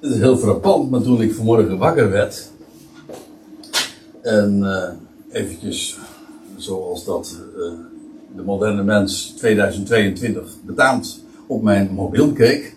Het 0.00 0.10
is 0.10 0.18
heel 0.18 0.36
frappant, 0.36 0.90
maar 0.90 1.02
toen 1.02 1.22
ik 1.22 1.34
vanmorgen 1.34 1.78
wakker 1.78 2.10
werd. 2.10 2.50
En 4.22 4.58
uh, 4.58 4.88
eventjes, 5.42 5.98
zoals 6.56 7.04
dat 7.04 7.36
uh, 7.56 7.72
de 8.36 8.42
moderne 8.42 8.82
mens 8.82 9.34
2022 9.36 10.56
betaamt, 10.62 11.24
op 11.46 11.62
mijn 11.62 11.90
mobiel 11.94 12.32
keek. 12.32 12.76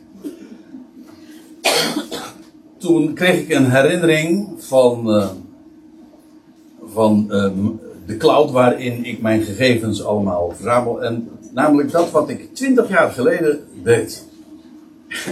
Toen 2.77 3.13
kreeg 3.13 3.41
ik 3.41 3.49
een 3.49 3.71
herinnering 3.71 4.47
van, 4.57 5.15
uh, 5.15 5.29
van 6.83 7.27
de 8.05 8.17
cloud 8.17 8.51
waarin 8.51 9.05
ik 9.05 9.21
mijn 9.21 9.41
gegevens 9.41 10.03
allemaal 10.03 10.51
verzamel. 10.55 11.03
En 11.03 11.29
namelijk 11.53 11.91
dat 11.91 12.11
wat 12.11 12.29
ik 12.29 12.55
20 12.55 12.89
jaar 12.89 13.11
geleden 13.11 13.59
deed. 13.83 14.29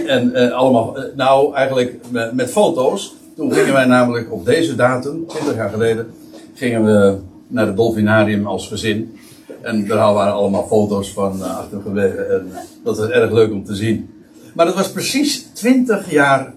En 0.06 0.30
uh, 0.34 0.52
allemaal, 0.52 0.98
uh, 0.98 1.04
nou 1.16 1.54
eigenlijk 1.54 1.96
met, 2.10 2.32
met, 2.32 2.50
foto's. 2.50 3.14
Toen 3.36 3.52
gingen 3.52 3.72
wij 3.72 3.84
namelijk 3.84 4.32
op 4.32 4.44
deze 4.44 4.74
datum, 4.74 5.26
20 5.26 5.54
jaar 5.54 5.70
geleden, 5.70 6.06
gingen 6.54 6.84
we 6.84 7.16
naar 7.46 7.66
het 7.66 7.76
Dolfinarium 7.76 8.46
als 8.46 8.68
gezin. 8.68 9.18
En 9.60 9.86
daar 9.86 10.14
waren 10.14 10.32
allemaal 10.32 10.66
foto's 10.66 11.12
van 11.12 11.36
uh, 11.38 11.58
achtergebleven. 11.58 12.30
En 12.30 12.52
dat 12.84 12.98
was 12.98 13.08
erg 13.08 13.32
leuk 13.32 13.52
om 13.52 13.64
te 13.64 13.74
zien. 13.74 14.10
Maar 14.54 14.66
dat 14.66 14.74
was 14.74 14.90
precies 14.90 15.42
20 15.52 16.10
jaar 16.10 16.54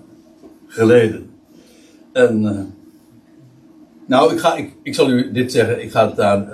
geleden. 0.67 1.29
En, 2.11 2.41
nou, 4.05 4.33
ik, 4.33 4.39
ga, 4.39 4.55
ik, 4.55 4.73
ik 4.83 4.95
zal 4.95 5.09
u 5.09 5.31
dit 5.31 5.51
zeggen, 5.51 5.81
ik 5.81 5.91
ga 5.91 6.07
het 6.07 6.15
daar 6.15 6.47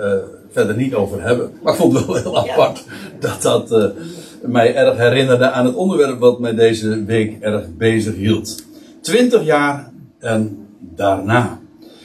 verder 0.50 0.76
niet 0.76 0.94
over 0.94 1.22
hebben. 1.22 1.52
Maar 1.62 1.72
ik 1.72 1.78
vond 1.78 1.92
het 1.92 2.06
wel 2.06 2.22
heel 2.22 2.50
apart 2.50 2.84
dat 3.20 3.42
dat 3.42 3.92
mij 4.42 4.74
erg 4.74 4.96
herinnerde 4.96 5.50
aan 5.50 5.66
het 5.66 5.74
onderwerp 5.74 6.18
wat 6.18 6.40
mij 6.40 6.54
deze 6.54 7.04
week 7.04 7.40
erg 7.40 7.76
bezig 7.76 8.14
hield. 8.14 8.64
Twintig 9.00 9.44
jaar 9.44 9.90
en 10.18 10.66
daarna. 10.80 11.60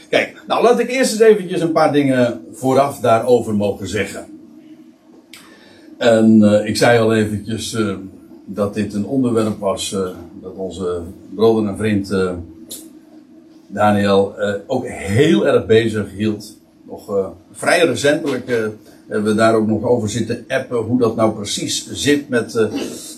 Kijk, 0.10 0.44
nou 0.48 0.64
laat 0.64 0.80
ik 0.80 0.90
eerst 0.90 1.12
eens 1.12 1.22
eventjes 1.22 1.62
een 1.62 1.72
paar 1.72 1.94
dingen 1.94 2.42
vooraf 2.52 3.00
daarover 3.00 3.56
mogen 3.56 3.88
zeggen. 3.88 4.26
En 5.98 6.42
uh, 6.42 6.68
ik 6.68 6.78
zei 6.78 7.00
al 7.00 7.16
eventjes 7.16 7.74
uh, 7.74 7.96
dat 8.46 8.74
dit 8.74 8.94
een 8.94 9.06
onderwerp 9.06 9.60
was 9.60 9.92
uh, 9.92 10.00
dat 10.42 10.54
onze 10.56 11.02
broeder 11.36 11.68
en 11.72 11.78
vriend 11.78 12.14
Daniel 13.68 14.36
ook 14.68 14.88
heel 14.88 15.48
erg 15.48 15.66
bezig 15.66 16.12
hield. 16.16 16.58
Nog 16.88 17.34
vrij 17.52 17.86
recentelijk 17.86 18.52
hebben 19.08 19.32
we 19.32 19.38
daar 19.38 19.56
ook 19.56 19.68
nog 19.68 19.84
over 19.84 20.10
zitten 20.10 20.46
appen 20.48 20.78
hoe 20.78 21.00
dat 21.00 21.16
nou 21.16 21.34
precies 21.34 21.92
zit 21.92 22.30
met, 22.30 22.56
uh, 22.56 22.66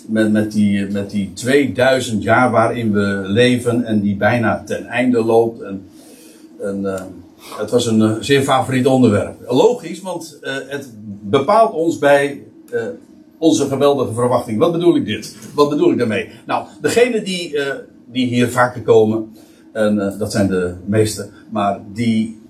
met, 0.06 0.32
met, 0.32 0.52
die, 0.52 0.86
met 0.86 1.10
die 1.10 1.32
2000 1.32 2.22
jaar 2.22 2.50
waarin 2.50 2.92
we 2.92 3.22
leven 3.24 3.84
en 3.84 4.00
die 4.00 4.16
bijna 4.16 4.62
ten 4.66 4.86
einde 4.86 5.24
loopt. 5.24 5.60
En, 5.60 5.86
het 7.56 7.70
was 7.70 7.86
een 7.86 8.24
zeer 8.24 8.42
favoriet 8.42 8.86
onderwerp. 8.86 9.34
Logisch, 9.46 10.00
want 10.00 10.38
het 10.68 10.92
bepaalt 11.22 11.72
ons 11.72 11.98
bij 11.98 12.42
onze 13.38 13.66
geweldige 13.66 14.12
verwachting. 14.12 14.58
Wat 14.58 14.72
bedoel 14.72 14.96
ik 14.96 15.04
dit? 15.04 15.36
Wat 15.54 15.68
bedoel 15.68 15.90
ik 15.90 15.98
daarmee? 15.98 16.28
Nou, 16.46 16.66
degene 16.80 17.22
die, 17.22 17.58
die 18.06 18.26
hier 18.26 18.48
vaker 18.48 18.82
komen, 18.82 19.36
en 19.72 20.14
dat 20.18 20.32
zijn 20.32 20.48
de 20.48 20.74
meeste, 20.84 21.28
maar 21.50 21.80
die, 21.92 22.40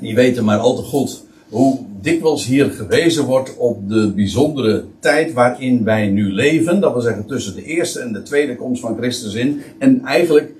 die 0.00 0.14
weten 0.14 0.44
maar 0.44 0.58
al 0.58 0.76
te 0.76 0.82
goed 0.82 1.24
hoe 1.48 1.85
dikwijls 2.06 2.46
hier 2.46 2.70
gewezen 2.70 3.24
wordt 3.24 3.56
op 3.56 3.88
de 3.88 4.12
bijzondere 4.14 4.84
tijd 5.00 5.32
waarin 5.32 5.84
wij 5.84 6.08
nu 6.08 6.32
leven. 6.32 6.80
Dat 6.80 6.92
wil 6.92 7.00
zeggen 7.02 7.26
tussen 7.26 7.54
de 7.54 7.64
eerste 7.64 8.00
en 8.00 8.12
de 8.12 8.22
tweede 8.22 8.56
komst 8.56 8.80
van 8.80 8.96
Christus 8.96 9.34
in. 9.34 9.62
En 9.78 10.04
eigenlijk 10.04 10.52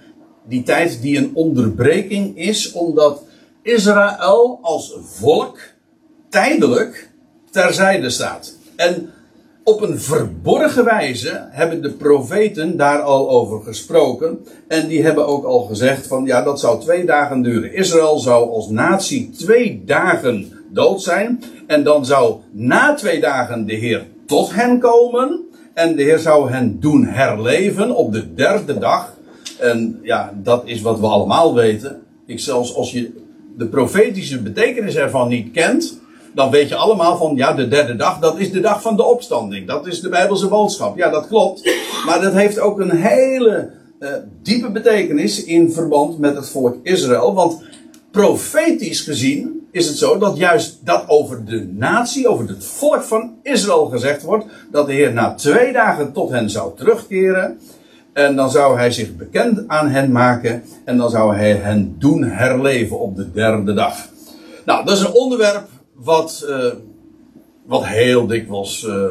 die 0.48 0.62
tijd 0.62 1.02
die 1.02 1.18
een 1.18 1.30
onderbreking 1.34 2.38
is, 2.38 2.72
omdat 2.72 3.22
Israël 3.62 4.58
als 4.62 4.96
volk 5.02 5.58
tijdelijk 6.28 7.10
terzijde 7.50 8.10
staat. 8.10 8.56
En 8.76 9.10
op 9.64 9.80
een 9.82 10.00
verborgen 10.00 10.84
wijze 10.84 11.46
hebben 11.50 11.82
de 11.82 11.92
profeten 11.92 12.76
daar 12.76 13.00
al 13.00 13.30
over 13.30 13.62
gesproken. 13.62 14.38
En 14.68 14.88
die 14.88 15.02
hebben 15.02 15.26
ook 15.26 15.44
al 15.44 15.60
gezegd 15.60 16.06
van 16.06 16.24
ja, 16.24 16.42
dat 16.42 16.60
zou 16.60 16.80
twee 16.80 17.04
dagen 17.04 17.42
duren. 17.42 17.74
Israël 17.74 18.18
zou 18.18 18.50
als 18.50 18.68
natie 18.68 19.30
twee 19.30 19.82
dagen 19.84 20.55
dood 20.68 21.02
zijn. 21.02 21.42
En 21.66 21.84
dan 21.84 22.06
zou 22.06 22.36
na 22.50 22.94
twee 22.94 23.20
dagen 23.20 23.66
de 23.66 23.74
Heer 23.74 24.06
tot 24.26 24.54
hen 24.54 24.78
komen. 24.78 25.44
En 25.74 25.96
de 25.96 26.02
Heer 26.02 26.18
zou 26.18 26.50
hen 26.50 26.80
doen 26.80 27.04
herleven 27.04 27.96
op 27.96 28.12
de 28.12 28.34
derde 28.34 28.78
dag. 28.78 29.14
En 29.58 29.98
ja, 30.02 30.32
dat 30.42 30.62
is 30.64 30.80
wat 30.80 31.00
we 31.00 31.06
allemaal 31.06 31.54
weten. 31.54 32.02
Ik 32.26 32.40
zelfs 32.40 32.74
als 32.74 32.92
je 32.92 33.12
de 33.56 33.66
profetische 33.66 34.42
betekenis 34.42 34.96
ervan 34.96 35.28
niet 35.28 35.52
kent, 35.52 36.00
dan 36.34 36.50
weet 36.50 36.68
je 36.68 36.74
allemaal 36.74 37.16
van, 37.16 37.36
ja, 37.36 37.52
de 37.52 37.68
derde 37.68 37.96
dag, 37.96 38.18
dat 38.18 38.38
is 38.38 38.50
de 38.50 38.60
dag 38.60 38.82
van 38.82 38.96
de 38.96 39.04
opstanding. 39.04 39.66
Dat 39.66 39.86
is 39.86 40.00
de 40.00 40.08
Bijbelse 40.08 40.48
boodschap. 40.48 40.96
Ja, 40.96 41.10
dat 41.10 41.26
klopt. 41.26 41.70
Maar 42.06 42.20
dat 42.20 42.32
heeft 42.32 42.58
ook 42.58 42.80
een 42.80 42.90
hele 42.90 43.70
uh, 44.00 44.08
diepe 44.42 44.70
betekenis 44.70 45.44
in 45.44 45.72
verband 45.72 46.18
met 46.18 46.36
het 46.36 46.48
volk 46.48 46.76
Israël. 46.82 47.34
Want 47.34 47.62
profetisch 48.10 49.00
gezien 49.00 49.55
is 49.76 49.88
het 49.88 49.96
zo 49.96 50.18
dat 50.18 50.36
juist 50.36 50.78
dat 50.84 51.04
over 51.06 51.44
de 51.44 51.66
natie, 51.72 52.28
over 52.28 52.48
het 52.48 52.64
volk 52.64 53.02
van 53.02 53.34
Israël 53.42 53.86
gezegd 53.86 54.22
wordt, 54.22 54.44
dat 54.70 54.86
de 54.86 54.92
Heer 54.92 55.12
na 55.12 55.34
twee 55.34 55.72
dagen 55.72 56.12
tot 56.12 56.30
hen 56.30 56.50
zou 56.50 56.76
terugkeren. 56.76 57.58
En 58.12 58.36
dan 58.36 58.50
zou 58.50 58.76
hij 58.76 58.90
zich 58.90 59.16
bekend 59.16 59.68
aan 59.68 59.88
hen 59.88 60.12
maken 60.12 60.62
en 60.84 60.96
dan 60.96 61.10
zou 61.10 61.36
hij 61.36 61.52
hen 61.52 61.96
doen 61.98 62.22
herleven 62.22 63.00
op 63.00 63.16
de 63.16 63.32
derde 63.32 63.74
dag. 63.74 64.08
Nou, 64.64 64.84
dat 64.84 64.96
is 64.96 65.02
een 65.02 65.14
onderwerp 65.14 65.68
wat, 65.94 66.46
uh, 66.48 66.72
wat 67.66 67.86
heel 67.86 68.26
dikwijls 68.26 68.82
uh, 68.82 69.04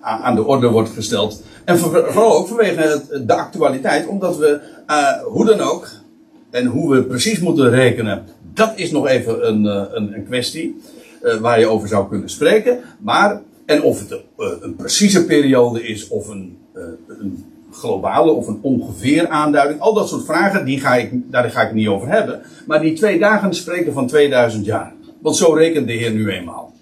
aan 0.00 0.34
de 0.34 0.44
orde 0.44 0.68
wordt 0.68 0.90
gesteld. 0.90 1.42
En 1.64 1.78
vooral 1.78 2.36
ook 2.36 2.48
vanwege 2.48 3.02
de 3.26 3.34
actualiteit, 3.34 4.06
omdat 4.06 4.36
we, 4.36 4.60
uh, 4.86 5.22
hoe 5.22 5.44
dan 5.44 5.60
ook, 5.60 5.88
en 6.50 6.66
hoe 6.66 6.94
we 6.94 7.04
precies 7.04 7.40
moeten 7.40 7.70
rekenen, 7.70 8.24
dat 8.58 8.72
is 8.74 8.90
nog 8.90 9.06
even 9.08 9.48
een, 9.48 9.64
een, 9.64 10.14
een 10.14 10.24
kwestie 10.24 10.80
waar 11.40 11.60
je 11.60 11.66
over 11.66 11.88
zou 11.88 12.08
kunnen 12.08 12.30
spreken. 12.30 12.78
Maar, 12.98 13.40
en 13.66 13.82
of 13.82 13.98
het 13.98 14.20
een 14.62 14.76
precieze 14.76 15.24
periode 15.24 15.82
is 15.88 16.08
of 16.08 16.28
een, 16.28 16.58
een 17.06 17.44
globale 17.72 18.32
of 18.32 18.46
een 18.46 18.58
ongeveer 18.62 19.28
aanduiding. 19.28 19.80
Al 19.80 19.94
dat 19.94 20.08
soort 20.08 20.24
vragen, 20.24 20.64
die 20.64 20.80
ga 20.80 20.96
ik, 20.96 21.10
daar 21.30 21.50
ga 21.50 21.62
ik 21.62 21.74
niet 21.74 21.88
over 21.88 22.08
hebben. 22.08 22.40
Maar 22.66 22.80
die 22.80 22.92
twee 22.92 23.18
dagen 23.18 23.54
spreken 23.54 23.92
van 23.92 24.06
2000 24.06 24.64
jaar. 24.64 24.92
Want 25.18 25.36
zo 25.36 25.52
rekent 25.52 25.86
de 25.86 25.92
Heer 25.92 26.12
nu 26.12 26.30
eenmaal. 26.30 26.72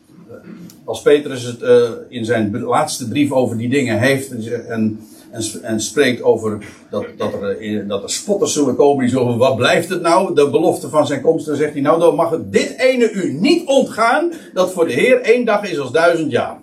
Als 0.84 1.02
Petrus 1.02 1.42
het 1.42 1.62
in 2.08 2.24
zijn 2.24 2.60
laatste 2.60 3.08
brief 3.08 3.32
over 3.32 3.58
die 3.58 3.68
dingen 3.68 3.98
heeft 3.98 4.30
en, 4.66 5.00
en, 5.36 5.62
en 5.62 5.80
spreekt 5.80 6.22
over 6.22 6.64
dat, 6.90 7.06
dat, 7.16 7.32
er, 7.32 7.58
eh, 7.58 7.88
dat 7.88 8.02
er 8.02 8.10
spotters 8.10 8.52
zullen 8.52 8.76
komen 8.76 9.04
die 9.04 9.16
zullen, 9.16 9.38
wat 9.38 9.56
blijft 9.56 9.88
het 9.88 10.02
nou? 10.02 10.34
De 10.34 10.50
belofte 10.50 10.88
van 10.88 11.06
zijn 11.06 11.20
komst, 11.20 11.46
dan 11.46 11.56
zegt 11.56 11.72
hij, 11.72 11.82
nou 11.82 12.00
dan 12.00 12.14
mag 12.14 12.30
het 12.30 12.52
dit 12.52 12.74
ene 12.78 13.10
u 13.10 13.32
niet 13.32 13.66
ontgaan, 13.66 14.32
dat 14.52 14.72
voor 14.72 14.86
de 14.86 14.92
Heer 14.92 15.20
één 15.20 15.44
dag 15.44 15.70
is 15.70 15.78
als 15.78 15.92
duizend 15.92 16.30
jaar. 16.30 16.60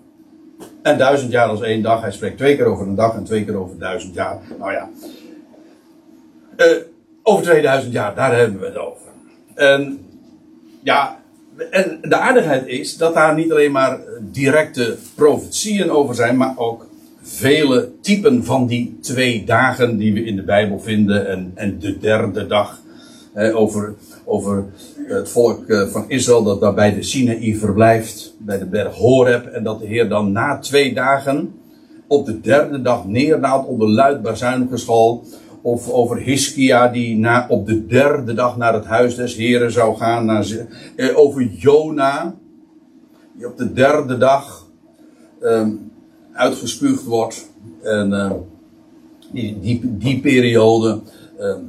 En 0.82 0.98
duizend 0.98 1.32
jaar 1.32 1.48
als 1.48 1.62
één 1.62 1.82
dag. 1.82 2.02
Hij 2.02 2.12
spreekt 2.12 2.38
twee 2.38 2.56
keer 2.56 2.66
over 2.66 2.88
een 2.88 2.96
dag 2.96 3.16
en 3.16 3.24
twee 3.24 3.46
keer 3.46 3.56
over 3.56 3.78
duizend 3.80 4.14
jaar. 4.14 4.40
Nou 4.60 4.72
ja. 4.72 4.90
Uh, 6.58 6.78
over 7.24 7.44
2000 7.44 7.94
jaar, 7.94 8.16
daar 8.16 8.38
hebben 8.38 8.60
we 8.60 8.66
het 8.66 8.78
over. 8.78 9.08
En 9.54 10.06
ja, 10.84 11.20
en 11.70 12.00
de 12.02 12.16
aardigheid 12.16 12.68
is 12.68 12.98
dat 12.98 13.14
daar 13.14 13.36
niet 13.36 13.52
alleen 13.52 13.72
maar 13.72 14.00
directe 14.22 14.98
profetieën 15.16 15.92
over 15.92 16.16
zijn, 16.16 16.38
maar 16.38 16.54
ook 16.58 16.86
vele 17.24 17.92
typen 18.02 18.44
van 18.44 18.68
die 18.68 18.98
twee 19.02 19.44
dagen 19.46 19.98
die 19.98 20.14
we 20.14 20.24
in 20.24 20.36
de 20.36 20.44
Bijbel 20.44 20.80
vinden 20.80 21.28
en, 21.28 21.52
en 21.56 21.80
de 21.80 21.98
derde 21.98 22.48
dag. 22.48 22.82
over, 23.54 23.96
over 24.26 24.66
het 25.08 25.30
volk 25.30 25.68
eh, 25.68 25.88
van 25.88 26.06
Israël 26.08 26.44
dat 26.44 26.62
daar 26.62 26.74
bij 26.74 26.94
de 26.94 27.04
Sinaï 27.04 27.56
verblijft, 27.56 28.36
bij 28.38 28.60
de 28.60 28.66
berg 28.66 28.96
Horeb, 28.96 29.46
en 29.46 29.64
dat 29.64 29.80
de 29.80 29.86
Heer 29.86 30.10
dan 30.10 30.32
na 30.32 30.58
twee 30.60 30.94
dagen 30.94 31.54
op 32.08 32.26
de 32.26 32.40
derde 32.40 32.82
dag 32.82 33.06
neerdaalt 33.06 33.68
onder 33.68 33.90
luid 33.90 34.22
bazuingeschal 34.22 35.24
of 35.62 35.90
over 35.90 36.18
Hiskia 36.18 36.88
die 36.88 37.18
na, 37.18 37.46
op 37.50 37.66
de 37.68 37.86
derde 37.86 38.34
dag 38.34 38.58
naar 38.58 38.74
het 38.74 38.86
huis 38.86 39.16
des 39.16 39.36
Heren 39.36 39.72
zou 39.72 39.96
gaan. 39.96 40.26
Naar, 40.26 40.48
eh, 40.96 41.18
over 41.18 41.44
Jona, 41.44 42.36
die 43.34 43.48
op 43.48 43.58
de 43.58 43.74
derde 43.74 44.18
dag 44.18 44.68
eh, 45.42 45.68
uitgespuugd 46.34 47.04
wordt. 47.04 47.50
En 47.82 48.14
eh, 48.14 48.32
die, 49.32 49.60
die, 49.60 49.98
die 49.98 50.20
periode, 50.20 51.00
ehm, 51.40 51.62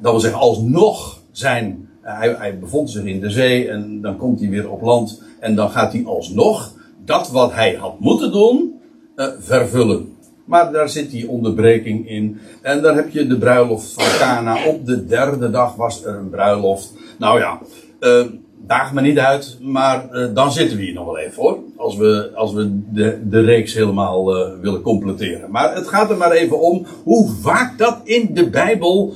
dat 0.00 0.10
wil 0.10 0.20
zeggen, 0.20 0.40
alsnog 0.40 1.22
zijn. 1.30 1.88
Hij, 2.00 2.34
hij 2.38 2.58
bevond 2.58 2.90
zich 2.90 3.04
in 3.04 3.20
de 3.20 3.30
zee 3.30 3.68
en 3.68 4.00
dan 4.00 4.16
komt 4.16 4.40
hij 4.40 4.48
weer 4.48 4.70
op 4.70 4.82
land. 4.82 5.22
En 5.40 5.54
dan 5.54 5.70
gaat 5.70 5.92
hij 5.92 6.04
alsnog 6.04 6.74
dat 7.04 7.30
wat 7.30 7.52
hij 7.52 7.74
had 7.74 8.00
moeten 8.00 8.32
doen, 8.32 8.80
uh, 9.16 9.26
vervullen. 9.38 10.14
Maar 10.44 10.72
daar 10.72 10.88
zit 10.88 11.10
die 11.10 11.28
onderbreking 11.28 12.08
in. 12.08 12.38
En 12.62 12.82
dan 12.82 12.96
heb 12.96 13.10
je 13.10 13.26
de 13.26 13.38
bruiloft 13.38 13.92
van 13.92 14.04
Cana. 14.18 14.66
Op 14.66 14.86
de 14.86 15.06
derde 15.06 15.50
dag 15.50 15.74
was 15.74 16.04
er 16.04 16.14
een 16.14 16.30
bruiloft. 16.30 16.92
Nou 17.18 17.40
ja, 17.40 17.60
uh, 18.00 18.24
daag 18.66 18.92
me 18.92 19.00
niet 19.00 19.18
uit, 19.18 19.58
maar 19.60 20.08
uh, 20.12 20.34
dan 20.34 20.52
zitten 20.52 20.76
we 20.76 20.82
hier 20.82 20.94
nog 20.94 21.04
wel 21.04 21.18
even 21.18 21.42
hoor. 21.42 21.58
Als 21.76 21.96
we, 21.96 22.30
als 22.34 22.52
we 22.52 22.78
de, 22.92 23.28
de 23.28 23.40
reeks 23.40 23.74
helemaal 23.74 24.36
uh, 24.36 24.60
willen 24.60 24.80
completeren. 24.80 25.50
Maar 25.50 25.74
het 25.74 25.88
gaat 25.88 26.10
er 26.10 26.16
maar 26.16 26.30
even 26.30 26.60
om 26.60 26.86
hoe 27.02 27.28
vaak 27.40 27.78
dat 27.78 28.00
in 28.04 28.34
de 28.34 28.50
Bijbel 28.50 29.14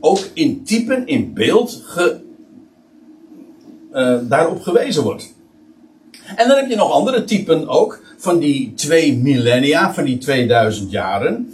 ook 0.00 0.18
in 0.32 0.64
typen, 0.64 1.06
in 1.06 1.34
beeld, 1.34 1.82
ge, 1.84 2.20
daarop 4.28 4.62
gewezen 4.62 5.02
wordt. 5.02 5.34
En 6.36 6.48
dan 6.48 6.56
heb 6.56 6.68
je 6.68 6.76
nog 6.76 6.92
andere 6.92 7.24
typen 7.24 7.68
ook 7.68 8.00
van 8.16 8.38
die 8.38 8.72
twee 8.74 9.16
millennia, 9.16 9.94
van 9.94 10.04
die 10.04 10.18
2000 10.18 10.90
jaren. 10.90 11.52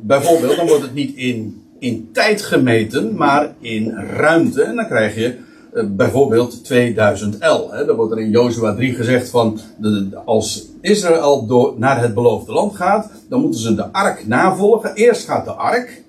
Bijvoorbeeld, 0.00 0.56
dan 0.56 0.66
wordt 0.66 0.82
het 0.82 0.94
niet 0.94 1.16
in, 1.16 1.62
in 1.78 2.08
tijd 2.12 2.42
gemeten, 2.42 3.14
maar 3.14 3.54
in 3.60 3.90
ruimte. 3.90 4.62
En 4.62 4.76
dan 4.76 4.86
krijg 4.86 5.14
je 5.14 5.36
uh, 5.74 5.84
bijvoorbeeld 5.88 6.64
2000 6.64 7.36
L. 7.40 7.70
Hè. 7.70 7.84
Dan 7.84 7.96
wordt 7.96 8.12
er 8.12 8.18
in 8.18 8.30
Jozua 8.30 8.74
3 8.74 8.94
gezegd 8.94 9.30
van, 9.30 9.58
de, 9.76 10.08
als 10.24 10.66
Israël 10.80 11.46
door, 11.46 11.74
naar 11.76 12.00
het 12.00 12.14
beloofde 12.14 12.52
land 12.52 12.76
gaat, 12.76 13.10
dan 13.28 13.40
moeten 13.40 13.60
ze 13.60 13.74
de 13.74 13.92
ark 13.92 14.26
navolgen. 14.26 14.94
Eerst 14.94 15.26
gaat 15.26 15.44
de 15.44 15.52
ark 15.52 16.02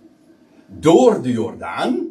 door 0.80 1.22
de 1.22 1.32
Jordaan. 1.32 2.08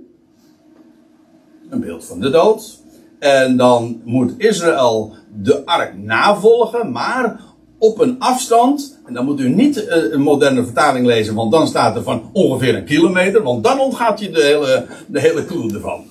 Een 1.68 1.80
beeld 1.80 2.04
van 2.04 2.20
de 2.20 2.30
dood. 2.30 2.78
En 3.18 3.56
dan 3.56 4.00
moet 4.04 4.34
Israël 4.36 5.12
de 5.42 5.64
ark 5.64 5.98
navolgen, 5.98 6.92
maar 6.92 7.40
op 7.78 8.00
een 8.00 8.18
afstand. 8.18 8.98
En 9.06 9.14
dan 9.14 9.24
moet 9.24 9.40
u 9.40 9.48
niet 9.48 9.86
eh, 9.86 10.12
een 10.12 10.22
moderne 10.22 10.64
vertaling 10.64 11.06
lezen, 11.06 11.34
want 11.34 11.52
dan 11.52 11.66
staat 11.66 11.96
er 11.96 12.02
van 12.02 12.30
ongeveer 12.32 12.76
een 12.76 12.84
kilometer, 12.84 13.42
want 13.42 13.64
dan 13.64 13.80
ontgaat 13.80 14.20
je 14.20 14.30
de 14.30 14.42
hele, 14.42 14.86
de 15.06 15.20
hele 15.20 15.44
ervan. 15.74 16.04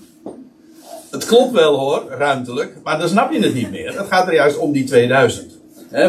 Het 1.10 1.26
klopt 1.26 1.52
wel 1.52 1.80
hoor, 1.80 2.06
ruimtelijk, 2.10 2.76
maar 2.84 3.00
dan 3.00 3.10
snap 3.10 3.32
je 3.32 3.40
het 3.40 3.54
niet 3.54 3.72
meer. 3.72 3.98
Het 3.98 4.08
gaat 4.08 4.28
er 4.28 4.34
juist 4.34 4.58
om 4.58 4.72
die 4.72 4.84
2000. 4.84 5.60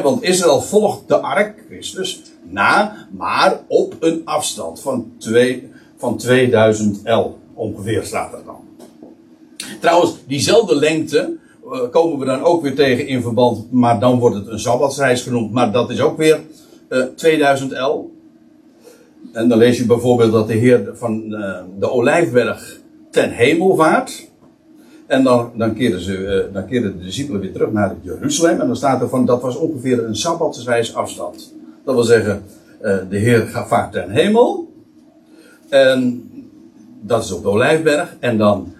want 0.02 0.22
Israël 0.22 0.60
volgt 0.60 1.08
de 1.08 1.16
ark, 1.16 1.64
Christus, 1.68 2.22
na, 2.42 3.06
maar 3.10 3.60
op 3.68 3.96
een 4.00 4.22
afstand 4.24 4.80
van, 4.80 5.12
twee, 5.18 5.70
van 5.96 6.16
2000 6.16 7.00
L 7.04 7.38
ongeveer 7.54 8.04
staat 8.04 8.32
er 8.32 8.44
dan. 8.44 8.68
Trouwens, 9.80 10.14
diezelfde 10.26 10.74
lengte 10.74 11.36
eh, 11.72 11.90
komen 11.90 12.18
we 12.18 12.24
dan 12.24 12.42
ook 12.42 12.62
weer 12.62 12.74
tegen 12.74 13.06
in 13.06 13.22
verband, 13.22 13.72
maar 13.72 14.00
dan 14.00 14.18
wordt 14.18 14.36
het 14.36 14.46
een 14.46 14.60
sabbatsreis 14.60 15.22
genoemd, 15.22 15.52
maar 15.52 15.72
dat 15.72 15.90
is 15.90 16.00
ook 16.00 16.16
weer 16.16 16.40
uh, 16.88 17.04
2000 17.16 17.72
L. 17.72 18.12
En 19.32 19.48
dan 19.48 19.58
lees 19.58 19.76
je 19.76 19.86
bijvoorbeeld 19.86 20.32
dat 20.32 20.48
de 20.48 20.54
Heer 20.54 20.90
van 20.94 21.24
uh, 21.28 21.58
de 21.78 21.90
Olijfberg 21.90 22.80
ten 23.10 23.30
hemel 23.30 23.74
vaart. 23.76 24.29
En 25.10 25.22
dan, 25.22 25.50
dan, 25.54 25.74
keren 25.74 26.00
ze, 26.00 26.18
uh, 26.18 26.54
dan 26.54 26.66
keren 26.66 26.98
de 26.98 27.04
discipelen 27.04 27.40
weer 27.40 27.52
terug 27.52 27.72
naar 27.72 27.96
Jeruzalem. 28.02 28.60
En 28.60 28.66
dan 28.66 28.76
staat 28.76 29.00
er 29.00 29.08
van 29.08 29.26
dat 29.26 29.42
was 29.42 29.56
ongeveer 29.56 30.04
een 30.04 30.16
sabbatsreis 30.16 30.94
afstand. 30.94 31.54
Dat 31.84 31.94
wil 31.94 32.04
zeggen, 32.04 32.42
de 32.80 33.16
Heer 33.18 33.46
gaat 33.46 33.68
vaart 33.68 33.92
ten 33.92 34.10
hemel. 34.10 34.72
En 35.68 36.30
dat 37.00 37.24
is 37.24 37.32
op 37.32 37.42
de 37.42 37.48
Olijfberg. 37.48 38.16
En 38.20 38.38
dan 38.38 38.72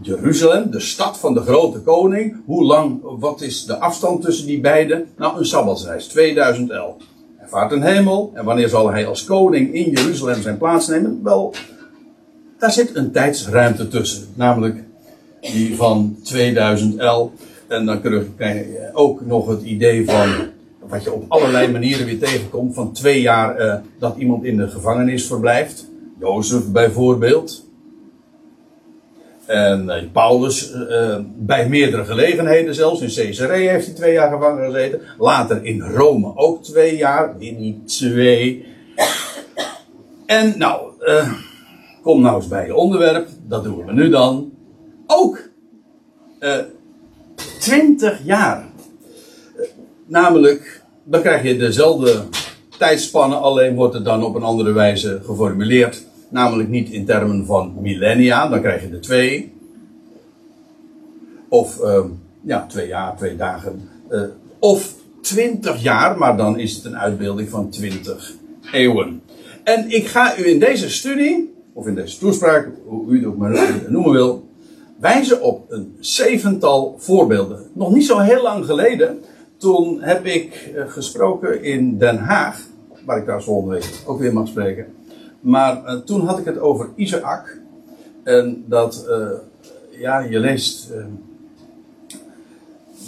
Jeruzalem, 0.00 0.70
de 0.70 0.80
stad 0.80 1.18
van 1.18 1.34
de 1.34 1.40
grote 1.40 1.80
koning. 1.80 2.36
Hoe 2.44 2.64
lang, 2.64 3.00
wat 3.02 3.40
is 3.40 3.64
de 3.64 3.78
afstand 3.78 4.22
tussen 4.22 4.46
die 4.46 4.60
beiden? 4.60 5.06
Nou, 5.16 5.38
een 5.38 5.46
sabbatsreis, 5.46 6.06
2000 6.06 6.70
L. 6.70 6.96
Hij 7.36 7.48
vaart 7.48 7.72
een 7.72 7.82
hemel. 7.82 8.30
En 8.34 8.44
wanneer 8.44 8.68
zal 8.68 8.90
hij 8.90 9.06
als 9.06 9.24
koning 9.24 9.74
in 9.74 9.90
Jeruzalem 9.90 10.42
zijn 10.42 10.58
plaats 10.58 10.88
nemen? 10.88 11.20
Wel, 11.22 11.54
daar 12.58 12.72
zit 12.72 12.96
een 12.96 13.12
tijdsruimte 13.12 13.88
tussen. 13.88 14.26
Namelijk 14.34 14.84
die 15.40 15.76
van 15.76 16.16
2000 16.22 17.02
L. 17.02 17.32
En 17.68 17.86
dan 17.86 18.00
krijg 18.00 18.66
je 18.66 18.90
ook 18.92 19.26
nog 19.26 19.48
het 19.48 19.62
idee 19.62 20.04
van, 20.04 20.34
wat 20.78 21.04
je 21.04 21.12
op 21.12 21.24
allerlei 21.28 21.72
manieren 21.72 22.06
weer 22.06 22.18
tegenkomt, 22.18 22.74
van 22.74 22.92
twee 22.92 23.20
jaar 23.20 23.56
eh, 23.56 23.74
dat 23.98 24.16
iemand 24.16 24.44
in 24.44 24.56
de 24.56 24.68
gevangenis 24.68 25.26
verblijft. 25.26 25.88
Jozef 26.18 26.70
bijvoorbeeld. 26.72 27.68
En 29.46 29.84
uh, 29.84 29.94
Paulus, 30.12 30.72
uh, 30.72 31.16
bij 31.36 31.68
meerdere 31.68 32.04
gelegenheden 32.04 32.74
zelfs, 32.74 33.00
in 33.00 33.24
Caesarea 33.24 33.70
heeft 33.70 33.86
hij 33.86 33.94
twee 33.94 34.12
jaar 34.12 34.32
gevangen 34.32 34.64
gezeten. 34.64 35.00
Later 35.18 35.64
in 35.64 35.80
Rome 35.80 36.32
ook 36.36 36.62
twee 36.62 36.96
jaar, 36.96 37.34
in 37.38 37.56
die 37.56 37.82
twee. 37.84 38.64
En 40.26 40.54
nou, 40.58 40.80
kom 42.02 42.20
nou 42.20 42.36
eens 42.36 42.48
bij 42.48 42.66
je 42.66 42.74
onderwerp, 42.74 43.28
dat 43.48 43.64
doen 43.64 43.86
we 43.86 43.92
nu 43.92 44.08
dan. 44.08 44.49
Ook 45.12 45.48
20 47.58 48.24
jaar. 48.24 48.68
namelijk, 50.06 50.82
dan 51.04 51.20
krijg 51.20 51.42
je 51.42 51.56
dezelfde 51.56 52.22
tijdspannen, 52.78 53.40
alleen 53.40 53.74
wordt 53.74 53.94
het 53.94 54.04
dan 54.04 54.24
op 54.24 54.34
een 54.34 54.42
andere 54.42 54.72
wijze 54.72 55.20
geformuleerd. 55.24 56.06
Namelijk 56.28 56.68
niet 56.68 56.90
in 56.90 57.04
termen 57.04 57.46
van 57.46 57.74
millennia, 57.80 58.48
dan 58.48 58.60
krijg 58.60 58.82
je 58.82 58.90
de 58.90 58.98
twee. 58.98 59.52
Of 61.48 61.78
uh, 61.82 62.04
ja, 62.42 62.66
twee 62.66 62.86
jaar, 62.86 63.16
twee 63.16 63.36
dagen. 63.36 63.88
Uh, 64.10 64.22
of 64.58 64.94
twintig 65.20 65.82
jaar, 65.82 66.18
maar 66.18 66.36
dan 66.36 66.58
is 66.58 66.74
het 66.74 66.84
een 66.84 66.98
uitbeelding 66.98 67.48
van 67.48 67.70
twintig 67.70 68.34
eeuwen. 68.72 69.22
En 69.64 69.90
ik 69.90 70.06
ga 70.06 70.38
u 70.38 70.46
in 70.46 70.58
deze 70.58 70.90
studie, 70.90 71.54
of 71.72 71.86
in 71.86 71.94
deze 71.94 72.18
toespraak, 72.18 72.68
hoe 72.86 73.10
u 73.10 73.16
het 73.16 73.26
ook 73.26 73.36
maar 73.36 73.84
noemen 73.88 74.12
wil, 74.12 74.49
wijzen 75.00 75.42
op 75.42 75.64
een 75.68 75.96
zevental 76.00 76.94
voorbeelden. 76.98 77.66
Nog 77.72 77.94
niet 77.94 78.06
zo 78.06 78.18
heel 78.18 78.42
lang 78.42 78.64
geleden, 78.64 79.18
toen 79.56 80.02
heb 80.02 80.24
ik 80.24 80.72
uh, 80.74 80.82
gesproken 80.88 81.62
in 81.62 81.98
Den 81.98 82.18
Haag, 82.18 82.66
waar 83.04 83.18
ik 83.18 83.26
daar 83.26 83.42
volgende 83.42 83.74
week 83.74 84.02
ook 84.06 84.18
weer 84.18 84.32
mag 84.32 84.48
spreken. 84.48 84.86
Maar 85.40 85.82
uh, 85.84 85.94
toen 85.94 86.26
had 86.26 86.38
ik 86.38 86.44
het 86.44 86.58
over 86.58 86.88
Isaac. 86.94 87.58
En 88.22 88.64
dat, 88.66 89.06
uh, 89.08 89.28
ja, 89.90 90.18
je 90.18 90.38
leest 90.38 90.92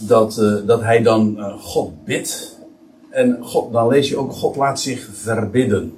dat, 0.06 0.42
dat 0.66 0.82
hij 0.82 1.02
dan 1.02 1.38
God 1.58 2.04
bidt. 2.04 2.58
En 3.10 3.38
God, 3.40 3.72
dan 3.72 3.88
lees 3.88 4.08
je 4.08 4.16
ook, 4.16 4.32
God 4.32 4.56
laat 4.56 4.80
zich 4.80 5.08
verbidden. 5.12 5.94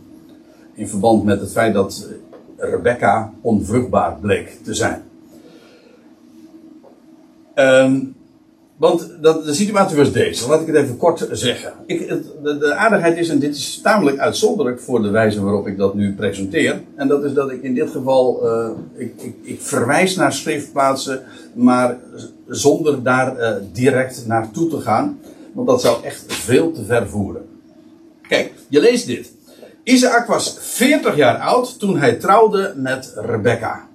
In 0.74 0.88
verband 0.88 1.24
met 1.24 1.40
het 1.40 1.52
feit 1.52 1.74
dat 1.74 2.08
Rebecca 2.56 3.32
onvruchtbaar 3.40 4.16
bleek 4.20 4.58
te 4.62 4.74
zijn. 4.74 5.02
Um, 7.54 8.14
want 8.76 9.10
dat, 9.20 9.44
de 9.44 9.54
situatie 9.54 9.96
was 9.96 10.12
deze. 10.12 10.48
Laat 10.48 10.60
ik 10.60 10.66
het 10.66 10.76
even 10.76 10.96
kort 10.96 11.28
zeggen. 11.30 11.72
Ik, 11.86 12.08
de, 12.08 12.58
de, 12.58 12.74
aardigheid 12.74 13.16
is, 13.16 13.28
en 13.28 13.38
dit 13.38 13.56
is 13.56 13.80
tamelijk 13.82 14.18
uitzonderlijk 14.18 14.80
voor 14.80 15.02
de 15.02 15.10
wijze 15.10 15.42
waarop 15.42 15.66
ik 15.66 15.76
dat 15.76 15.94
nu 15.94 16.14
presenteer. 16.14 16.82
En 16.96 17.08
dat 17.08 17.24
is 17.24 17.32
dat 17.32 17.50
ik 17.50 17.62
in 17.62 17.74
dit 17.74 17.90
geval, 17.90 18.40
uh, 18.44 18.68
ik, 18.94 19.12
ik, 19.22 19.34
ik, 19.42 19.60
verwijs 19.60 20.16
naar 20.16 20.32
schriftplaatsen, 20.32 21.22
maar 21.54 21.98
zonder 22.48 23.02
daar 23.02 23.38
uh, 23.38 23.50
direct 23.72 24.24
naartoe 24.26 24.68
te 24.68 24.80
gaan. 24.80 25.18
Want 25.52 25.68
dat 25.68 25.80
zou 25.80 26.04
echt 26.04 26.24
veel 26.28 26.72
te 26.72 26.84
ver 26.84 27.08
voeren. 27.08 27.42
Kijk, 28.28 28.52
je 28.68 28.80
leest 28.80 29.06
dit. 29.06 29.32
Isaac 29.82 30.26
was 30.26 30.56
40 30.60 31.16
jaar 31.16 31.36
oud 31.36 31.78
toen 31.78 31.98
hij 31.98 32.14
trouwde 32.14 32.74
met 32.76 33.12
Rebecca. 33.16 33.88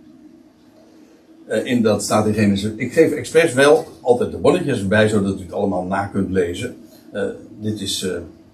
Uh, 1.49 1.65
in 1.65 1.81
dat 1.81 2.03
staat 2.03 2.27
in 2.27 2.33
Genesis. 2.33 2.71
Ik 2.75 2.93
geef 2.93 3.11
expres 3.11 3.53
wel 3.53 3.85
altijd 4.01 4.31
de 4.31 4.37
bonnetjes 4.37 4.79
erbij, 4.79 5.07
zodat 5.07 5.39
u 5.39 5.41
het 5.41 5.53
allemaal 5.53 5.83
na 5.83 6.05
kunt 6.05 6.29
lezen. 6.29 6.75
Uh, 7.13 7.23
dit, 7.59 7.81
is, 7.81 7.99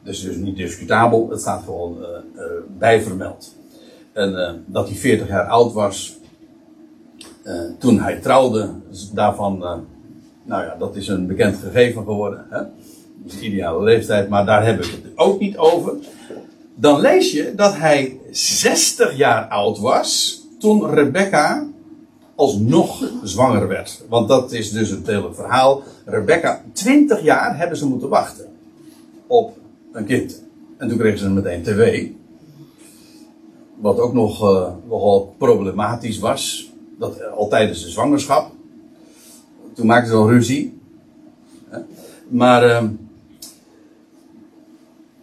dit 0.04 0.14
is 0.14 0.22
dus 0.22 0.36
niet 0.36 0.56
discutabel, 0.56 1.30
het 1.30 1.40
staat 1.40 1.64
gewoon 1.64 1.98
bij 2.78 3.02
vermeld. 3.02 3.56
En 4.14 4.64
dat 4.66 4.88
hij 4.88 4.98
40 4.98 5.28
jaar 5.28 5.46
oud 5.46 5.74
was 5.74 6.18
toen 7.80 8.00
hij 8.00 8.20
trouwde, 8.20 8.70
daarvan, 9.14 9.58
nou 10.44 10.64
ja, 10.64 10.76
dat 10.80 10.96
is 10.96 11.08
een 11.08 11.28
bekend 11.28 11.58
gegeven 11.58 12.04
geworden. 12.04 12.46
Hè? 12.50 12.58
Dat 12.58 13.34
is 13.34 13.40
de 13.40 13.46
ideale 13.46 13.84
leeftijd, 13.84 14.30
maar 14.30 14.46
daar 14.46 14.66
heb 14.66 14.84
ik 14.84 14.92
het 14.92 15.12
ook 15.16 15.40
niet 15.40 15.58
over. 15.58 15.94
Dan 16.76 17.00
lees 17.00 17.32
je 17.32 17.54
dat 17.56 17.76
hij 17.76 18.20
60 18.32 19.18
jaar 19.18 19.48
oud 19.48 19.80
was 19.80 20.40
toen 20.60 20.90
Rebecca 20.90 21.68
alsnog 22.36 23.12
zwanger 23.24 23.68
werd. 23.68 24.04
Want 24.10 24.28
dat 24.28 24.52
is 24.52 24.72
dus 24.72 24.90
het 24.90 25.08
hele 25.08 25.34
verhaal. 25.34 25.84
Rebecca, 26.06 26.64
20 26.74 27.22
jaar 27.24 27.58
hebben 27.58 27.78
ze 27.78 27.86
moeten 27.86 28.10
wachten 28.10 28.46
op 29.28 29.58
een 29.92 30.06
kind. 30.06 30.44
En 30.78 30.88
toen 30.90 30.98
kregen 30.98 31.20
ze 31.20 31.30
meteen 31.30 31.64
tv. 31.64 32.08
Wat 33.76 34.00
ook 34.00 34.14
nog 34.14 34.44
uh, 34.44 34.68
nogal 34.90 35.36
problematisch 35.38 36.20
was. 36.20 36.72
Dat 37.00 37.20
uh, 37.20 37.34
al 37.34 37.48
tijdens 37.48 37.84
de 37.84 37.90
zwangerschap. 37.90 38.52
Toen 39.74 39.86
maakten 39.86 40.12
ze 40.12 40.18
al 40.18 40.30
ruzie. 40.30 40.80
Maar 42.28 42.66
uh, 42.66 42.90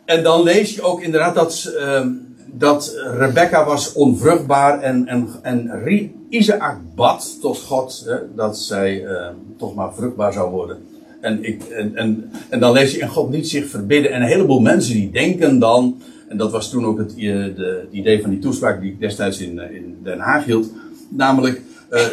En 0.05 0.23
dan 0.23 0.43
lees 0.43 0.75
je 0.75 0.83
ook 0.83 1.03
inderdaad 1.03 1.35
dat, 1.35 1.75
uh, 1.79 2.07
dat 2.47 2.95
Rebecca 3.19 3.65
was 3.65 3.93
onvruchtbaar 3.93 4.81
en, 4.81 5.07
en, 5.07 5.29
en 5.43 5.83
Isaac 6.33 6.77
bad 6.95 7.39
tot 7.41 7.59
God 7.59 8.05
hè, 8.07 8.17
dat 8.35 8.59
zij 8.59 9.03
uh, 9.05 9.27
toch 9.59 9.75
maar 9.75 9.95
vruchtbaar 9.95 10.33
zou 10.33 10.51
worden. 10.51 10.77
En, 11.21 11.45
ik, 11.45 11.63
en, 11.63 11.97
en, 11.97 12.31
en 12.49 12.61
dan 12.61 12.73
lees 12.73 12.93
je, 12.93 13.01
en 13.01 13.09
God 13.09 13.31
liet 13.31 13.49
zich 13.49 13.67
verbidden. 13.67 14.13
En 14.13 14.23
een 14.23 14.29
heleboel 14.29 14.61
mensen 14.61 14.95
die 14.95 15.11
denken 15.11 15.59
dan, 15.59 16.01
en 16.29 16.37
dat 16.37 16.51
was 16.51 16.71
toen 16.71 16.85
ook 16.85 16.99
het, 16.99 17.15
de, 17.17 17.81
het 17.83 17.93
idee 17.93 18.21
van 18.21 18.31
die 18.31 18.39
toespraak 18.39 18.81
die 18.81 18.93
ik 18.93 19.01
destijds 19.01 19.41
in, 19.41 19.59
in 19.59 19.99
Den 20.03 20.19
Haag 20.19 20.45
hield, 20.45 20.73
namelijk 21.09 21.61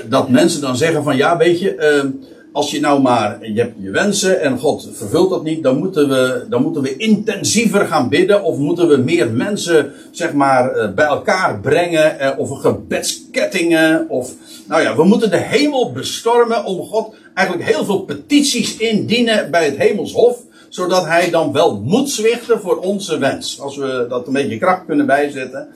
dat 0.09 0.29
mensen 0.29 0.61
dan 0.61 0.77
zeggen 0.77 1.03
van 1.03 1.17
ja, 1.17 1.38
weet 1.38 1.59
je, 1.59 2.01
uh, 2.03 2.27
als 2.51 2.72
je 2.72 2.79
nou 2.79 3.01
maar, 3.01 3.38
je 3.41 3.62
hebt 3.62 3.75
je 3.79 3.91
wensen 3.91 4.41
en 4.41 4.60
God 4.60 4.89
vervult 4.94 5.29
dat 5.29 5.44
niet, 5.44 5.63
dan 5.63 5.77
moeten 5.77 6.10
we, 6.10 6.46
dan 6.50 6.62
moeten 6.62 6.82
we 6.82 6.98
intensiever 6.98 7.86
gaan 7.86 8.10
bidden 8.10 8.44
of 8.44 8.58
moeten 8.58 8.88
we 8.88 8.98
meer 8.98 9.32
mensen, 9.32 9.91
zeg 10.12 10.34
maar, 10.34 10.77
uh, 10.77 10.94
bij 10.94 11.06
elkaar 11.06 11.60
brengen 11.60 12.38
of 12.38 12.60
gebedskettingen 12.60 14.10
of, 14.10 14.34
nou 14.68 14.82
ja, 14.82 14.96
we 14.96 15.03
moeten 15.03 15.29
de 15.29 15.38
hemel 15.38 15.91
bestormen 15.91 16.65
om 16.65 16.86
God 16.86 17.15
eigenlijk 17.34 17.70
heel 17.70 17.86
veel 17.86 18.00
petities 18.00 18.77
indienen 18.77 19.51
bij 19.51 19.65
het 19.65 19.77
hemelshof 19.77 20.38
zodat 20.70 21.06
hij 21.06 21.29
dan 21.29 21.51
wel 21.51 21.82
moet 21.82 22.10
zwichten 22.10 22.60
voor 22.60 22.77
onze 22.77 23.18
wens. 23.18 23.60
Als 23.60 23.77
we 23.77 24.06
dat 24.10 24.27
een 24.27 24.34
beetje 24.34 24.58
kracht 24.58 24.86
kunnen 24.86 25.06
bijzetten. 25.06 25.68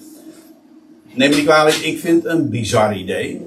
Neem 1.13 1.30
me 1.30 1.36
niet 1.36 1.46
kwalijk, 1.46 1.75
ik 1.75 2.00
vind 2.00 2.24
het 2.24 2.32
een 2.32 2.50
bizar 2.50 2.96
idee. 2.98 3.42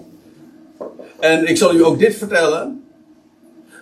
En 1.20 1.46
ik 1.46 1.56
zal 1.56 1.74
u 1.74 1.84
ook 1.84 1.98
dit 1.98 2.14
vertellen. 2.14 2.85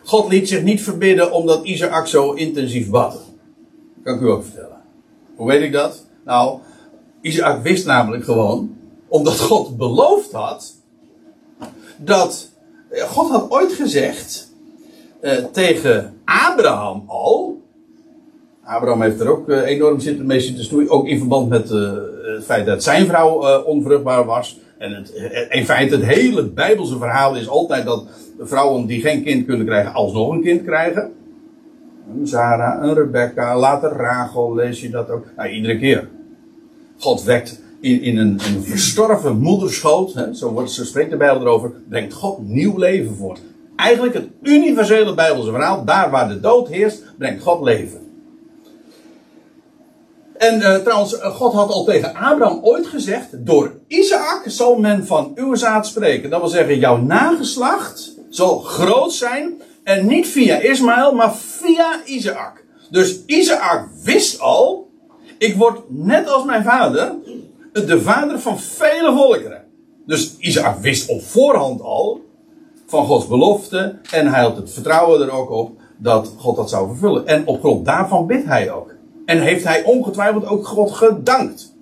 God 0.05 0.29
liet 0.29 0.49
zich 0.49 0.63
niet 0.63 0.83
verbidden 0.83 1.33
omdat 1.33 1.65
Isaac 1.65 2.07
zo 2.07 2.33
intensief 2.33 2.91
bad. 2.91 3.21
Kan 4.03 4.15
ik 4.15 4.21
u 4.21 4.31
ook 4.31 4.45
vertellen. 4.45 4.81
Hoe 5.37 5.49
weet 5.49 5.63
ik 5.63 5.73
dat? 5.73 6.07
Nou, 6.25 6.59
Isaac 7.21 7.63
wist 7.63 7.87
namelijk 7.87 8.25
gewoon, 8.25 8.77
omdat 9.09 9.41
God 9.41 9.77
beloofd 9.77 10.33
had, 10.33 10.75
dat 11.97 12.51
God 13.09 13.31
had 13.31 13.51
ooit 13.51 13.73
gezegd 13.73 14.53
uh, 15.21 15.45
tegen 15.53 16.21
Abraham 16.25 17.05
al. 17.07 17.63
Abraham 18.65 19.03
heeft 19.03 19.21
er 19.21 19.29
ook 19.29 19.49
uh, 19.49 19.67
enorm 19.67 20.01
zitten, 20.01 20.27
mee 20.27 20.41
zitten 20.41 20.65
stoeien. 20.65 20.91
Ook 20.91 21.07
in 21.07 21.19
verband 21.19 21.49
met 21.49 21.69
het 21.69 22.45
feit 22.45 22.67
dat 22.67 22.83
zijn 22.83 23.07
vrouw 23.07 23.63
onvruchtbaar 23.63 24.25
was. 24.25 24.59
En 24.79 24.93
het, 24.93 25.11
in 25.51 25.65
feite, 25.65 25.97
het 25.97 26.05
hele 26.05 26.49
Bijbelse 26.49 26.99
verhaal 26.99 27.37
is 27.37 27.49
altijd 27.49 27.85
dat 27.85 28.07
vrouwen 28.39 28.87
die 28.87 29.01
geen 29.01 29.23
kind 29.23 29.47
kunnen 29.47 29.67
krijgen, 29.67 29.93
alsnog 29.93 30.33
een 30.33 30.43
kind 30.43 30.65
krijgen. 30.65 31.13
Een 32.19 32.27
Sarah, 32.27 32.83
een 32.83 32.95
Rebecca, 32.95 33.59
later 33.59 33.91
Rachel, 33.91 34.55
lees 34.55 34.81
je 34.81 34.91
dat 34.91 35.11
ook. 35.11 35.25
Nou, 35.37 35.49
iedere 35.49 35.79
keer. 35.79 36.09
God 36.99 37.23
wekt 37.23 37.63
in, 37.81 38.01
in 38.01 38.19
een, 38.19 38.41
een 38.47 38.63
verstorven 38.63 39.39
moederschoot, 39.39 40.15
hè, 40.15 40.35
zo, 40.35 40.53
wordt, 40.53 40.71
zo 40.71 40.85
spreekt 40.85 41.11
de 41.11 41.17
Bijbel 41.17 41.41
erover, 41.41 41.73
brengt 41.89 42.13
God 42.13 42.49
nieuw 42.49 42.79
leven 42.79 43.17
voort. 43.17 43.41
Eigenlijk 43.77 44.15
het 44.15 44.29
universele 44.43 45.15
Bijbelse 45.15 45.51
verhaal, 45.51 45.85
daar 45.85 46.11
waar 46.11 46.29
de 46.29 46.41
dood 46.41 46.69
heerst, 46.69 47.05
brengt 47.19 47.43
God 47.43 47.63
leven. 47.63 48.01
En 50.37 50.61
uh, 50.61 50.75
trouwens, 50.75 51.15
God 51.15 51.53
had 51.53 51.71
al 51.71 51.85
tegen 51.85 52.15
Abraham 52.15 52.59
ooit 52.63 52.87
gezegd: 52.87 53.47
Door 53.47 53.73
Isaac 53.87 54.43
zal 54.47 54.79
men 54.79 55.07
van 55.07 55.33
uw 55.35 55.55
zaad 55.55 55.87
spreken. 55.87 56.31
Dat 56.31 56.41
wil 56.41 56.49
zeggen, 56.49 56.79
jouw 56.79 56.97
nageslacht 56.97 58.15
zal 58.35 58.59
groot 58.59 59.13
zijn. 59.13 59.63
En 59.83 60.07
niet 60.07 60.27
via 60.27 60.59
Ismaël, 60.59 61.15
maar 61.15 61.35
via 61.35 62.05
Isaac. 62.05 62.65
Dus 62.91 63.25
Isaac 63.27 63.89
wist 64.03 64.41
al: 64.41 64.91
Ik 65.39 65.57
word 65.57 65.81
net 65.89 66.29
als 66.29 66.45
mijn 66.45 66.65
vader, 66.65 67.15
de 67.73 68.01
vader 68.01 68.41
van 68.41 68.59
vele 68.59 69.13
volkeren. 69.15 69.65
Dus 70.07 70.37
Isaac 70.39 70.79
wist 70.79 71.09
op 71.09 71.23
voorhand 71.23 71.81
al 71.81 72.25
van 72.87 73.07
Gods 73.07 73.27
belofte. 73.27 73.99
En 74.11 74.27
hij 74.27 74.43
had 74.43 74.57
het 74.57 74.73
vertrouwen 74.73 75.23
er 75.23 75.31
ook 75.31 75.51
op 75.51 75.81
dat 75.97 76.33
God 76.37 76.57
dat 76.57 76.71
zou 76.71 76.89
vervullen. 76.89 77.27
En 77.27 77.47
op 77.47 77.61
grond 77.61 77.85
daarvan 77.85 78.27
bidt 78.27 78.47
hij 78.47 78.73
ook. 78.73 78.95
En 79.27 79.41
heeft 79.41 79.65
hij 79.65 79.85
ongetwijfeld 79.85 80.47
ook 80.47 80.67
God 80.67 80.91
gedankt. 80.91 81.75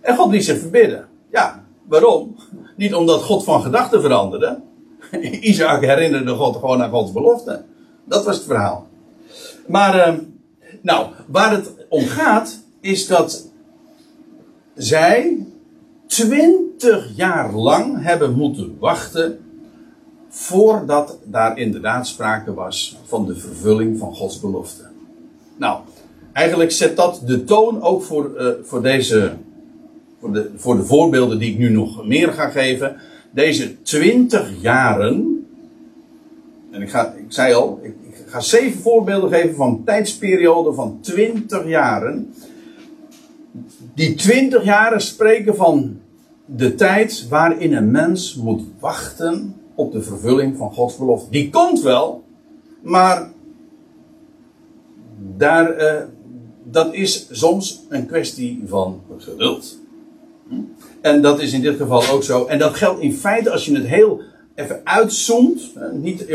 En 0.00 0.16
God 0.16 0.30
liet 0.30 0.44
zich 0.44 0.58
verbidden. 0.58 1.08
Ja, 1.30 1.63
waarom? 2.00 2.36
Niet 2.76 2.94
omdat 2.94 3.22
God 3.22 3.44
van 3.44 3.62
gedachten 3.62 4.00
veranderde. 4.00 4.60
Isaac 5.50 5.84
herinnerde 5.84 6.34
God 6.34 6.56
gewoon 6.56 6.82
aan 6.82 6.90
Gods 6.90 7.12
belofte. 7.12 7.64
Dat 8.04 8.24
was 8.24 8.36
het 8.36 8.44
verhaal. 8.44 8.86
Maar, 9.66 10.08
uh, 10.08 10.18
nou, 10.80 11.06
waar 11.26 11.52
het 11.52 11.72
om 11.88 12.04
gaat, 12.06 12.60
is 12.80 13.06
dat 13.06 13.48
zij 14.74 15.46
twintig 16.06 17.16
jaar 17.16 17.54
lang 17.54 18.02
hebben 18.02 18.34
moeten 18.34 18.76
wachten 18.78 19.38
voordat 20.28 21.18
daar 21.24 21.58
inderdaad 21.58 22.06
sprake 22.06 22.54
was 22.54 22.96
van 23.04 23.26
de 23.26 23.36
vervulling 23.36 23.98
van 23.98 24.14
Gods 24.14 24.40
belofte. 24.40 24.82
Nou, 25.56 25.80
eigenlijk 26.32 26.70
zet 26.70 26.96
dat 26.96 27.20
de 27.24 27.44
toon 27.44 27.82
ook 27.82 28.02
voor, 28.02 28.30
uh, 28.38 28.48
voor 28.62 28.82
deze, 28.82 29.32
voor 30.24 30.32
de, 30.32 30.50
voor 30.56 30.76
de 30.76 30.84
voorbeelden 30.84 31.38
die 31.38 31.52
ik 31.52 31.58
nu 31.58 31.68
nog 31.68 32.06
meer 32.06 32.32
ga 32.32 32.48
geven. 32.48 32.96
Deze 33.30 33.82
twintig 33.82 34.52
jaren, 34.60 35.46
en 36.70 36.82
ik, 36.82 36.90
ga, 36.90 37.14
ik 37.16 37.24
zei 37.28 37.54
al, 37.54 37.80
ik, 37.82 37.94
ga 38.26 38.40
zeven 38.40 38.80
voorbeelden 38.80 39.30
geven 39.30 39.54
van 39.54 39.82
tijdsperioden 39.84 40.74
van 40.74 40.98
twintig 41.00 41.66
jaren. 41.66 42.34
Die 43.94 44.14
twintig 44.14 44.64
jaren 44.64 45.00
spreken 45.00 45.56
van 45.56 46.00
de 46.46 46.74
tijd 46.74 47.28
waarin 47.28 47.74
een 47.74 47.90
mens 47.90 48.34
moet 48.34 48.62
wachten 48.78 49.54
op 49.74 49.92
de 49.92 50.02
vervulling 50.02 50.56
van 50.56 50.72
Gods 50.72 50.96
belofte. 50.96 51.30
Die 51.30 51.50
komt 51.50 51.82
wel, 51.82 52.24
maar 52.82 53.30
daar, 55.36 55.80
uh, 55.80 56.02
dat 56.62 56.94
is 56.94 57.28
soms 57.30 57.84
een 57.88 58.06
kwestie 58.06 58.62
van 58.66 59.00
geduld. 59.18 59.82
En 61.04 61.22
dat 61.22 61.40
is 61.40 61.52
in 61.52 61.60
dit 61.60 61.76
geval 61.76 62.08
ook 62.12 62.22
zo. 62.22 62.46
En 62.46 62.58
dat 62.58 62.74
geldt 62.74 63.00
in 63.00 63.14
feite 63.14 63.50
als 63.50 63.64
je 63.64 63.74
het 63.74 63.86
heel 63.86 64.20
even 64.54 64.80
uitzoomt. 64.84 65.70
Niet 65.92 66.26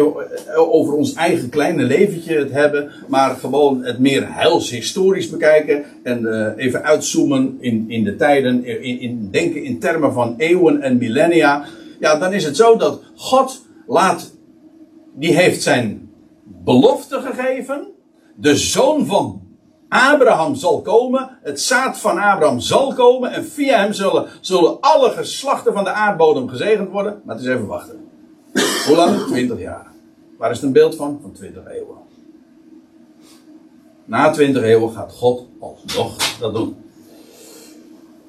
over 0.55 0.93
ons 0.93 1.13
eigen 1.13 1.49
kleine 1.49 1.83
leventje 1.83 2.37
het 2.37 2.51
hebben. 2.51 2.91
Maar 3.07 3.35
gewoon 3.35 3.83
het 3.83 3.99
meer 3.99 4.33
heilshistorisch 4.33 5.29
bekijken. 5.29 5.83
En 6.03 6.21
uh, 6.21 6.47
even 6.55 6.83
uitzoomen 6.83 7.57
in, 7.59 7.85
in 7.87 8.03
de 8.03 8.15
tijden. 8.15 8.65
In, 8.65 8.99
in, 8.99 9.27
denken 9.31 9.63
in 9.63 9.79
termen 9.79 10.13
van 10.13 10.35
eeuwen 10.37 10.81
en 10.81 10.97
millennia. 10.97 11.65
Ja, 11.99 12.19
dan 12.19 12.33
is 12.33 12.43
het 12.43 12.55
zo 12.55 12.77
dat 12.77 13.01
God 13.15 13.65
laat. 13.87 14.31
Die 15.15 15.35
heeft 15.35 15.61
zijn 15.61 16.09
belofte 16.63 17.21
gegeven 17.21 17.87
de 18.35 18.55
zoon 18.55 19.05
van 19.05 19.41
Abraham 19.89 20.55
zal 20.55 20.81
komen, 20.81 21.29
het 21.41 21.61
zaad 21.61 21.97
van 21.97 22.17
Abraham 22.17 22.59
zal 22.59 22.93
komen 22.93 23.31
en 23.31 23.45
via 23.45 23.79
hem 23.79 23.93
zullen, 23.93 24.27
zullen 24.41 24.81
alle 24.81 25.09
geslachten 25.09 25.73
van 25.73 25.83
de 25.83 25.89
aardbodem 25.89 26.47
gezegend 26.47 26.89
worden. 26.89 27.21
Maar 27.25 27.35
het 27.35 27.45
is 27.45 27.51
even 27.51 27.67
wachten. 27.67 28.07
Hoe 28.87 28.95
lang? 28.95 29.19
20 29.19 29.59
jaar. 29.59 29.87
Waar 30.37 30.51
is 30.51 30.55
het 30.55 30.65
een 30.65 30.71
beeld 30.71 30.95
van? 30.95 31.19
Van 31.21 31.31
20 31.31 31.67
eeuwen. 31.67 31.97
Na 34.05 34.31
20 34.31 34.63
eeuwen 34.63 34.91
gaat 34.91 35.13
God 35.13 35.45
alsnog 35.59 36.37
dat 36.39 36.53
doen. 36.53 36.75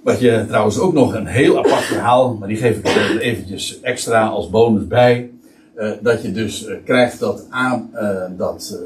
Wat 0.02 0.20
je 0.20 0.44
trouwens 0.48 0.78
ook 0.78 0.92
nog 0.92 1.14
een 1.14 1.26
heel 1.26 1.58
apart 1.58 1.84
verhaal, 1.84 2.34
maar 2.34 2.48
die 2.48 2.56
geef 2.56 2.78
ik 2.78 2.86
er 2.86 3.20
eventjes 3.20 3.80
extra 3.80 4.26
als 4.26 4.50
bonus 4.50 4.86
bij. 4.86 5.30
Uh, 5.76 5.92
dat 6.00 6.22
je 6.22 6.32
dus 6.32 6.66
uh, 6.66 6.76
krijgt 6.84 7.20
dat, 7.20 7.46
uh, 7.52 8.22
dat 8.36 8.78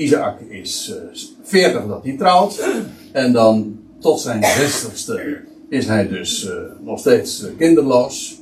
Isaac 0.00 0.40
is 0.48 0.94
40 1.42 1.86
dat 1.86 2.02
hij 2.02 2.16
trouwt. 2.16 2.68
En 3.12 3.32
dan 3.32 3.78
tot 3.98 4.20
zijn 4.20 4.42
60ste 4.42 5.12
is 5.68 5.86
hij 5.86 6.08
dus 6.08 6.44
uh, 6.44 6.52
nog 6.80 6.98
steeds 6.98 7.46
kinderloos. 7.58 8.40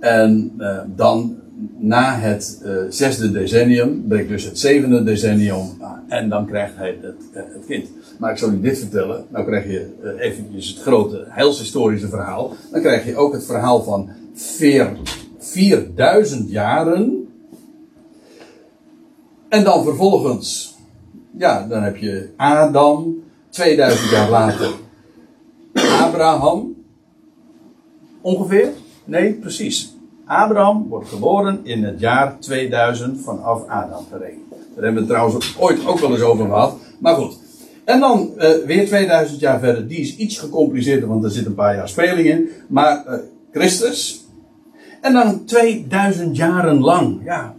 En 0.00 0.52
dan 0.96 1.36
na 1.78 2.18
het 2.18 2.60
uh, 2.64 2.76
zesde 2.88 3.30
decennium, 3.30 4.04
breekt 4.08 4.28
dus 4.28 4.44
het 4.44 4.58
zevende 4.58 5.04
decennium 5.04 5.68
aan. 5.80 6.04
En 6.08 6.28
dan 6.28 6.46
krijgt 6.46 6.76
hij 6.76 6.98
het, 7.00 7.14
het, 7.32 7.64
kind. 7.66 7.88
Maar 8.18 8.30
ik 8.30 8.38
zal 8.38 8.50
u 8.50 8.60
dit 8.60 8.78
vertellen. 8.78 9.24
Nou 9.28 9.44
krijg 9.44 9.64
je 9.64 9.88
eventjes 10.18 10.68
het 10.68 10.78
grote 10.78 11.24
heilshistorische 11.28 12.08
verhaal. 12.08 12.52
Dan 12.70 12.80
krijg 12.80 13.06
je 13.06 13.16
ook 13.16 13.32
het 13.32 13.44
verhaal 13.44 13.82
van 13.82 14.10
4000 15.38 16.50
jaren. 16.50 17.28
En 19.48 19.64
dan 19.64 19.84
vervolgens 19.84 20.73
ja, 21.38 21.66
dan 21.68 21.82
heb 21.82 21.96
je 21.96 22.32
Adam, 22.36 23.22
2000 23.50 24.10
jaar 24.10 24.30
later 24.30 24.70
Abraham. 25.74 26.74
Ongeveer? 28.20 28.68
Nee, 29.04 29.32
precies. 29.32 29.96
Abraham 30.26 30.88
wordt 30.88 31.08
geboren 31.08 31.60
in 31.62 31.84
het 31.84 32.00
jaar 32.00 32.38
2000 32.38 33.20
vanaf 33.20 33.66
Adam 33.68 34.04
gerekend. 34.10 34.50
Daar 34.50 34.84
hebben 34.84 34.94
we 34.94 34.98
het 34.98 35.08
trouwens 35.08 35.56
ooit 35.58 35.86
ook 35.86 35.98
wel 35.98 36.10
eens 36.10 36.20
over 36.20 36.46
gehad. 36.46 36.76
Maar 36.98 37.14
goed. 37.14 37.38
En 37.84 38.00
dan 38.00 38.30
uh, 38.36 38.54
weer 38.66 38.86
2000 38.86 39.40
jaar 39.40 39.58
verder. 39.58 39.88
Die 39.88 39.98
is 39.98 40.16
iets 40.16 40.38
gecompliceerder, 40.38 41.08
want 41.08 41.24
er 41.24 41.30
zit 41.30 41.46
een 41.46 41.54
paar 41.54 41.74
jaar 41.74 41.88
speling 41.88 42.28
in. 42.28 42.48
Maar 42.68 43.04
uh, 43.08 43.14
Christus. 43.52 44.24
En 45.00 45.12
dan 45.12 45.44
2000 45.44 46.36
jaren 46.36 46.80
lang. 46.80 47.20
Ja. 47.24 47.54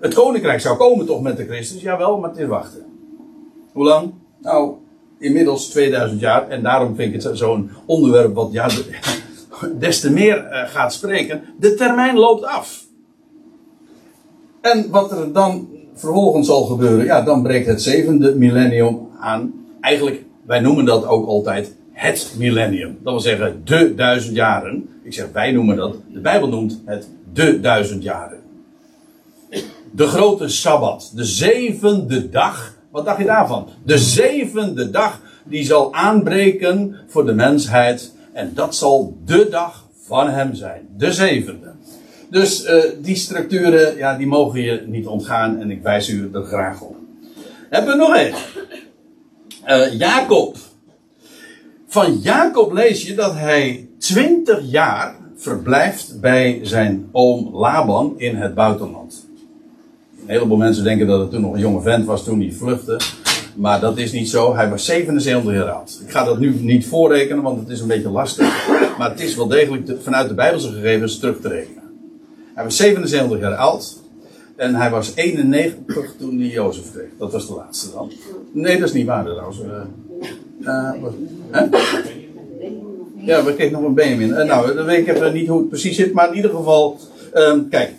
Het 0.00 0.14
koninkrijk 0.14 0.60
zou 0.60 0.76
komen 0.76 1.06
toch 1.06 1.22
met 1.22 1.36
de 1.36 1.44
Christus? 1.44 1.82
Jawel, 1.82 2.18
maar 2.18 2.38
is 2.38 2.46
wachten. 2.46 2.84
Hoe 3.72 3.84
lang? 3.84 4.12
Nou, 4.42 4.74
inmiddels 5.18 5.68
2000 5.68 6.20
jaar. 6.20 6.48
En 6.48 6.62
daarom 6.62 6.94
vind 6.94 7.14
ik 7.14 7.22
het 7.22 7.38
zo'n 7.38 7.70
onderwerp 7.86 8.34
wat 8.34 8.52
ja, 8.52 8.68
des 9.78 10.00
te 10.00 10.10
meer 10.10 10.36
uh, 10.36 10.68
gaat 10.68 10.92
spreken. 10.92 11.42
De 11.58 11.74
termijn 11.74 12.16
loopt 12.16 12.44
af. 12.44 12.84
En 14.60 14.90
wat 14.90 15.12
er 15.12 15.32
dan 15.32 15.68
vervolgens 15.94 16.46
zal 16.46 16.64
gebeuren, 16.64 17.04
ja, 17.04 17.22
dan 17.22 17.42
breekt 17.42 17.66
het 17.66 17.82
zevende 17.82 18.34
millennium 18.34 18.98
aan. 19.18 19.52
Eigenlijk, 19.80 20.24
wij 20.46 20.60
noemen 20.60 20.84
dat 20.84 21.06
ook 21.06 21.26
altijd 21.26 21.74
het 21.92 22.34
millennium. 22.38 22.98
Dat 23.02 23.12
wil 23.12 23.22
zeggen, 23.22 23.60
de 23.64 23.94
duizend 23.94 24.36
jaren. 24.36 24.88
Ik 25.02 25.14
zeg, 25.14 25.26
wij 25.32 25.52
noemen 25.52 25.76
dat, 25.76 25.96
de 26.12 26.20
Bijbel 26.20 26.48
noemt 26.48 26.82
het 26.84 27.08
de 27.32 27.60
duizend 27.60 28.02
jaren. 28.02 28.39
De 29.90 30.06
grote 30.06 30.48
Sabbat, 30.48 31.12
de 31.14 31.24
zevende 31.24 32.28
dag. 32.28 32.74
Wat 32.90 33.04
dacht 33.04 33.18
je 33.18 33.24
daarvan? 33.24 33.68
De 33.84 33.98
zevende 33.98 34.90
dag 34.90 35.20
die 35.44 35.64
zal 35.64 35.94
aanbreken 35.94 36.96
voor 37.08 37.26
de 37.26 37.34
mensheid. 37.34 38.12
En 38.32 38.52
dat 38.54 38.74
zal 38.74 39.16
de 39.24 39.48
dag 39.50 39.86
van 40.06 40.28
hem 40.28 40.54
zijn. 40.54 40.88
De 40.96 41.12
zevende. 41.12 41.72
Dus 42.30 42.64
uh, 42.64 42.82
die 42.98 43.16
structuren, 43.16 43.96
ja, 43.96 44.16
die 44.16 44.26
mogen 44.26 44.60
je 44.60 44.84
niet 44.86 45.06
ontgaan 45.06 45.60
en 45.60 45.70
ik 45.70 45.82
wijs 45.82 46.08
u 46.08 46.30
er 46.32 46.44
graag 46.44 46.80
op. 46.80 46.96
Hebben 47.70 47.90
we 47.90 47.98
nog 47.98 48.16
één. 48.16 48.34
Uh, 49.66 49.98
Jacob. 49.98 50.56
Van 51.86 52.18
Jacob 52.18 52.72
lees 52.72 53.06
je 53.06 53.14
dat 53.14 53.34
hij 53.34 53.88
twintig 53.98 54.60
jaar 54.62 55.14
verblijft 55.36 56.20
bij 56.20 56.60
zijn 56.62 57.08
oom 57.12 57.56
Laban 57.56 58.14
in 58.16 58.36
het 58.36 58.54
buitenland. 58.54 59.19
Een 60.30 60.36
heleboel 60.36 60.56
mensen 60.56 60.84
denken 60.84 61.06
dat 61.06 61.20
het 61.20 61.30
toen 61.30 61.40
nog 61.40 61.54
een 61.54 61.60
jonge 61.60 61.80
vent 61.80 62.06
was 62.06 62.24
toen 62.24 62.40
hij 62.40 62.52
vluchtte. 62.52 63.00
Maar 63.56 63.80
dat 63.80 63.98
is 63.98 64.12
niet 64.12 64.28
zo. 64.28 64.54
Hij 64.54 64.70
was 64.70 64.84
77 64.84 65.52
jaar 65.52 65.70
oud. 65.70 66.00
Ik 66.04 66.10
ga 66.10 66.24
dat 66.24 66.38
nu 66.38 66.54
niet 66.60 66.86
voorrekenen, 66.86 67.42
want 67.42 67.60
het 67.60 67.68
is 67.68 67.80
een 67.80 67.86
beetje 67.86 68.10
lastig. 68.10 68.68
Maar 68.98 69.10
het 69.10 69.20
is 69.20 69.34
wel 69.34 69.46
degelijk 69.46 69.90
vanuit 70.02 70.28
de 70.28 70.34
Bijbelse 70.34 70.72
gegevens 70.72 71.18
terug 71.18 71.40
te 71.40 71.48
rekenen. 71.48 71.82
Hij 72.54 72.64
was 72.64 72.76
77 72.76 73.40
jaar 73.40 73.54
oud. 73.54 73.96
En 74.56 74.74
hij 74.74 74.90
was 74.90 75.12
91 75.14 76.14
toen 76.18 76.38
hij 76.38 76.48
Jozef 76.48 76.92
kreeg. 76.92 77.08
Dat 77.18 77.32
was 77.32 77.46
de 77.46 77.54
laatste 77.54 77.90
dan. 77.92 78.12
Nee, 78.52 78.78
dat 78.78 78.88
is 78.88 78.94
niet 78.94 79.06
waar 79.06 79.24
trouwens. 79.24 79.58
Uh, 80.60 80.92
hè? 81.50 81.64
Ja, 83.16 83.44
we 83.44 83.54
kregen 83.54 83.72
nog 83.72 83.82
een 83.82 83.94
Benjamin. 83.94 84.28
Uh, 84.28 84.42
nou, 84.42 84.74
dan 84.74 84.86
weet 84.86 85.08
ik 85.08 85.14
even 85.14 85.32
niet 85.32 85.48
hoe 85.48 85.58
het 85.58 85.68
precies 85.68 85.96
zit. 85.96 86.12
Maar 86.12 86.28
in 86.28 86.36
ieder 86.36 86.50
geval, 86.50 86.98
um, 87.34 87.68
kijk. 87.68 87.92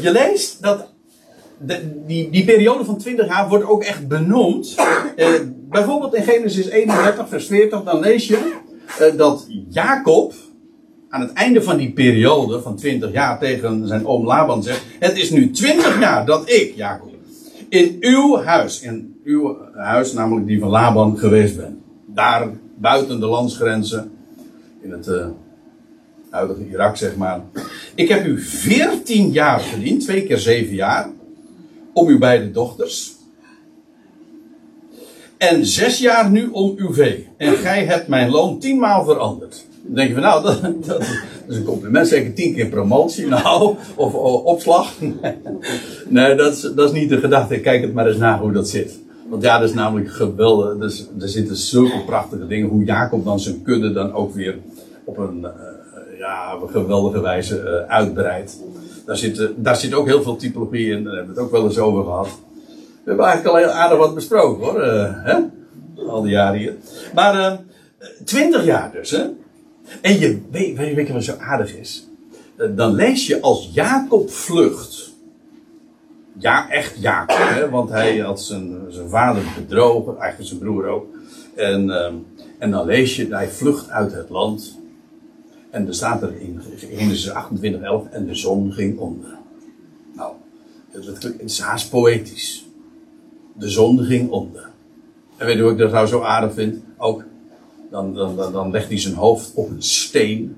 je 0.00 0.10
leest 0.12 0.62
dat 0.62 0.92
de, 1.58 2.04
die, 2.06 2.44
periode 2.44 2.84
van 2.84 2.98
20 2.98 3.26
jaar 3.26 3.48
wordt 3.48 3.64
ook 3.64 3.82
echt 3.82 4.08
benoemd. 4.08 4.74
bijvoorbeeld 5.68 6.14
in 6.14 6.22
Genesis 6.22 6.68
31, 6.68 7.28
vers 7.28 7.46
40, 7.46 7.82
dan 7.82 8.00
lees 8.00 8.26
je 8.26 8.52
dat 9.16 9.46
Jacob 9.68 10.32
aan 11.08 11.20
het 11.20 11.32
einde 11.32 11.62
van 11.62 11.76
die 11.76 11.92
periode 11.92 12.60
van 12.60 12.76
20 12.76 13.12
jaar 13.12 13.38
tegen 13.38 13.86
zijn 13.86 14.06
oom 14.06 14.26
Laban 14.26 14.62
zegt: 14.62 14.82
Het 14.98 15.18
is 15.18 15.30
nu 15.30 15.50
20 15.50 16.00
jaar 16.00 16.26
dat 16.26 16.50
ik, 16.50 16.72
Jacob, 16.76 17.12
in 17.68 17.96
uw 18.00 18.42
huis, 18.42 18.80
in 18.80 19.20
uw 19.24 19.56
huis, 19.74 20.12
namelijk 20.12 20.46
die 20.46 20.60
van 20.60 20.68
Laban, 20.68 21.18
geweest 21.18 21.56
ben. 21.56 21.82
Daar 22.06 22.48
buiten 22.78 23.20
de 23.20 23.26
landsgrenzen, 23.26 24.10
in 24.82 24.90
het 24.90 25.06
uh, 25.06 25.26
huidige 26.30 26.68
Irak, 26.70 26.96
zeg 26.96 27.16
maar. 27.16 27.40
Ik 27.94 28.08
heb 28.08 28.26
u 28.26 28.40
14 28.40 29.30
jaar 29.30 29.60
gediend, 29.60 30.00
twee 30.00 30.26
keer 30.26 30.38
7 30.38 30.74
jaar, 30.74 31.10
om 31.94 32.06
uw 32.06 32.18
beide 32.18 32.50
dochters. 32.50 33.12
En 35.36 35.66
zes 35.66 35.98
jaar 35.98 36.30
nu 36.30 36.48
om 36.50 36.74
uw 36.76 36.92
vee. 36.92 37.28
En 37.36 37.56
gij 37.56 37.84
hebt 37.84 38.08
mijn 38.08 38.30
loon 38.30 38.58
tienmaal 38.58 39.04
veranderd. 39.04 39.66
Dan 39.82 39.94
denk 39.94 40.08
je 40.08 40.14
van 40.14 40.22
nou, 40.22 40.42
dat, 40.44 40.86
dat, 40.86 41.00
is 41.48 41.56
een 41.56 41.64
compliment. 41.64 42.08
Zeker 42.08 42.34
tien 42.34 42.54
keer 42.54 42.66
promotie. 42.66 43.26
Nou, 43.26 43.76
of, 43.94 44.14
opslag. 44.44 44.92
Nee, 46.08 46.34
dat 46.34 46.52
is, 46.52 46.60
dat 46.60 46.88
is 46.88 47.00
niet 47.00 47.08
de 47.08 47.18
gedachte. 47.18 47.60
Kijk 47.60 47.82
het 47.82 47.94
maar 47.94 48.06
eens 48.06 48.16
na 48.16 48.38
hoe 48.38 48.52
dat 48.52 48.68
zit. 48.68 48.98
Want 49.28 49.42
ja, 49.42 49.58
dat 49.58 49.68
is 49.68 49.74
namelijk 49.74 50.10
geweldig. 50.10 50.78
Dus, 50.78 51.08
er 51.20 51.28
zitten 51.28 51.56
zulke 51.56 52.04
prachtige 52.06 52.46
dingen. 52.46 52.68
Hoe 52.68 52.84
Jacob 52.84 53.24
dan 53.24 53.40
zijn 53.40 53.62
kudde 53.62 53.92
dan 53.92 54.12
ook 54.12 54.34
weer 54.34 54.58
op 55.04 55.18
een, 55.18 55.38
uh, 55.40 56.18
ja, 56.18 56.58
geweldige 56.66 57.20
wijze 57.20 57.84
uh, 57.86 57.92
uitbreidt. 57.92 58.58
Daar 59.06 59.16
zit, 59.16 59.48
daar 59.56 59.76
zit 59.76 59.94
ook 59.94 60.06
heel 60.06 60.22
veel 60.22 60.36
typologie 60.36 60.90
in. 60.90 61.04
Daar 61.04 61.14
hebben 61.14 61.34
we 61.34 61.40
het 61.40 61.48
ook 61.48 61.56
wel 61.56 61.64
eens 61.64 61.78
over 61.78 62.04
gehad. 62.04 62.28
We 62.68 63.10
hebben 63.10 63.26
eigenlijk 63.26 63.56
al 63.56 63.62
heel 63.62 63.80
aardig 63.80 63.98
wat 63.98 64.14
besproken 64.14 64.64
hoor. 64.64 64.84
Uh, 64.84 65.24
hè? 65.24 65.38
Al 66.06 66.22
die 66.22 66.30
jaren 66.30 66.58
hier. 66.58 66.74
Maar 67.14 67.60
twintig 68.24 68.64
jaar 68.64 68.92
dus, 68.92 69.10
hè? 69.10 69.24
En 70.00 70.18
je 70.18 70.40
weet, 70.50 70.76
weet 70.76 71.06
je 71.06 71.12
wat 71.12 71.24
zo 71.24 71.34
aardig 71.38 71.76
is? 71.76 72.08
Eh, 72.56 72.66
dan 72.76 72.94
lees 72.94 73.26
je 73.26 73.40
als 73.40 73.70
Jacob 73.72 74.30
vlucht. 74.30 75.12
Ja, 76.38 76.70
echt 76.70 77.00
Jacob, 77.00 77.36
hè? 77.38 77.70
want 77.70 77.90
hij 77.90 78.18
had 78.18 78.42
zijn, 78.42 78.80
zijn 78.88 79.08
vader 79.08 79.42
bedrogen, 79.56 80.18
eigenlijk 80.18 80.48
zijn 80.48 80.60
broer 80.60 80.86
ook. 80.86 81.06
En, 81.54 81.90
ehm, 81.90 82.14
en 82.58 82.70
dan 82.70 82.86
lees 82.86 83.16
je, 83.16 83.26
hij 83.30 83.48
vlucht 83.48 83.88
uit 83.88 84.12
het 84.12 84.30
land. 84.30 84.78
En 85.74 85.86
er 85.86 85.94
staat 85.94 86.22
er 86.22 86.40
in 86.40 86.60
Genesis 86.76 87.30
28, 87.30 87.82
11, 87.82 88.06
en 88.10 88.26
de 88.26 88.34
zon 88.34 88.72
ging 88.72 88.98
onder. 88.98 89.38
Nou, 90.16 90.32
het, 90.90 91.34
is 91.38 91.58
haast 91.58 91.90
poëtisch. 91.90 92.66
De 93.58 93.68
zon 93.68 93.98
ging 93.98 94.30
onder. 94.30 94.70
En 95.36 95.46
weet 95.46 95.56
je 95.56 95.62
wat 95.62 95.72
ik 95.72 95.78
dat 95.78 95.92
nou 95.92 96.06
zo 96.06 96.20
aardig 96.20 96.54
vind? 96.54 96.82
Ook 96.96 97.24
dan, 97.90 98.14
dan, 98.14 98.36
dan, 98.52 98.70
legt 98.70 98.88
hij 98.88 98.98
zijn 98.98 99.14
hoofd 99.14 99.54
op 99.54 99.70
een 99.70 99.82
steen. 99.82 100.56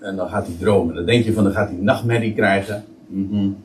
En 0.00 0.16
dan 0.16 0.28
gaat 0.28 0.46
hij 0.46 0.56
dromen. 0.58 0.94
Dan 0.94 1.06
denk 1.06 1.24
je 1.24 1.32
van, 1.32 1.44
dan 1.44 1.52
gaat 1.52 1.68
hij 1.68 1.78
nachtmerrie 1.78 2.34
krijgen. 2.34 2.84
Mm 3.06 3.56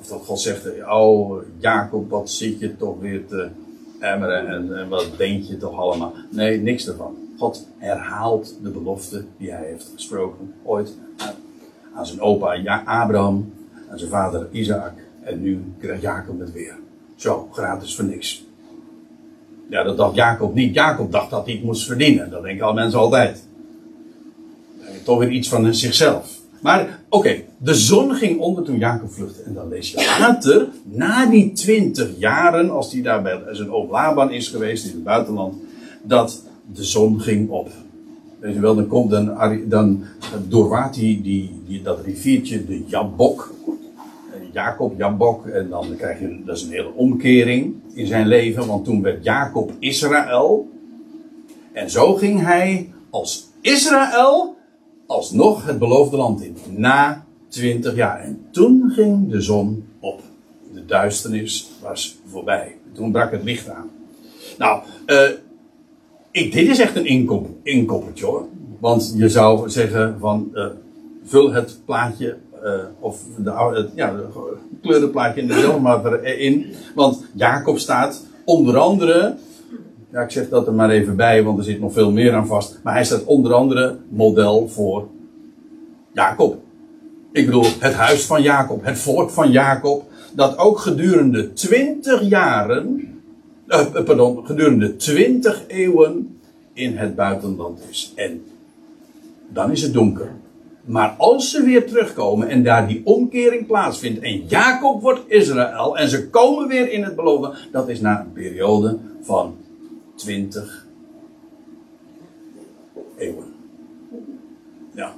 Of 0.00 0.06
dat 0.06 0.24
God 0.24 0.40
zegt, 0.40 0.68
oh 0.90 1.42
Jacob, 1.58 2.10
wat 2.10 2.30
zit 2.30 2.58
je 2.58 2.76
toch 2.76 3.00
weer 3.00 3.26
te 3.26 3.48
emmeren 4.00 4.46
en, 4.46 4.78
en 4.78 4.88
wat 4.88 5.10
denk 5.16 5.44
je 5.44 5.56
toch 5.56 5.78
allemaal. 5.78 6.12
Nee, 6.30 6.60
niks 6.60 6.88
ervan. 6.88 7.25
God 7.38 7.66
herhaalt 7.78 8.58
de 8.62 8.70
belofte 8.70 9.24
die 9.38 9.50
hij 9.50 9.66
heeft 9.66 9.90
gesproken 9.94 10.54
ooit 10.64 10.96
aan, 11.94 12.06
zijn 12.06 12.20
opa 12.20 12.82
Abraham, 12.84 13.52
aan 13.90 13.98
zijn 13.98 14.10
vader 14.10 14.48
Isaac. 14.50 14.92
En 15.22 15.42
nu 15.42 15.64
krijgt 15.78 16.02
Jacob 16.02 16.38
het 16.40 16.52
weer. 16.52 16.74
Zo, 17.16 17.48
gratis 17.52 17.96
voor 17.96 18.04
niks. 18.04 18.44
Ja, 19.70 19.82
dat 19.82 19.96
dacht 19.96 20.14
Jacob 20.14 20.54
niet. 20.54 20.74
Jacob 20.74 21.12
dacht 21.12 21.30
dat 21.30 21.44
hij 21.44 21.54
het 21.54 21.64
moest 21.64 21.86
verdienen. 21.86 22.30
Dat 22.30 22.42
denken 22.42 22.64
alle 22.64 22.74
mensen 22.74 22.98
altijd. 22.98 23.44
Toch 25.04 25.18
weer 25.18 25.30
iets 25.30 25.48
van 25.48 25.74
zichzelf. 25.74 26.40
Maar 26.60 27.00
oké, 27.08 27.42
de 27.58 27.74
zon 27.74 28.14
ging 28.14 28.40
onder 28.40 28.64
toen 28.64 28.78
Jacob 28.78 29.12
vluchtte. 29.12 29.42
En 29.42 29.54
dan 29.54 29.68
lees 29.68 29.90
je 29.90 29.96
later, 30.18 30.68
na 30.84 31.26
die 31.26 31.52
twintig 31.52 32.08
jaren, 32.18 32.70
als 32.70 32.92
hij 32.92 33.02
daar 33.02 33.22
bij 33.22 33.40
zijn 33.50 33.72
oom 33.72 33.90
Laban 33.90 34.32
is 34.32 34.48
geweest 34.48 34.84
in 34.84 34.90
het 34.90 35.04
buitenland, 35.04 35.54
dat 36.02 36.42
de 36.72 36.84
zon 36.84 37.20
ging 37.20 37.50
op. 37.50 37.70
Weet 38.38 38.54
je 38.54 38.60
wel, 38.60 38.74
dan 38.74 38.86
komt 38.86 39.10
dan, 39.10 39.36
dan 39.68 40.04
doorwaart 40.48 40.96
hij 40.96 41.20
die, 41.22 41.62
die, 41.66 41.82
dat 41.82 42.04
riviertje, 42.04 42.66
de 42.66 42.84
Jabok. 42.86 43.54
Jacob, 44.52 44.98
Jabok. 44.98 45.46
En 45.46 45.68
dan 45.68 45.96
krijg 45.96 46.20
je, 46.20 46.42
dat 46.44 46.56
is 46.56 46.62
een 46.62 46.70
hele 46.70 46.92
omkering 46.94 47.74
in 47.94 48.06
zijn 48.06 48.26
leven. 48.26 48.66
Want 48.66 48.84
toen 48.84 49.02
werd 49.02 49.24
Jacob 49.24 49.72
Israël. 49.78 50.68
En 51.72 51.90
zo 51.90 52.14
ging 52.14 52.42
hij 52.42 52.92
als 53.10 53.48
Israël 53.60 54.56
alsnog 55.06 55.66
het 55.66 55.78
beloofde 55.78 56.16
land 56.16 56.42
in. 56.42 56.56
Na 56.70 57.24
twintig 57.48 57.94
jaar. 57.94 58.20
En 58.20 58.46
toen 58.50 58.90
ging 58.94 59.30
de 59.30 59.40
zon 59.40 59.84
op. 60.00 60.20
De 60.74 60.86
duisternis 60.86 61.70
was 61.82 62.18
voorbij. 62.26 62.76
Toen 62.92 63.12
brak 63.12 63.30
het 63.30 63.42
licht 63.42 63.68
aan. 63.68 63.90
Nou, 64.58 64.82
uh, 65.06 65.30
ik, 66.36 66.52
dit 66.52 66.68
is 66.68 66.78
echt 66.78 66.96
een 66.96 67.06
inkoppertje 67.62 68.24
hoor. 68.24 68.44
Want 68.78 69.14
je 69.16 69.28
zou 69.28 69.70
zeggen 69.70 70.16
van, 70.20 70.50
uh, 70.54 70.66
vul 71.24 71.52
het 71.52 71.80
plaatje 71.84 72.36
uh, 72.64 72.72
of 73.00 73.20
de, 73.38 73.50
het, 73.50 73.90
ja, 73.94 74.12
de 74.12 74.56
kleurenplaatje 74.82 75.40
in 75.40 75.46
de 75.46 75.78
maar 75.82 76.24
in. 76.24 76.66
Want 76.94 77.24
Jacob 77.34 77.78
staat 77.78 78.26
onder 78.44 78.76
andere. 78.76 79.34
Ja, 80.12 80.20
ik 80.20 80.30
zeg 80.30 80.48
dat 80.48 80.66
er 80.66 80.72
maar 80.72 80.90
even 80.90 81.16
bij, 81.16 81.42
want 81.42 81.58
er 81.58 81.64
zit 81.64 81.80
nog 81.80 81.92
veel 81.92 82.10
meer 82.10 82.34
aan 82.34 82.46
vast. 82.46 82.80
Maar 82.82 82.94
hij 82.94 83.04
staat 83.04 83.24
onder 83.24 83.52
andere 83.52 83.96
model 84.08 84.68
voor 84.68 85.06
Jacob. 86.12 86.56
Ik 87.32 87.46
bedoel, 87.46 87.66
het 87.78 87.94
huis 87.94 88.24
van 88.24 88.42
Jacob, 88.42 88.84
het 88.84 88.98
volk 88.98 89.30
van 89.30 89.50
Jacob. 89.50 90.04
Dat 90.32 90.58
ook 90.58 90.78
gedurende 90.78 91.52
twintig 91.52 92.22
jaren 92.22 93.15
eh, 93.66 94.04
pardon, 94.04 94.46
gedurende 94.46 94.96
20 94.96 95.64
eeuwen 95.66 96.40
in 96.72 96.96
het 96.96 97.14
buitenland 97.14 97.80
is. 97.90 98.12
En 98.14 98.44
dan 99.48 99.70
is 99.70 99.82
het 99.82 99.92
donker. 99.92 100.30
Maar 100.84 101.14
als 101.18 101.50
ze 101.50 101.62
weer 101.62 101.86
terugkomen 101.86 102.48
en 102.48 102.62
daar 102.62 102.88
die 102.88 103.00
omkering 103.04 103.66
plaatsvindt 103.66 104.20
en 104.20 104.46
Jacob 104.46 105.02
wordt 105.02 105.20
Israël 105.26 105.98
en 105.98 106.08
ze 106.08 106.28
komen 106.28 106.68
weer 106.68 106.92
in 106.92 107.02
het 107.04 107.16
beloofde, 107.16 107.54
dat 107.72 107.88
is 107.88 108.00
na 108.00 108.20
een 108.20 108.32
periode 108.32 108.98
van 109.20 109.56
20 110.14 110.86
eeuwen. 113.16 113.54
Ja. 114.94 115.14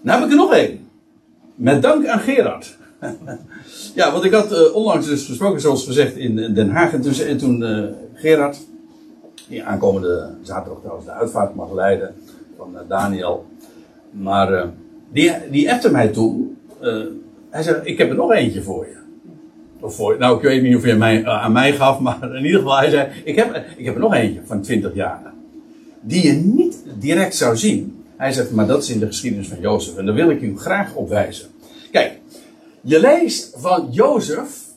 Nou 0.00 0.18
heb 0.18 0.26
ik 0.26 0.30
er 0.30 0.38
nog 0.38 0.52
één. 0.52 0.88
Met 1.54 1.82
dank 1.82 2.06
aan 2.06 2.20
Gerard. 2.20 2.78
ja, 3.94 4.12
want 4.12 4.24
ik 4.24 4.32
had 4.32 4.52
uh, 4.52 4.74
onlangs 4.74 5.06
dus 5.06 5.26
gesproken, 5.26 5.60
zoals 5.60 5.84
gezegd, 5.84 6.16
in 6.16 6.54
Den 6.54 6.70
Haag. 6.70 6.92
En 6.92 7.00
toen, 7.00 7.12
en 7.12 7.38
toen 7.38 7.62
uh, 7.62 7.84
Gerard, 8.14 8.58
die 9.48 9.64
aankomende 9.64 10.30
zaterdag 10.42 10.78
trouwens 10.80 11.06
de 11.06 11.12
uitvaart 11.12 11.54
mag 11.54 11.72
leiden 11.72 12.14
van 12.56 12.74
uh, 12.74 12.80
Daniel. 12.88 13.46
Maar 14.10 14.70
die, 15.12 15.32
die 15.50 15.72
appte 15.72 15.90
mij 15.90 16.08
toen. 16.08 16.56
hij 17.50 17.62
zei, 17.62 17.80
ik 17.82 17.98
heb 17.98 18.08
er 18.08 18.16
nog 18.16 18.32
eentje 18.32 18.62
voor 18.62 18.86
je. 18.86 18.98
Of 19.80 19.94
voor, 19.94 20.18
nou, 20.18 20.36
ik 20.36 20.42
weet 20.42 20.62
niet 20.62 20.76
of 20.76 20.86
je 20.86 20.94
mij, 20.94 21.26
aan 21.26 21.52
mij 21.52 21.72
gaf, 21.72 22.00
maar 22.06 22.34
in 22.36 22.44
ieder 22.44 22.60
geval, 22.60 22.78
hij 22.78 22.90
zei, 22.90 23.08
ik 23.24 23.36
heb, 23.36 23.64
ik 23.76 23.84
heb 23.84 23.94
er 23.94 24.00
nog 24.00 24.14
eentje 24.14 24.40
van 24.44 24.62
20 24.62 24.94
jaar. 24.94 25.32
Die 26.00 26.26
je 26.26 26.32
niet 26.32 26.84
direct 26.98 27.36
zou 27.36 27.56
zien. 27.56 28.04
Hij 28.16 28.32
zegt, 28.32 28.50
maar 28.50 28.66
dat 28.66 28.82
is 28.82 28.90
in 28.90 28.98
de 28.98 29.06
geschiedenis 29.06 29.48
van 29.48 29.60
Jozef. 29.60 29.96
En 29.96 30.06
daar 30.06 30.14
wil 30.14 30.30
ik 30.30 30.40
u 30.40 30.58
graag 30.58 30.94
op 30.94 31.08
wijzen. 31.08 31.48
Kijk, 31.90 32.19
je 32.82 33.00
leest 33.00 33.54
van 33.56 33.88
Jozef 33.90 34.68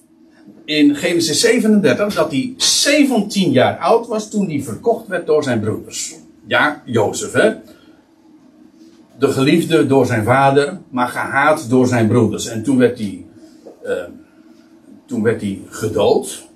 in 0.66 0.96
Genesis 0.96 1.40
37 1.40 2.14
dat 2.14 2.32
hij 2.32 2.54
17 2.58 3.52
jaar 3.52 3.78
oud 3.78 4.08
was 4.08 4.30
toen 4.30 4.50
hij 4.50 4.62
verkocht 4.62 5.08
werd 5.08 5.26
door 5.26 5.44
zijn 5.44 5.60
broeders. 5.60 6.16
Ja, 6.46 6.82
Jozef, 6.86 7.32
hè? 7.32 7.54
De 9.18 9.28
geliefde 9.28 9.88
door 9.88 10.06
zijn 10.06 10.24
vader, 10.24 10.80
maar 10.90 11.08
gehaat 11.08 11.70
door 11.70 11.88
zijn 11.88 12.08
broeders. 12.08 12.48
En 12.48 12.64
toen 12.64 12.78
werd 12.78 12.98
hij, 12.98 13.26
uh, 13.86 13.92
toen 15.06 15.24
werd 15.24 15.42
hij 15.42 15.62
gedood. 15.70 16.48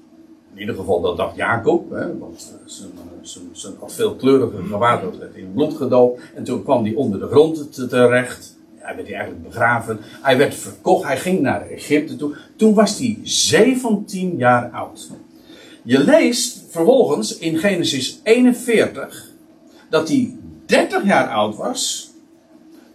In 0.53 0.59
ieder 0.59 0.75
geval, 0.75 1.01
dat 1.01 1.17
dacht 1.17 1.35
Jacob, 1.35 1.91
hè, 1.91 2.17
want 2.17 2.53
eh, 2.53 2.69
zijn, 2.71 2.89
zijn, 3.21 3.45
zijn 3.51 3.73
had 3.79 3.93
veel 3.93 4.15
kleurige 4.15 4.63
gewaad 4.63 5.01
werd 5.01 5.35
in 5.35 5.51
bloed 5.53 5.73
gedoopt. 5.73 6.21
En 6.35 6.43
toen 6.43 6.63
kwam 6.63 6.83
hij 6.83 6.93
onder 6.93 7.19
de 7.19 7.27
grond 7.27 7.89
terecht. 7.89 8.56
Hij 8.87 8.95
werd 8.95 9.11
eigenlijk 9.11 9.43
begraven. 9.43 9.99
Hij 10.21 10.37
werd 10.37 10.55
verkocht. 10.55 11.07
Hij 11.07 11.17
ging 11.17 11.39
naar 11.39 11.67
Egypte 11.69 12.15
toe. 12.15 12.35
Toen 12.55 12.73
was 12.73 12.97
hij 12.97 13.19
17 13.23 14.37
jaar 14.37 14.69
oud. 14.69 15.09
Je 15.83 15.99
leest 15.99 16.63
vervolgens 16.69 17.37
in 17.37 17.57
Genesis 17.57 18.19
41 18.23 19.31
dat 19.89 20.07
hij 20.07 20.33
30 20.65 21.05
jaar 21.05 21.27
oud 21.27 21.55
was 21.55 22.11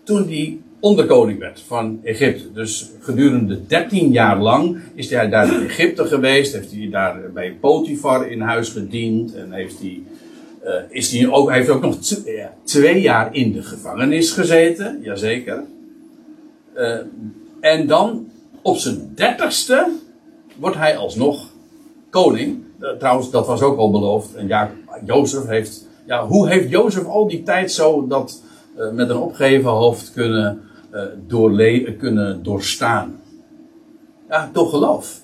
toen 0.04 0.28
hij 0.28 0.58
onderkoning 0.80 1.38
werd 1.38 1.60
van 1.66 2.00
Egypte. 2.02 2.52
Dus 2.52 2.90
gedurende 3.00 3.66
13 3.66 4.12
jaar 4.12 4.40
lang 4.40 4.78
is 4.94 5.10
hij 5.10 5.28
daar 5.28 5.54
in 5.54 5.66
Egypte 5.66 6.04
geweest. 6.04 6.52
Heeft 6.52 6.72
hij 6.72 6.88
daar 6.90 7.32
bij 7.32 7.56
Potifar 7.60 8.30
in 8.30 8.40
huis 8.40 8.68
gediend. 8.68 9.34
En 9.34 9.52
heeft 9.52 9.78
hij, 9.78 10.02
uh, 10.64 10.74
is 10.88 11.12
hij 11.12 11.28
ook, 11.28 11.50
heeft 11.50 11.68
ook 11.68 11.82
nog 11.82 11.98
twee 12.64 13.00
jaar 13.00 13.34
in 13.34 13.52
de 13.52 13.62
gevangenis 13.62 14.30
gezeten. 14.30 15.00
Jazeker. 15.02 15.64
Uh, 16.76 16.96
en 17.60 17.86
dan 17.86 18.30
op 18.62 18.76
zijn 18.76 19.12
dertigste 19.14 19.88
wordt 20.56 20.76
hij 20.76 20.96
alsnog 20.96 21.48
koning. 22.10 22.64
Uh, 22.80 22.90
trouwens, 22.90 23.30
dat 23.30 23.46
was 23.46 23.62
ook 23.62 23.78
al 23.78 23.90
beloofd. 23.90 24.34
En 24.34 24.46
ja, 24.46 24.70
Jozef 25.04 25.46
heeft. 25.46 25.86
Ja, 26.06 26.26
hoe 26.26 26.48
heeft 26.48 26.70
Jozef 26.70 27.04
al 27.04 27.28
die 27.28 27.42
tijd 27.42 27.72
zo 27.72 28.06
dat 28.06 28.42
uh, 28.78 28.90
met 28.90 29.08
een 29.08 29.16
opgeheven 29.16 29.70
hoofd 29.70 30.12
kunnen, 30.12 30.60
doorle 31.26 31.96
kunnen 31.96 32.42
doorstaan? 32.42 33.20
Ja, 34.28 34.50
door 34.52 34.68
geloof. 34.68 35.20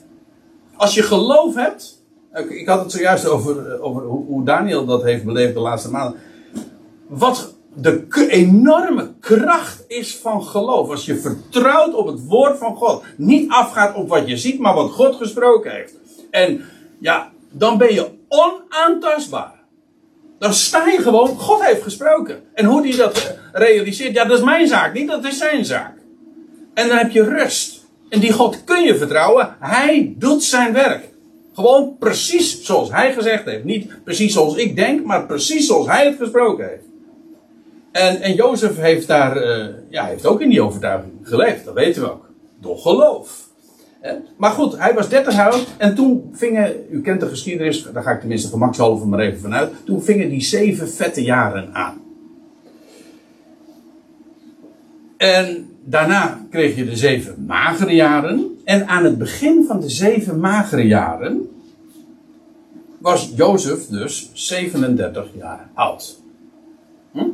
Als 0.76 0.94
je 0.94 1.02
geloof 1.02 1.54
hebt. 1.54 2.02
Ik 2.48 2.68
had 2.68 2.80
het 2.80 2.92
zojuist 2.92 3.28
over, 3.28 3.80
over 3.80 4.02
hoe 4.02 4.44
Daniel 4.44 4.84
dat 4.84 5.02
heeft 5.02 5.24
beleefd 5.24 5.54
de 5.54 5.60
laatste 5.60 5.90
maanden. 5.90 6.20
Wat 7.06 7.57
de 7.80 8.26
enorme 8.28 9.12
kracht 9.20 9.84
is 9.86 10.16
van 10.16 10.44
geloof. 10.44 10.90
Als 10.90 11.04
je 11.04 11.16
vertrouwt 11.16 11.94
op 11.94 12.06
het 12.06 12.26
woord 12.26 12.58
van 12.58 12.76
God. 12.76 13.02
Niet 13.16 13.50
afgaat 13.50 13.94
op 13.94 14.08
wat 14.08 14.28
je 14.28 14.36
ziet, 14.36 14.58
maar 14.58 14.74
wat 14.74 14.90
God 14.90 15.16
gesproken 15.16 15.70
heeft. 15.70 15.94
En 16.30 16.64
ja, 17.00 17.32
dan 17.50 17.78
ben 17.78 17.94
je 17.94 18.08
onaantastbaar. 18.28 19.54
Dan 20.38 20.52
sta 20.54 20.86
je 20.86 20.98
gewoon, 20.98 21.28
God 21.28 21.64
heeft 21.64 21.82
gesproken. 21.82 22.42
En 22.54 22.64
hoe 22.64 22.82
die 22.82 22.96
dat 22.96 23.36
realiseert, 23.52 24.14
ja, 24.14 24.24
dat 24.24 24.38
is 24.38 24.44
mijn 24.44 24.68
zaak 24.68 24.94
niet, 24.94 25.08
dat 25.08 25.24
is 25.24 25.38
zijn 25.38 25.64
zaak. 25.64 25.96
En 26.74 26.88
dan 26.88 26.96
heb 26.96 27.10
je 27.10 27.22
rust. 27.22 27.86
En 28.08 28.20
die 28.20 28.32
God 28.32 28.64
kun 28.64 28.82
je 28.82 28.96
vertrouwen. 28.96 29.56
Hij 29.60 30.14
doet 30.16 30.44
zijn 30.44 30.72
werk. 30.72 31.08
Gewoon 31.54 31.96
precies 31.98 32.64
zoals 32.64 32.90
hij 32.90 33.12
gezegd 33.12 33.44
heeft. 33.44 33.64
Niet 33.64 34.04
precies 34.04 34.32
zoals 34.32 34.56
ik 34.56 34.76
denk, 34.76 35.04
maar 35.04 35.26
precies 35.26 35.66
zoals 35.66 35.86
hij 35.86 36.06
het 36.06 36.16
gesproken 36.16 36.68
heeft. 36.68 36.82
En, 37.98 38.20
en 38.20 38.34
Jozef 38.34 38.76
heeft 38.76 39.06
daar, 39.06 39.42
uh, 39.42 39.66
ja, 39.88 40.04
heeft 40.04 40.26
ook 40.26 40.40
in 40.40 40.48
die 40.48 40.62
overtuiging 40.62 41.12
geleefd, 41.22 41.64
dat 41.64 41.74
weten 41.74 42.02
we 42.02 42.12
ook. 42.12 42.30
Door 42.60 42.78
geloof. 42.78 43.46
Maar 44.36 44.50
goed, 44.50 44.78
hij 44.78 44.94
was 44.94 45.08
30 45.08 45.34
jaar 45.34 45.52
oud 45.52 45.66
en 45.76 45.94
toen 45.94 46.30
vingen, 46.32 46.74
u 46.90 47.00
kent 47.00 47.20
de 47.20 47.28
geschiedenis, 47.28 47.86
daar 47.92 48.02
ga 48.02 48.10
ik 48.10 48.18
tenminste 48.20 48.48
gemakshalve 48.48 49.06
maar 49.06 49.18
even 49.18 49.40
vanuit, 49.40 49.72
toen 49.84 50.02
vingen 50.02 50.28
die 50.28 50.40
zeven 50.40 50.88
vette 50.88 51.22
jaren 51.22 51.74
aan. 51.74 52.02
En 55.16 55.70
daarna 55.84 56.46
kreeg 56.50 56.76
je 56.76 56.84
de 56.84 56.96
zeven 56.96 57.44
magere 57.46 57.94
jaren. 57.94 58.58
En 58.64 58.86
aan 58.86 59.04
het 59.04 59.18
begin 59.18 59.64
van 59.66 59.80
de 59.80 59.88
zeven 59.88 60.40
magere 60.40 60.86
jaren 60.86 61.48
was 62.98 63.32
Jozef 63.36 63.86
dus 63.86 64.30
37 64.32 65.28
jaar 65.34 65.70
oud. 65.74 66.20
Hm? 67.12 67.28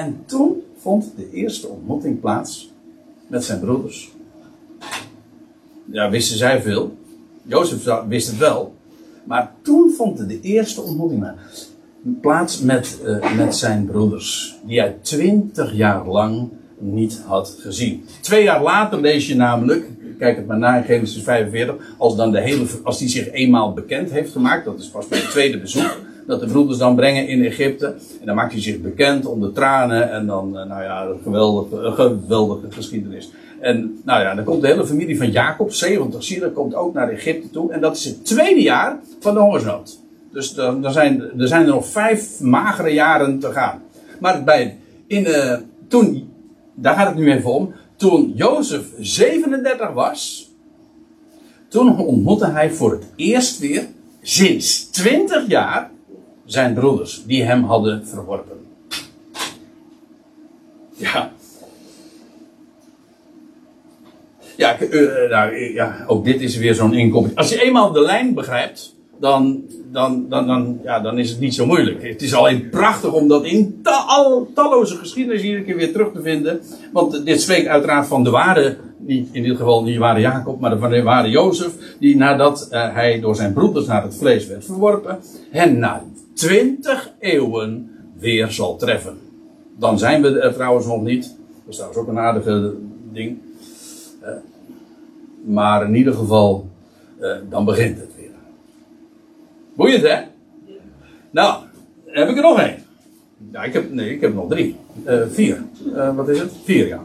En 0.00 0.22
toen 0.26 0.62
vond 0.76 1.12
de 1.16 1.30
eerste 1.32 1.68
ontmoeting 1.68 2.20
plaats 2.20 2.70
met 3.26 3.44
zijn 3.44 3.60
broeders. 3.60 4.10
Ja, 5.84 6.10
wisten 6.10 6.38
zij 6.38 6.62
veel. 6.62 6.96
Jozef 7.42 7.84
wist 8.08 8.26
het 8.26 8.38
wel. 8.38 8.74
Maar 9.24 9.52
toen 9.62 9.92
vond 9.96 10.28
de 10.28 10.40
eerste 10.40 10.80
ontmoeting 10.80 11.26
plaats 12.20 12.60
met, 12.60 12.98
uh, 13.04 13.36
met 13.36 13.56
zijn 13.56 13.86
broeders. 13.86 14.58
Die 14.64 14.80
hij 14.80 14.96
twintig 15.00 15.74
jaar 15.74 16.06
lang 16.06 16.48
niet 16.78 17.22
had 17.26 17.56
gezien. 17.60 18.04
Twee 18.20 18.42
jaar 18.42 18.62
later 18.62 19.00
lees 19.00 19.26
je 19.26 19.36
namelijk, 19.36 19.86
kijk 20.18 20.36
het 20.36 20.46
maar 20.46 20.58
na 20.58 20.76
in 20.76 20.84
Genesis 20.84 21.22
45, 21.22 21.94
als, 21.98 22.16
dan 22.16 22.32
de 22.32 22.40
hele, 22.40 22.66
als 22.82 22.98
die 22.98 23.08
zich 23.08 23.30
eenmaal 23.30 23.72
bekend 23.72 24.10
heeft 24.10 24.32
gemaakt, 24.32 24.64
dat 24.64 24.78
is 24.78 24.88
pas 24.88 25.08
bij 25.08 25.18
het 25.18 25.30
tweede 25.30 25.60
bezoek, 25.60 25.98
dat 26.30 26.40
de 26.40 26.46
broeders 26.46 26.78
dan 26.78 26.96
brengen 26.96 27.28
in 27.28 27.44
Egypte. 27.44 27.86
En 28.20 28.26
dan 28.26 28.34
maakt 28.34 28.52
hij 28.52 28.62
zich 28.62 28.80
bekend 28.80 29.26
onder 29.26 29.52
tranen. 29.52 30.10
En 30.10 30.26
dan, 30.26 30.58
eh, 30.58 30.66
nou 30.66 30.82
ja, 30.82 31.06
een 31.06 31.20
geweldige, 31.22 31.76
een 31.76 31.92
geweldige 31.92 32.66
geschiedenis. 32.70 33.30
En 33.60 34.00
nou 34.04 34.20
ja, 34.20 34.34
dan 34.34 34.44
komt 34.44 34.60
de 34.60 34.66
hele 34.66 34.86
familie 34.86 35.16
van 35.16 35.30
Jacob, 35.30 35.72
70 35.72 36.24
zielen, 36.24 36.52
komt 36.52 36.74
ook 36.74 36.94
naar 36.94 37.08
Egypte 37.08 37.50
toe. 37.50 37.72
En 37.72 37.80
dat 37.80 37.96
is 37.96 38.04
het 38.04 38.24
tweede 38.24 38.62
jaar 38.62 38.98
van 39.20 39.34
de 39.34 39.40
hongersnood. 39.40 39.98
Dus 40.32 40.54
dan, 40.54 40.92
zijn, 40.92 41.22
er 41.38 41.48
zijn 41.48 41.62
er 41.62 41.68
nog 41.68 41.86
vijf 41.86 42.40
magere 42.40 42.88
jaren 42.90 43.38
te 43.38 43.52
gaan. 43.52 43.82
Maar 44.20 44.44
bij, 44.44 44.76
in, 45.06 45.26
uh, 45.26 45.56
toen, 45.88 46.32
daar 46.74 46.94
gaat 46.94 47.06
het 47.06 47.16
nu 47.16 47.32
even 47.32 47.52
om. 47.52 47.72
Toen 47.96 48.32
Jozef 48.34 48.86
37 48.98 49.92
was, 49.92 50.50
toen 51.68 51.98
ontmoette 51.98 52.46
hij 52.46 52.70
voor 52.70 52.90
het 52.90 53.04
eerst 53.16 53.58
weer, 53.58 53.86
sinds 54.22 54.90
20 54.90 55.48
jaar, 55.48 55.90
zijn 56.52 56.74
broeders 56.74 57.22
die 57.26 57.42
hem 57.42 57.64
hadden 57.64 58.06
verworpen. 58.06 58.56
Ja. 60.96 61.32
Ja, 64.56 64.80
uh, 64.80 65.30
nou, 65.30 65.56
ja, 65.56 66.04
ook 66.06 66.24
dit 66.24 66.40
is 66.40 66.56
weer 66.56 66.74
zo'n 66.74 66.94
inkomen. 66.94 67.30
Als 67.34 67.48
je 67.48 67.62
eenmaal 67.62 67.92
de 67.92 68.00
lijn 68.00 68.34
begrijpt, 68.34 68.94
dan, 69.20 69.62
dan, 69.92 70.28
dan, 70.28 70.46
dan, 70.46 70.80
ja, 70.82 71.00
dan 71.00 71.18
is 71.18 71.30
het 71.30 71.40
niet 71.40 71.54
zo 71.54 71.66
moeilijk. 71.66 72.02
Het 72.02 72.22
is 72.22 72.34
alleen 72.34 72.68
prachtig 72.68 73.12
om 73.12 73.28
dat 73.28 73.44
in 73.44 73.80
ta 73.82 74.04
talloze 74.54 74.96
geschiedenis 74.96 75.42
iedere 75.42 75.62
keer 75.62 75.76
weer 75.76 75.92
terug 75.92 76.12
te 76.12 76.22
vinden. 76.22 76.60
Want 76.92 77.24
dit 77.26 77.40
spreekt 77.40 77.66
uiteraard 77.66 78.06
van 78.06 78.24
de 78.24 78.30
ware, 78.30 78.76
niet, 78.98 79.28
in 79.32 79.42
dit 79.42 79.56
geval 79.56 79.82
niet 79.82 79.94
de 79.94 80.00
ware 80.00 80.20
Jacob, 80.20 80.60
maar 80.60 80.78
van 80.78 80.90
de 80.90 81.02
ware 81.02 81.28
Jozef. 81.28 81.72
Die 81.98 82.16
nadat 82.16 82.68
uh, 82.72 82.94
hij 82.94 83.20
door 83.20 83.36
zijn 83.36 83.52
broeders 83.52 83.86
naar 83.86 84.02
het 84.02 84.16
vlees 84.16 84.46
werd 84.46 84.64
verworpen, 84.64 85.18
hen 85.50 85.78
na 85.78 86.02
twintig 86.40 87.12
eeuwen 87.18 87.90
weer 88.18 88.50
zal 88.50 88.76
treffen. 88.76 89.18
Dan 89.78 89.98
zijn 89.98 90.22
we 90.22 90.40
er 90.40 90.54
trouwens 90.54 90.86
nog 90.86 91.02
niet. 91.02 91.22
Dat 91.24 91.68
is 91.68 91.74
trouwens 91.74 92.00
ook 92.00 92.08
een 92.08 92.18
aardige 92.18 92.74
ding. 93.12 93.38
Uh, 94.22 94.28
Maar 95.44 95.86
in 95.86 95.94
ieder 95.94 96.14
geval, 96.14 96.68
uh, 97.20 97.36
dan 97.48 97.64
begint 97.64 97.98
het 97.98 98.16
weer. 98.16 98.30
Boeiend 99.74 100.02
hè? 100.02 100.20
Nou, 101.30 101.64
heb 102.06 102.28
ik 102.28 102.36
er 102.36 102.42
nog 102.42 102.60
één. 102.60 102.84
Ja, 103.52 103.62
ik 103.64 103.72
heb, 103.72 103.92
nee, 103.92 104.14
ik 104.14 104.20
heb 104.20 104.34
nog 104.34 104.48
drie. 104.48 104.76
Uh, 105.06 105.22
vier. 105.28 105.64
Wat 106.14 106.28
is 106.28 106.38
het? 106.38 106.52
Vier, 106.64 106.86
ja. 106.86 107.02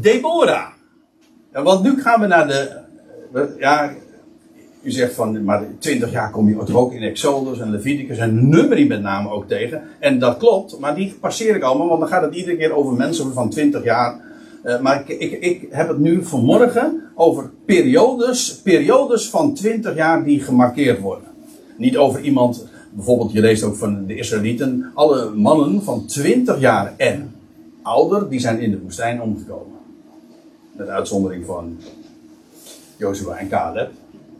Deborah. 0.00 0.68
want 1.52 1.82
nu 1.82 2.00
gaan 2.02 2.20
we 2.20 2.26
naar 2.26 2.48
de. 2.48 2.84
Ja, 3.58 3.94
u 4.86 4.90
zegt 4.90 5.14
van, 5.14 5.44
maar 5.44 5.64
20 5.78 6.10
jaar 6.10 6.30
kom 6.30 6.48
je 6.48 6.74
ook 6.74 6.92
in 6.92 7.02
Exodus 7.02 7.58
en 7.58 7.70
Leviticus 7.70 8.18
en 8.18 8.48
Numeri 8.48 8.86
met 8.86 9.02
name 9.02 9.30
ook 9.30 9.48
tegen. 9.48 9.82
En 9.98 10.18
dat 10.18 10.36
klopt, 10.36 10.78
maar 10.78 10.94
die 10.94 11.14
passeer 11.20 11.56
ik 11.56 11.62
allemaal, 11.62 11.88
want 11.88 12.00
dan 12.00 12.08
gaat 12.08 12.22
het 12.22 12.34
iedere 12.34 12.56
keer 12.56 12.74
over 12.74 12.94
mensen 12.94 13.32
van 13.32 13.50
20 13.50 13.84
jaar. 13.84 14.20
Uh, 14.64 14.80
maar 14.80 15.00
ik, 15.00 15.08
ik, 15.08 15.40
ik, 15.40 15.66
heb 15.70 15.88
het 15.88 15.98
nu 15.98 16.24
vanmorgen 16.24 17.02
over 17.14 17.50
periodes, 17.64 18.60
periodes 18.62 19.30
van 19.30 19.54
20 19.54 19.94
jaar 19.94 20.24
die 20.24 20.40
gemarkeerd 20.40 21.00
worden. 21.00 21.28
Niet 21.76 21.96
over 21.96 22.20
iemand, 22.20 22.66
bijvoorbeeld 22.90 23.32
je 23.32 23.40
leest 23.40 23.62
ook 23.62 23.76
van 23.76 24.06
de 24.06 24.16
Israëlieten, 24.16 24.90
alle 24.94 25.30
mannen 25.30 25.82
van 25.82 26.06
20 26.06 26.60
jaar 26.60 26.94
en 26.96 27.34
ouder, 27.82 28.28
die 28.28 28.40
zijn 28.40 28.60
in 28.60 28.70
de 28.70 28.80
woestijn 28.80 29.22
omgekomen. 29.22 29.78
Met 30.72 30.88
uitzondering 30.88 31.46
van 31.46 31.78
Jozua 32.96 33.36
en 33.36 33.48
Caleb. 33.48 33.90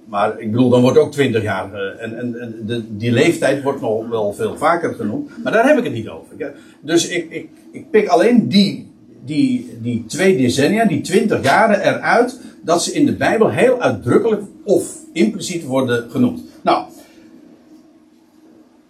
Maar 0.07 0.40
ik 0.40 0.51
bedoel, 0.51 0.69
dan 0.69 0.81
wordt 0.81 0.99
ook 0.99 1.12
20 1.12 1.42
jaar. 1.42 1.71
Uh, 1.73 2.03
en 2.03 2.19
en, 2.19 2.40
en 2.40 2.55
de, 2.66 2.97
die 2.97 3.12
leeftijd 3.12 3.62
wordt 3.62 3.81
nog 3.81 4.09
wel 4.09 4.33
veel 4.33 4.57
vaker 4.57 4.95
genoemd. 4.95 5.31
Maar 5.42 5.53
daar 5.53 5.69
heb 5.69 5.79
ik 5.79 5.85
het 5.85 5.92
niet 5.92 6.09
over. 6.09 6.55
Dus 6.81 7.09
ik, 7.09 7.31
ik, 7.31 7.49
ik 7.73 7.90
pik 7.90 8.09
alleen 8.09 8.49
die, 8.49 8.90
die, 9.25 9.79
die 9.83 10.05
twee 10.07 10.37
decennia, 10.37 10.85
die 10.85 11.01
20 11.01 11.42
jaren 11.42 11.81
eruit. 11.81 12.40
Dat 12.62 12.83
ze 12.83 12.92
in 12.92 13.07
de 13.07 13.16
Bijbel 13.16 13.51
heel 13.51 13.81
uitdrukkelijk 13.81 14.42
of 14.64 14.97
impliciet 15.12 15.64
worden 15.64 16.11
genoemd. 16.11 16.40
Nou, 16.62 16.85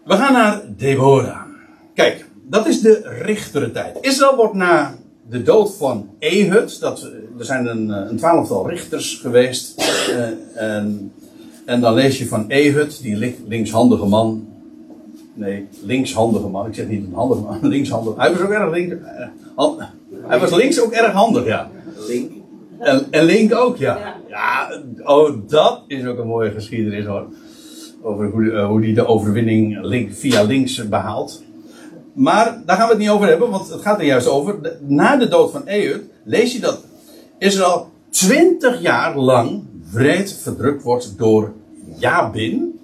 we 0.05 0.15
gaan 0.15 0.33
naar 0.33 0.63
Deborah. 0.77 1.41
Kijk, 1.95 2.27
dat 2.49 2.67
is 2.67 2.81
de 2.81 3.21
richtere 3.23 3.71
tijd. 3.71 3.99
Israël 4.01 4.37
wordt 4.37 4.55
na 4.55 4.95
de 5.29 5.43
dood 5.43 5.77
van 5.77 6.09
Ehud. 6.19 6.81
Dat, 6.81 7.11
er 7.39 7.45
zijn 7.45 7.67
een, 7.67 7.91
eh, 7.91 8.11
een 8.11 8.17
twaalftal 8.17 8.69
richters 8.69 9.15
geweest. 9.15 9.83
Uh, 10.11 10.23
en, 10.55 11.13
en, 11.65 11.81
dan 11.81 11.95
lees 11.95 12.19
je 12.19 12.27
van 12.27 12.51
Ehud, 12.51 13.03
die 13.03 13.37
linkshandige 13.47 14.07
man. 14.07 14.49
Nee, 15.35 15.67
linkshandige 15.83 16.49
man. 16.49 16.67
Ik 16.67 16.75
zeg 16.75 16.89
niet 16.89 17.07
een 17.07 17.15
handige 17.15 17.41
man, 17.41 17.69
linkshandige. 17.77 18.21
Hij 18.21 18.33
was 18.33 18.41
ook 18.41 18.51
erg 18.51 18.73
links. 18.73 18.95
Uh, 18.95 19.83
hij 20.27 20.39
was 20.39 20.55
links 20.55 20.81
ook 20.81 20.93
erg 20.93 21.13
handig, 21.13 21.47
ja. 21.47 21.71
Link. 22.09 22.31
En, 22.79 23.07
en 23.11 23.25
link 23.25 23.55
ook, 23.55 23.77
ja. 23.77 24.17
Ja, 24.29 24.83
oh, 25.05 25.31
dat 25.47 25.83
is 25.87 26.07
ook 26.07 26.19
een 26.19 26.27
mooie 26.27 26.51
geschiedenis 26.51 27.05
hoor. 27.05 27.27
Over 28.03 28.31
hoe, 28.31 28.61
hoe 28.61 28.81
die 28.81 28.95
de 28.95 29.07
overwinning 29.07 29.85
link, 29.85 30.13
via 30.13 30.43
links 30.43 30.89
behaalt. 30.89 31.43
Maar 32.17 32.63
daar 32.67 32.77
gaan 32.77 32.87
we 32.87 32.93
het 32.93 33.03
niet 33.03 33.11
over 33.11 33.29
hebben, 33.29 33.51
want 33.51 33.69
het 33.69 33.81
gaat 33.81 33.99
er 33.99 34.05
juist 34.05 34.29
over. 34.29 34.79
na 34.81 35.17
de 35.17 35.29
dood 35.29 35.51
van 35.51 35.67
Ehud 35.67 36.03
lees 36.25 36.53
je 36.53 36.61
dat 36.61 36.85
Israël 37.39 37.89
twintig 38.09 38.81
jaar 38.81 39.17
lang 39.17 39.63
wreed 39.91 40.33
verdrukt 40.33 40.83
wordt 40.83 41.19
door 41.19 41.53
Jabin. 41.99 42.81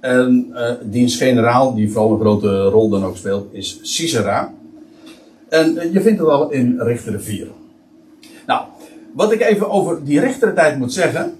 En 0.00 0.50
uh, 0.52 0.70
diens 0.82 1.16
generaal, 1.16 1.74
die 1.74 1.92
vooral 1.92 2.12
een 2.12 2.20
grote 2.20 2.62
rol 2.62 2.88
dan 2.88 3.04
ook 3.04 3.16
speelt, 3.16 3.46
is 3.52 3.78
Sisera. 3.82 4.54
En 5.48 5.74
uh, 5.74 5.92
je 5.92 6.00
vindt 6.00 6.20
het 6.20 6.28
al 6.28 6.50
in 6.50 6.80
Richter 6.80 7.20
4. 7.20 7.46
Nou, 8.46 8.64
wat 9.12 9.32
ik 9.32 9.40
even 9.40 9.70
over 9.70 10.04
die 10.04 10.20
rechtertijd 10.20 10.78
moet 10.78 10.92
zeggen. 10.92 11.34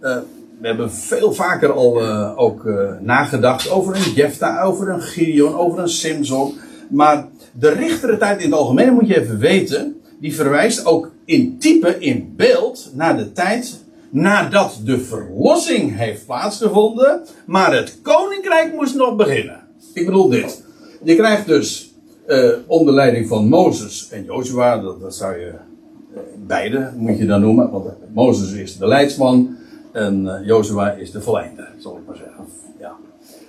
Uh, 0.00 0.16
we 0.60 0.66
hebben 0.66 0.92
veel 0.92 1.32
vaker 1.32 1.72
al 1.72 2.02
ook 2.36 2.64
nagedacht 3.00 3.70
over 3.70 3.96
een 3.96 4.12
Jefta, 4.12 4.62
over 4.62 4.88
een 4.88 5.02
Gideon, 5.02 5.54
over 5.54 5.78
een 5.78 5.88
Simson. 5.88 6.54
Maar 6.92 7.28
de 7.58 7.68
richtere 7.68 8.16
tijd 8.16 8.40
in 8.40 8.50
het 8.50 8.58
algemeen 8.58 8.92
moet 8.92 9.06
je 9.06 9.20
even 9.20 9.38
weten. 9.38 10.00
Die 10.20 10.34
verwijst 10.34 10.86
ook 10.86 11.10
in 11.24 11.58
type, 11.58 11.98
in 11.98 12.32
beeld, 12.36 12.90
naar 12.94 13.16
de 13.16 13.32
tijd 13.32 13.80
nadat 14.10 14.80
de 14.84 15.00
verlossing 15.00 15.96
heeft 15.96 16.26
plaatsgevonden. 16.26 17.22
Maar 17.46 17.74
het 17.74 17.98
koninkrijk 18.02 18.74
moest 18.74 18.94
nog 18.94 19.16
beginnen. 19.16 19.60
Ik 19.94 20.06
bedoel 20.06 20.28
dit. 20.28 20.64
Je 21.02 21.16
krijgt 21.16 21.46
dus 21.46 21.94
uh, 22.26 22.50
onder 22.66 22.94
leiding 22.94 23.28
van 23.28 23.48
Mozes 23.48 24.08
en 24.10 24.24
Joshua, 24.24 24.78
dat, 24.78 25.14
zou 25.14 25.38
je 25.38 25.52
uh, 26.14 26.18
beide 26.46 26.92
moet 26.96 27.18
je 27.18 27.26
dan 27.26 27.40
noemen, 27.40 27.70
want 27.70 27.86
Mozes 28.14 28.52
is 28.52 28.76
de 28.76 28.86
leidsman 28.86 29.56
en 29.92 30.24
uh, 30.24 30.46
Joshua 30.46 30.90
is 30.90 31.10
de 31.10 31.20
verleender, 31.20 31.68
zal 31.78 31.96
ik 31.96 32.02
maar 32.06 32.16
zeggen. 32.16 32.32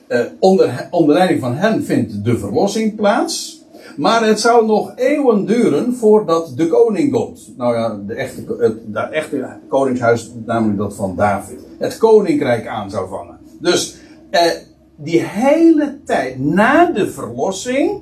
Uh, 0.08 0.20
onder, 0.40 0.88
onder 0.92 1.16
leiding 1.16 1.40
van 1.40 1.56
hen 1.56 1.84
vindt 1.84 2.26
de 2.26 2.38
verlossing 2.38 2.96
plaats. 2.96 3.62
Maar 3.98 4.28
het 4.28 4.40
zou 4.40 4.66
nog 4.66 4.92
eeuwen 4.96 5.46
duren 5.46 5.96
voordat 5.96 6.54
de 6.56 6.68
koning 6.68 7.12
komt. 7.12 7.54
Nou 7.58 7.76
ja, 7.76 8.00
de 8.08 8.14
echte, 8.14 8.56
het 8.60 9.12
echte 9.12 9.58
koningshuis, 9.68 10.32
namelijk 10.46 10.78
dat 10.78 10.96
van 10.96 11.16
David. 11.16 11.60
Het 11.80 11.98
koninkrijk 11.98 12.68
aan 12.68 12.90
zou 12.90 13.10
vangen. 13.10 13.38
Dus 13.60 13.96
eh, 14.30 14.52
die 14.96 15.22
hele 15.22 16.00
tijd 16.06 16.40
na 16.40 16.86
de 16.86 17.12
verlossing. 17.12 18.02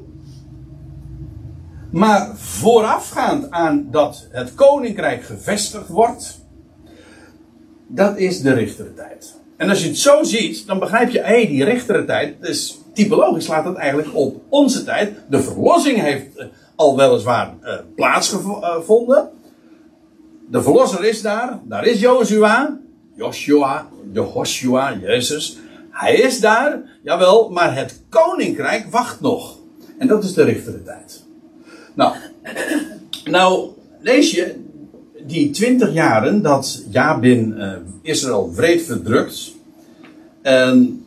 Maar 1.91 2.35
voorafgaand 2.35 3.51
aan 3.51 3.87
dat 3.91 4.27
het 4.29 4.55
koninkrijk 4.55 5.23
gevestigd 5.23 5.87
wordt. 5.87 6.39
Dat 7.87 8.17
is 8.17 8.41
de 8.41 8.53
richtertijd. 8.53 9.40
En 9.62 9.69
als 9.69 9.82
je 9.82 9.88
het 9.88 9.97
zo 9.97 10.24
ziet, 10.24 10.67
dan 10.67 10.80
begrijp 10.80 11.10
je, 11.10 11.19
hé, 11.19 11.26
hey, 11.26 11.47
die 11.47 11.63
rechtere 11.63 12.06
tijd, 12.06 12.36
dus 12.41 12.80
typologisch 12.93 13.45
slaat 13.45 13.63
dat 13.63 13.76
eigenlijk 13.76 14.15
op 14.15 14.41
onze 14.50 14.84
tijd. 14.84 15.13
De 15.30 15.41
verlossing 15.41 16.02
heeft 16.02 16.38
uh, 16.38 16.45
al 16.76 16.97
weliswaar 16.97 17.54
uh, 17.63 17.74
plaatsgevonden. 17.95 19.30
De 20.50 20.62
verlosser 20.62 21.06
is 21.06 21.21
daar, 21.21 21.60
daar 21.63 21.86
is 21.86 22.00
Joshua, 22.00 22.80
Joshua, 23.15 23.88
Jehoshua, 24.13 24.97
Jezus. 25.02 25.58
Hij 25.91 26.15
is 26.15 26.39
daar, 26.39 26.82
jawel, 27.04 27.50
maar 27.50 27.76
het 27.76 28.02
koninkrijk 28.10 28.86
wacht 28.91 29.21
nog. 29.21 29.58
En 29.97 30.08
dat 30.08 30.24
is 30.24 30.34
de 30.34 30.43
rechtere 30.43 30.84
tijd. 30.84 31.24
Nou, 31.93 32.15
nou 33.24 33.69
lees 34.00 34.32
je 34.32 34.56
die 35.27 35.49
twintig 35.49 35.93
jaren 35.93 36.41
dat 36.41 36.84
Jabin 36.89 37.53
uh, 37.57 37.73
Israël 38.01 38.53
wreed 38.53 38.81
verdrukt. 38.81 39.55
En 40.41 41.05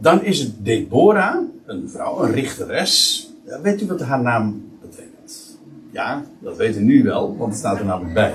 dan 0.00 0.24
is 0.24 0.38
het 0.38 0.52
Deborah, 0.64 1.36
een 1.66 1.88
vrouw, 1.88 2.22
een 2.22 2.32
richteres. 2.32 3.26
Weet 3.62 3.82
u 3.82 3.86
wat 3.86 4.00
haar 4.00 4.22
naam 4.22 4.70
betekent? 4.80 5.58
Ja, 5.90 6.24
dat 6.38 6.56
weet 6.56 6.76
u 6.76 6.80
nu 6.82 7.02
wel, 7.02 7.36
want 7.36 7.50
het 7.50 7.58
staat 7.58 7.78
er 7.78 7.84
namelijk 7.84 8.14
bij. 8.14 8.34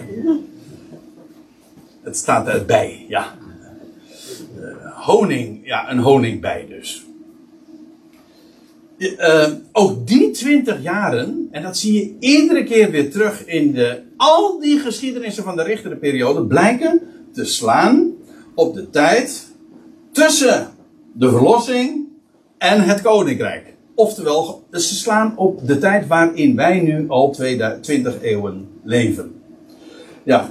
Het 2.02 2.18
staat 2.18 2.48
erbij, 2.48 3.06
ja. 3.08 3.34
Uh, 4.60 5.06
honing, 5.06 5.60
ja, 5.64 5.92
een 5.92 6.00
honingbij 6.00 6.66
dus. 6.70 7.05
Uh, 8.98 9.48
ook 9.72 10.08
die 10.08 10.32
twintig 10.32 10.82
jaren, 10.82 11.48
en 11.52 11.64
dat 11.64 11.78
zie 11.78 11.94
je 11.94 12.16
iedere 12.20 12.64
keer 12.64 12.92
weer 12.92 13.12
terug 13.12 13.46
in 13.46 13.74
de, 13.74 14.02
al 14.18 14.60
die 14.60 14.80
geschiedenissen 14.80 15.44
van 15.44 15.56
de 15.56 15.64
richtere 15.64 15.96
periode, 15.96 16.46
blijken 16.46 17.02
te 17.34 17.46
slaan 17.46 18.14
op 18.54 18.74
de 18.74 18.90
tijd 18.90 19.48
tussen 20.12 20.68
de 21.14 21.30
verlossing 21.30 22.08
en 22.58 22.82
het 22.82 23.02
koninkrijk. 23.02 23.74
Oftewel, 23.96 24.64
ze 24.72 24.80
slaan 24.96 25.38
op 25.38 25.68
de 25.68 25.78
tijd 25.78 26.08
waarin 26.08 26.56
wij 26.56 26.80
nu 26.80 27.06
al 27.08 27.32
20 27.82 28.22
eeuwen 28.22 28.68
leven. 28.84 29.42
Ja, 30.24 30.50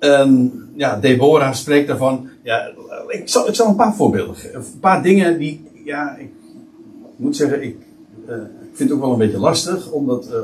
um, 0.00 0.70
ja 0.74 0.96
Deborah 0.96 1.52
spreekt 1.54 1.88
daarvan. 1.88 2.28
Ja, 2.42 2.70
ik, 3.08 3.22
zal, 3.24 3.48
ik 3.48 3.54
zal 3.54 3.68
een 3.68 3.76
paar 3.76 3.94
voorbeelden 3.94 4.36
geven. 4.36 4.54
Een 4.54 4.80
paar 4.80 5.02
dingen 5.02 5.38
die, 5.38 5.64
ja, 5.84 6.16
moet 7.18 7.36
zeggen, 7.36 7.62
ik, 7.62 7.76
uh, 8.28 8.34
ik 8.36 8.72
vind 8.72 8.90
het 8.90 8.98
ook 8.98 9.04
wel 9.04 9.12
een 9.12 9.18
beetje 9.18 9.38
lastig 9.38 9.90
om 9.90 10.06
dat 10.06 10.28
uh, 10.32 10.38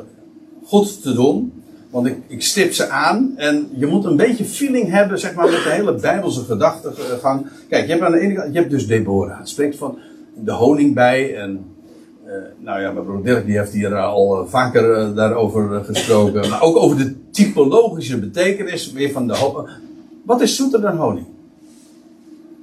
goed 0.64 1.02
te 1.02 1.12
doen. 1.12 1.52
Want 1.90 2.06
ik, 2.06 2.16
ik 2.26 2.42
stip 2.42 2.72
ze 2.72 2.88
aan 2.88 3.32
en 3.36 3.68
je 3.76 3.86
moet 3.86 4.04
een 4.04 4.16
beetje 4.16 4.44
feeling 4.44 4.90
hebben, 4.90 5.18
zeg 5.18 5.34
maar, 5.34 5.50
met 5.50 5.62
de 5.62 5.70
hele 5.70 5.94
Bijbelse 5.94 6.40
gedachtegang. 6.40 7.46
Kijk, 7.68 7.84
je 7.84 7.90
hebt 7.90 8.04
aan 8.04 8.12
de 8.12 8.20
ene 8.20 8.34
kant, 8.34 8.52
je 8.52 8.58
hebt 8.58 8.70
dus 8.70 8.86
Deborah. 8.86 9.38
Het 9.38 9.48
spreekt 9.48 9.76
van 9.76 9.98
de 10.34 10.52
honing 10.52 10.94
bij 10.94 11.36
en 11.36 11.64
uh, 12.26 12.32
nou 12.58 12.80
ja, 12.80 12.92
mijn 12.92 13.04
broer 13.04 13.22
Dirk 13.22 13.46
die 13.46 13.58
heeft 13.58 13.72
hier 13.72 13.96
al 13.96 14.46
vaker 14.48 15.08
uh, 15.08 15.16
daarover 15.16 15.84
gesproken. 15.84 16.48
Maar 16.48 16.62
ook 16.62 16.76
over 16.76 16.96
de 16.96 17.14
typologische 17.30 18.18
betekenis 18.18 18.92
weer 18.92 19.10
van 19.10 19.26
de. 19.26 19.64
Wat 20.22 20.40
is 20.40 20.56
zoeter 20.56 20.80
dan 20.80 20.96
honing? 20.96 21.26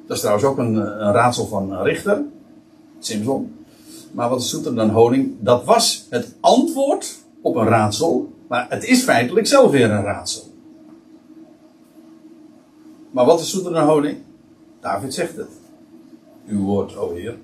Dat 0.08 0.16
is 0.16 0.22
trouwens 0.22 0.48
ook 0.48 0.58
een, 0.58 0.76
een 0.76 1.14
raadsel 1.14 1.48
van 1.48 1.82
Richter, 1.82 2.22
Simpson. 3.00 3.54
Maar 4.12 4.30
wat 4.30 4.42
is 4.42 4.50
zoeter 4.50 4.76
dan 4.76 4.90
honing? 4.90 5.36
Dat 5.40 5.64
was 5.64 6.06
het 6.10 6.36
antwoord 6.40 7.18
op 7.42 7.56
een 7.56 7.68
raadsel 7.68 8.30
maar 8.52 8.66
het 8.70 8.84
is 8.84 9.04
feitelijk 9.04 9.48
zelf 9.48 9.72
weer 9.72 9.92
een 9.92 10.04
raadsel. 10.04 10.44
Maar 13.12 13.26
wat 13.26 13.40
is 13.40 13.50
zoeter 13.50 13.74
dan 13.74 13.88
honing? 13.88 14.18
David 14.80 15.14
zegt 15.14 15.36
het. 15.36 15.50
Uw 16.48 16.62
woord, 16.62 16.98
o 16.98 17.14
Heer. 17.14 17.38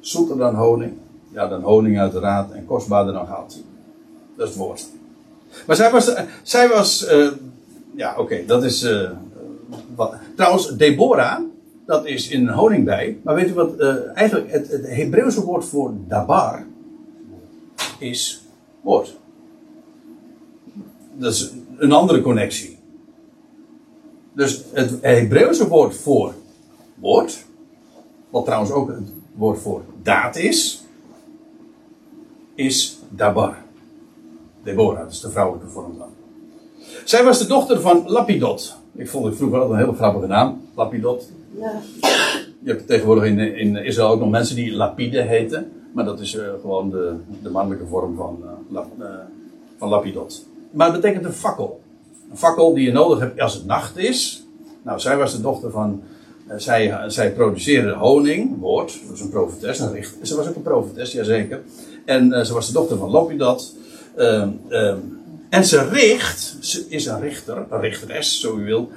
Zoeter 0.00 0.36
dan 0.36 0.54
honing. 0.54 0.92
Ja, 1.32 1.48
dan 1.48 1.62
honing 1.62 1.98
uit 1.98 2.12
de 2.12 2.18
raad 2.18 2.50
en 2.50 2.66
kostbaarder 2.66 3.12
dan 3.12 3.26
goud. 3.26 3.62
Dat 4.36 4.48
is 4.48 4.54
het 4.54 4.62
woord. 4.62 4.86
Maar 5.66 5.76
zij 5.76 5.90
was, 5.90 6.14
zij 6.42 6.68
was 6.68 7.12
uh, 7.12 7.32
ja 7.94 8.14
oké, 8.18 8.44
dat 8.46 8.64
is, 8.64 8.88
wat. 9.94 10.14
Trouwens, 10.36 10.76
Deborah, 10.76 11.40
dat 11.86 12.06
is 12.06 12.28
in 12.28 12.48
een 12.48 12.54
honingbij. 12.54 13.18
Maar 13.22 13.34
weet 13.34 13.48
u 13.48 13.54
wat, 13.54 13.80
uh, 13.80 13.94
eigenlijk 14.14 14.52
het, 14.52 14.68
het 14.68 14.86
Hebreeuwse 14.86 15.44
woord 15.44 15.64
voor 15.64 15.94
dabar 16.08 16.66
is 17.98 18.42
woord. 18.80 19.16
Dat 21.14 21.32
is 21.32 21.52
een 21.76 21.92
andere 21.92 22.20
connectie. 22.20 22.78
Dus 24.32 24.64
het 24.72 24.98
Hebreeuwse 25.00 25.68
woord 25.68 25.96
voor 25.96 26.34
woord, 26.94 27.44
wat 28.30 28.44
trouwens 28.44 28.72
ook 28.72 28.88
het 28.88 29.12
woord 29.34 29.58
voor 29.58 29.82
daad 30.02 30.36
is, 30.36 30.84
is 32.54 32.98
dabar. 33.08 33.56
Deborah, 34.62 34.98
dat 34.98 35.12
is 35.12 35.20
de 35.20 35.30
vrouwelijke 35.30 35.68
vorm 35.68 35.98
dan. 35.98 36.08
Zij 37.04 37.24
was 37.24 37.38
de 37.38 37.46
dochter 37.46 37.80
van 37.80 38.02
Lapidot. 38.06 38.76
Ik 38.94 39.08
vond 39.08 39.24
het 39.24 39.36
vroeger 39.36 39.60
altijd 39.60 39.78
een 39.78 39.84
hele 39.84 39.96
grappige 39.96 40.26
naam, 40.26 40.60
Lapidot. 40.74 41.30
Ja. 41.62 41.80
Je 42.62 42.70
hebt 42.70 42.86
tegenwoordig 42.86 43.24
in, 43.24 43.38
in 43.38 43.76
Israël 43.76 44.08
ook 44.08 44.20
nog 44.20 44.30
mensen 44.30 44.56
die 44.56 44.72
Lapide 44.72 45.20
heten. 45.20 45.72
Maar 45.92 46.04
dat 46.04 46.20
is 46.20 46.34
uh, 46.34 46.42
gewoon 46.60 46.90
de, 46.90 47.14
de 47.42 47.50
mannelijke 47.50 47.86
vorm 47.86 48.16
van, 48.16 48.44
uh, 48.72 49.08
van 49.78 49.88
Lapidot. 49.88 50.46
Maar 50.70 50.92
het 50.92 51.00
betekent 51.00 51.24
een 51.24 51.32
fakkel. 51.32 51.80
Een 52.30 52.36
fakkel 52.36 52.74
die 52.74 52.84
je 52.84 52.92
nodig 52.92 53.18
hebt 53.18 53.40
als 53.40 53.54
het 53.54 53.66
nacht 53.66 53.96
is. 53.96 54.46
Nou, 54.82 55.00
zij 55.00 55.16
was 55.16 55.32
de 55.32 55.40
dochter 55.40 55.70
van. 55.70 56.02
zij, 56.56 57.04
zij 57.06 57.32
produceerde 57.32 57.92
honing, 57.92 58.58
woord. 58.60 58.98
Dat 59.00 59.10
was 59.10 59.20
een 59.20 59.30
profetes. 59.30 59.76
Ze 60.22 60.36
was 60.36 60.48
ook 60.48 60.56
een 60.56 60.62
profetes, 60.62 61.12
jazeker. 61.12 61.60
En 62.04 62.46
ze 62.46 62.52
was 62.52 62.66
de 62.66 62.72
dochter 62.72 62.96
van 62.96 63.10
Lapidot. 63.10 63.74
Ehm, 64.16 64.48
ehm, 64.68 64.98
en 65.52 65.64
ze 65.64 65.88
richt, 65.88 66.56
ze 66.60 66.84
is 66.88 67.06
een 67.06 67.20
richter, 67.20 67.66
een 67.70 67.80
richteres, 67.80 68.40
zo 68.40 68.58
u 68.58 68.64
wil, 68.64 68.90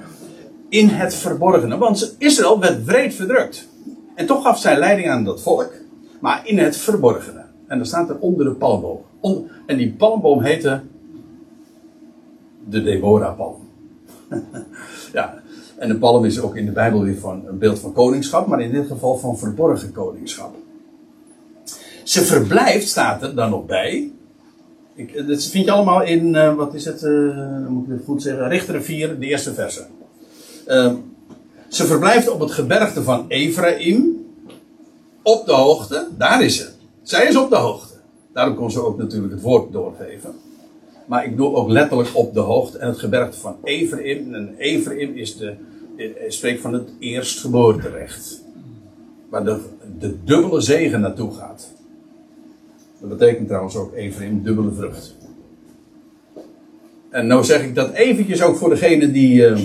in 0.68 0.88
het 0.88 1.14
verborgene. 1.14 1.78
Want 1.78 2.14
Israël 2.18 2.60
werd 2.60 2.84
breed 2.84 3.14
verdrukt. 3.14 3.68
En 4.14 4.26
toch 4.26 4.42
gaf 4.42 4.58
zij 4.58 4.78
leiding 4.78 5.10
aan 5.10 5.24
dat 5.24 5.42
volk, 5.42 5.72
maar 6.20 6.42
in 6.44 6.58
het 6.58 6.76
verborgene. 6.76 7.44
En 7.66 7.78
dan 7.78 7.86
staat 7.86 8.08
er 8.08 8.18
onder 8.18 8.44
de 8.44 8.52
palmboom. 8.52 9.00
en 9.66 9.76
die 9.76 9.92
palmboom 9.92 10.42
heette 10.42 10.80
de 12.68 12.82
Deborah-palm. 12.82 13.56
ja, 15.12 15.42
en 15.78 15.88
de 15.88 15.98
palm 15.98 16.24
is 16.24 16.40
ook 16.40 16.56
in 16.56 16.64
de 16.64 16.72
Bijbel 16.72 17.02
weer 17.02 17.18
van 17.18 17.42
een 17.46 17.58
beeld 17.58 17.78
van 17.78 17.92
koningschap, 17.92 18.46
maar 18.46 18.60
in 18.60 18.72
dit 18.72 18.86
geval 18.86 19.18
van 19.18 19.38
verborgen 19.38 19.92
koningschap. 19.92 20.54
Ze 22.04 22.22
verblijft, 22.22 22.88
staat 22.88 23.22
er 23.22 23.34
dan 23.34 23.50
nog 23.50 23.66
bij, 23.66 24.10
ik, 24.94 25.14
eh, 25.14 25.26
dat 25.26 25.44
vind 25.44 25.64
je 25.64 25.70
allemaal 25.70 26.02
in, 26.02 26.34
uh, 26.34 26.54
wat 26.54 26.74
is 26.74 26.84
het, 26.84 27.02
uh, 27.02 27.68
moet 27.68 27.84
ik 27.84 27.92
het 27.92 28.04
goed 28.04 28.22
zeggen, 28.22 28.48
Richter 28.48 28.82
4, 28.82 29.18
de 29.18 29.26
eerste 29.26 29.54
verse. 29.54 29.86
Uh, 30.66 30.92
ze 31.68 31.86
verblijft 31.86 32.30
op 32.30 32.40
het 32.40 32.50
gebergte 32.50 33.02
van 33.02 33.24
Ephraim, 33.28 34.26
op 35.22 35.46
de 35.46 35.52
hoogte, 35.52 36.08
daar 36.18 36.44
is 36.44 36.56
ze. 36.56 36.68
Zij 37.02 37.26
is 37.26 37.36
op 37.36 37.50
de 37.50 37.56
hoogte. 37.56 37.94
Daarom 38.32 38.54
kon 38.54 38.70
ze 38.70 38.80
ook 38.80 38.98
natuurlijk 38.98 39.32
het 39.32 39.42
woord 39.42 39.72
doorgeven. 39.72 40.34
Maar 41.06 41.24
ik 41.24 41.36
doe 41.36 41.54
ook 41.54 41.68
letterlijk 41.68 42.08
op 42.12 42.34
de 42.34 42.40
hoogte 42.40 42.78
en 42.78 42.88
het 42.88 42.98
gebergte 42.98 43.38
van 43.38 43.56
Ephraim. 43.62 44.34
En 44.34 44.54
Ephraim 44.58 45.14
is 45.14 45.36
de, 45.36 45.54
spreekt 46.28 46.60
van 46.60 46.72
het 46.72 46.88
eerstgeboorterecht. 46.98 48.42
Waar 49.28 49.44
de, 49.44 49.60
de 49.98 50.24
dubbele 50.24 50.60
zegen 50.60 51.00
naartoe 51.00 51.34
gaat. 51.34 51.68
Dat 53.00 53.08
betekent 53.08 53.46
trouwens 53.46 53.76
ook 53.76 53.94
Ephraim 53.94 54.42
dubbele 54.42 54.72
vrucht. 54.72 55.16
En 57.10 57.26
nou 57.26 57.44
zeg 57.44 57.64
ik 57.64 57.74
dat 57.74 57.92
eventjes 57.92 58.42
ook 58.42 58.56
voor 58.56 58.68
degene 58.68 59.10
die. 59.10 59.50
Uh, 59.50 59.58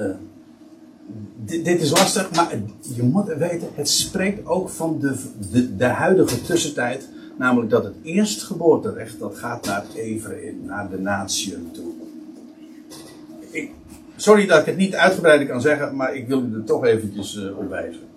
uh, 0.00 0.06
dit, 1.44 1.64
dit, 1.64 1.82
is 1.82 1.90
lastig, 1.90 2.30
maar 2.30 2.58
je 2.94 3.02
moet 3.02 3.26
weten, 3.26 3.68
het 3.74 3.88
spreekt 3.88 4.46
ook 4.46 4.68
van 4.68 4.98
de, 5.00 5.76
de, 5.76 5.84
huidige 5.84 6.42
tussentijd. 6.42 7.08
Namelijk 7.38 7.70
dat 7.70 7.84
het 7.84 7.94
eerstgeboorterecht, 8.02 9.18
dat 9.18 9.38
gaat 9.38 9.66
naar 9.66 9.84
Ephraim, 9.94 10.60
naar 10.64 10.90
de 10.90 10.98
natieën 10.98 11.70
toe. 11.72 11.92
Ik, 13.50 13.70
sorry 14.16 14.46
dat 14.46 14.60
ik 14.60 14.66
het 14.66 14.76
niet 14.76 14.94
uitgebreider 14.94 15.46
kan 15.46 15.60
zeggen, 15.60 15.96
maar 15.96 16.14
ik 16.14 16.28
wil 16.28 16.42
u 16.42 16.54
er 16.54 16.64
toch 16.64 16.84
eventjes 16.84 17.36
uh, 17.36 17.58
op 17.58 17.68
wijzen. 17.68 18.08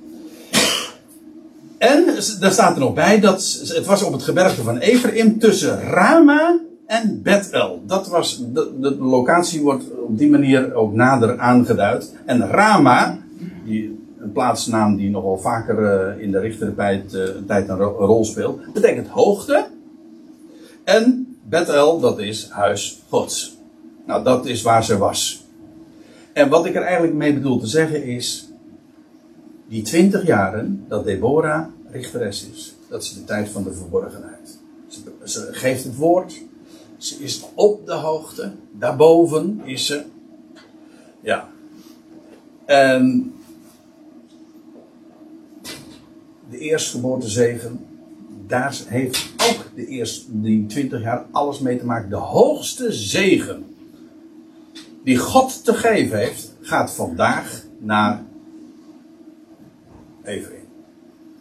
En 1.78 2.06
daar 2.40 2.52
staat 2.52 2.74
er 2.74 2.80
nog 2.80 2.94
bij 2.94 3.20
dat 3.20 3.62
het 3.68 3.86
was 3.86 4.04
op 4.04 4.14
het 4.14 4.24
gebergte 4.24 4.62
van 4.64 4.78
Ephraim 4.78 5.40
tussen 5.40 5.80
Rama 5.82 6.60
en 6.86 7.22
Bethel. 7.22 7.84
Dat 7.86 8.08
was, 8.08 8.38
de, 8.38 8.80
de, 8.80 8.96
locatie 8.96 9.62
wordt 9.62 9.84
op 10.08 10.18
die 10.18 10.30
manier 10.30 10.74
ook 10.74 10.94
nader 10.94 11.40
aangeduid. 11.40 12.16
En 12.26 12.48
Rama, 12.48 13.20
die, 13.66 14.00
een 14.20 14.32
plaatsnaam 14.32 14.96
die 14.96 15.10
nogal 15.10 15.38
vaker 15.38 15.80
uh, 16.16 16.24
in 16.24 16.32
de 16.32 16.40
richtertijd 16.40 17.14
uh, 17.14 17.24
tijd 17.48 17.70
een, 17.70 17.78
ro 17.78 17.96
rol 18.06 18.26
speelt, 18.26 18.74
betekent 18.74 19.08
hoogte. 19.08 19.68
En 20.84 21.36
Bethel, 21.50 22.00
dat 22.00 22.20
is 22.20 22.50
huis 22.50 23.02
Gods. 23.10 23.58
Nou, 24.06 24.24
dat 24.24 24.46
is 24.46 24.62
waar 24.62 24.84
ze 24.84 24.98
was. 24.98 25.46
En 26.34 26.50
wat 26.50 26.66
ik 26.66 26.76
er 26.76 26.82
eigenlijk 26.82 27.14
mee 27.14 27.34
bedoel 27.34 27.60
te 27.60 27.68
zeggen 27.68 28.04
is, 28.04 28.50
die 29.68 29.82
twintig 29.82 30.26
jaren 30.26 30.86
dat 30.88 31.06
Deborah 31.06 31.66
richteres 31.92 32.48
is. 32.54 32.76
Dat 32.90 33.02
is 33.02 33.14
de 33.14 33.24
tijd 33.24 33.50
van 33.50 33.64
de 33.64 33.74
verborgenheid. 33.74 34.60
Ze, 34.88 35.00
ze, 35.24 35.48
geeft 35.52 35.84
het 35.84 35.96
woord. 35.96 36.42
Ze 37.04 37.24
is 37.24 37.44
op 37.54 37.86
de 37.86 37.94
hoogte. 37.94 38.52
Daarboven 38.72 39.62
is 39.64 39.86
ze. 39.86 40.04
Ja. 41.22 41.50
En 42.66 43.34
de 46.50 46.58
eerstgeboorte 46.58 47.30
zegen. 47.30 47.86
Daar 48.48 48.82
heeft 48.86 49.34
ook 49.50 49.66
de 49.76 49.86
eerste, 49.86 50.42
die 50.42 50.66
twintig 50.66 51.02
jaar 51.02 51.26
alles 51.32 51.60
mee 51.60 51.78
te 51.78 51.86
maken. 51.86 52.10
De 52.10 52.16
hoogste 52.16 52.92
zegen 52.92 53.76
die 55.04 55.18
God 55.18 55.66
te 55.66 55.74
geven 55.74 56.18
heeft, 56.18 56.54
gaat 56.62 56.94
vandaag 56.94 57.64
naar 57.80 58.24
Ephraim. 60.24 60.68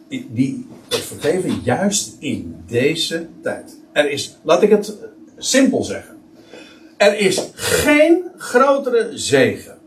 Die 0.07 0.67
het 0.89 0.99
vergeven 0.99 1.61
juist 1.63 2.15
in 2.19 2.55
deze 2.67 3.27
tijd. 3.41 3.77
Er 3.91 4.11
is, 4.11 4.37
laat 4.41 4.61
ik 4.61 4.69
het 4.69 4.97
simpel 5.45 5.83
zeggen. 5.83 6.15
Er 6.97 7.19
is 7.19 7.49
geen 7.53 8.23
grotere 8.37 9.09
zegen 9.13 9.81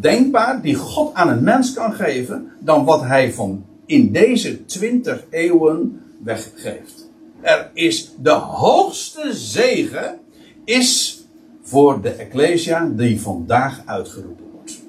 denkbaar 0.00 0.62
die 0.62 0.74
God 0.74 1.14
aan 1.14 1.28
een 1.28 1.42
mens 1.42 1.72
kan 1.72 1.92
geven 1.92 2.52
dan 2.60 2.84
wat 2.84 3.02
hij 3.02 3.32
van 3.32 3.64
in 3.86 4.12
deze 4.12 4.64
twintig 4.64 5.24
eeuwen 5.30 6.02
weggeeft. 6.22 7.10
Er 7.40 7.70
is 7.74 8.12
de 8.18 8.30
hoogste 8.30 9.32
zegen 9.32 10.18
is 10.64 11.22
voor 11.62 12.00
de 12.00 12.10
Ecclesia 12.10 12.90
die 12.96 13.20
vandaag 13.20 13.82
uitgeroepen 13.84 14.50
wordt. 14.52 14.80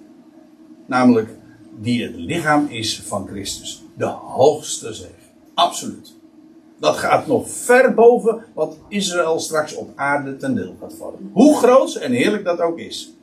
Namelijk 0.86 1.30
die 1.82 2.04
het 2.04 2.16
lichaam 2.16 2.68
is 2.70 3.02
van 3.06 3.28
Christus. 3.28 3.84
De 3.98 4.06
hoogste 4.06 4.94
zegen. 4.94 5.14
Absoluut. 5.54 6.15
Dat 6.80 6.96
gaat 6.96 7.28
nog 7.28 7.50
ver 7.50 7.94
boven 7.94 8.44
wat 8.54 8.78
Israël 8.88 9.40
straks 9.40 9.76
op 9.76 9.90
aarde 9.96 10.38
ten 10.38 10.56
deel 10.56 10.76
gaat 10.82 10.94
vallen. 11.00 11.30
Hoe 11.34 11.58
groot 11.58 11.96
en 11.96 12.12
heerlijk 12.12 12.44
dat 12.44 12.60
ook 12.60 12.80
is. 12.80 13.14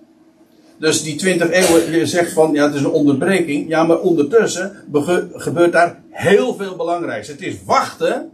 Dus 0.78 1.02
die 1.02 1.16
20 1.16 1.50
eeuwen, 1.50 1.90
je 1.98 2.06
zegt 2.06 2.32
van 2.32 2.52
ja, 2.52 2.64
het 2.64 2.74
is 2.74 2.80
een 2.80 2.90
onderbreking. 2.90 3.68
Ja, 3.68 3.84
maar 3.84 4.00
ondertussen 4.00 4.76
gebeurt 5.32 5.72
daar 5.72 6.02
heel 6.10 6.54
veel 6.54 6.76
belangrijks. 6.76 7.28
Het 7.28 7.40
is 7.40 7.64
wachten 7.64 8.30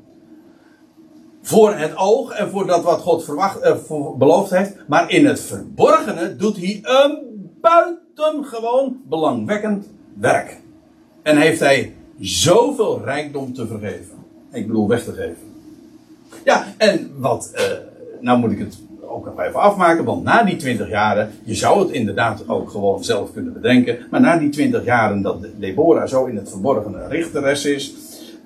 voor 1.42 1.74
het 1.74 1.96
oog 1.96 2.32
en 2.32 2.50
voor 2.50 2.66
dat 2.66 2.82
wat 2.82 3.00
God 3.00 3.24
verwacht, 3.24 3.60
eh, 3.60 3.76
beloofd 4.18 4.50
heeft. 4.50 4.74
Maar 4.86 5.10
in 5.10 5.26
het 5.26 5.40
verborgene 5.40 6.36
doet 6.36 6.56
hij 6.56 6.80
een 6.82 7.18
buitengewoon 7.60 9.00
belangwekkend 9.08 9.86
werk. 10.14 10.60
En 11.22 11.36
heeft 11.36 11.60
hij 11.60 11.94
zoveel 12.20 13.00
rijkdom 13.04 13.52
te 13.52 13.66
vergeven. 13.66 14.17
Ik 14.52 14.66
bedoel, 14.66 14.88
weg 14.88 15.04
te 15.04 15.12
geven. 15.12 15.36
Ja, 16.44 16.66
en 16.76 17.10
wat, 17.16 17.52
uh, 17.54 17.62
nou 18.20 18.38
moet 18.38 18.50
ik 18.50 18.58
het 18.58 18.78
ook 19.00 19.24
nog 19.24 19.40
even 19.40 19.60
afmaken, 19.60 20.04
want 20.04 20.22
na 20.22 20.42
die 20.42 20.56
20 20.56 20.88
jaren, 20.88 21.30
je 21.44 21.54
zou 21.54 21.80
het 21.80 21.90
inderdaad 21.90 22.48
ook 22.48 22.70
gewoon 22.70 23.04
zelf 23.04 23.32
kunnen 23.32 23.52
bedenken, 23.52 23.98
maar 24.10 24.20
na 24.20 24.38
die 24.38 24.48
20 24.48 24.84
jaren 24.84 25.22
dat 25.22 25.46
Deborah 25.56 26.08
zo 26.08 26.24
in 26.24 26.36
het 26.36 26.50
verborgene 26.50 27.08
richteres 27.08 27.64
is, 27.64 27.94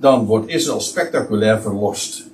dan 0.01 0.25
wordt 0.25 0.49
Israël 0.49 0.81
spectaculair 0.81 1.61
verlost. 1.61 2.25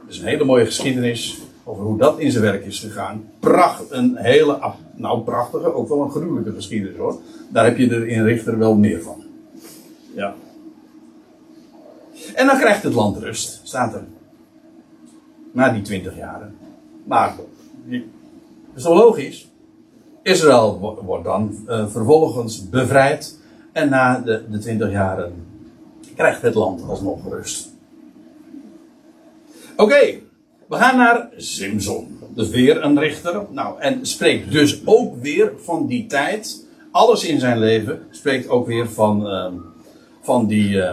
Het 0.00 0.10
is 0.10 0.18
een 0.18 0.26
hele 0.26 0.44
mooie 0.44 0.64
geschiedenis. 0.64 1.38
over 1.64 1.84
hoe 1.84 1.98
dat 1.98 2.18
in 2.18 2.30
zijn 2.30 2.44
werk 2.44 2.64
is 2.64 2.80
gegaan. 2.80 3.24
Pracht, 3.40 3.90
een 3.90 4.16
hele, 4.16 4.72
nou 4.94 5.20
prachtige, 5.20 5.74
ook 5.74 5.88
wel 5.88 6.02
een 6.02 6.10
gruwelijke 6.10 6.52
geschiedenis 6.52 6.96
hoor. 6.96 7.20
Daar 7.48 7.64
heb 7.64 7.78
je 7.78 7.90
er 7.90 8.06
in 8.06 8.24
Richter 8.24 8.58
wel 8.58 8.74
meer 8.74 9.02
van. 9.02 9.24
Ja. 10.14 10.34
En 12.34 12.46
dan 12.46 12.58
krijgt 12.58 12.82
het 12.82 12.94
land 12.94 13.16
rust, 13.16 13.60
staat 13.62 13.94
er. 13.94 14.04
Na 15.52 15.72
die 15.72 15.82
twintig 15.82 16.16
jaren. 16.16 16.56
Maar, 17.04 17.34
dat 17.36 17.46
is 18.74 18.82
toch 18.82 18.98
logisch? 18.98 19.48
Israël 20.22 20.98
wordt 21.04 21.24
dan 21.24 21.64
uh, 21.68 21.88
vervolgens 21.88 22.68
bevrijd. 22.68 23.38
En 23.72 23.88
na 23.88 24.18
de 24.18 24.58
twintig 24.58 24.90
jaren 24.90 25.46
krijgt 26.16 26.42
het 26.42 26.54
land 26.54 26.88
alsnog 26.88 27.28
rust. 27.28 27.72
Oké, 29.76 30.18
we 30.68 30.76
gaan 30.76 30.96
naar 30.96 31.28
Simson. 31.36 32.18
Dus 32.34 32.48
weer 32.48 32.84
een 32.84 32.98
richter. 32.98 33.42
Nou, 33.50 33.80
en 33.80 34.06
spreekt 34.06 34.52
dus 34.52 34.86
ook 34.86 35.16
weer 35.22 35.52
van 35.56 35.86
die 35.86 36.06
tijd. 36.06 36.66
Alles 36.90 37.24
in 37.24 37.40
zijn 37.40 37.58
leven 37.58 38.06
spreekt 38.10 38.48
ook 38.48 38.66
weer 38.66 38.90
van, 38.90 39.26
uh, 39.26 39.46
van 40.20 40.46
die. 40.46 40.68
Uh, 40.68 40.92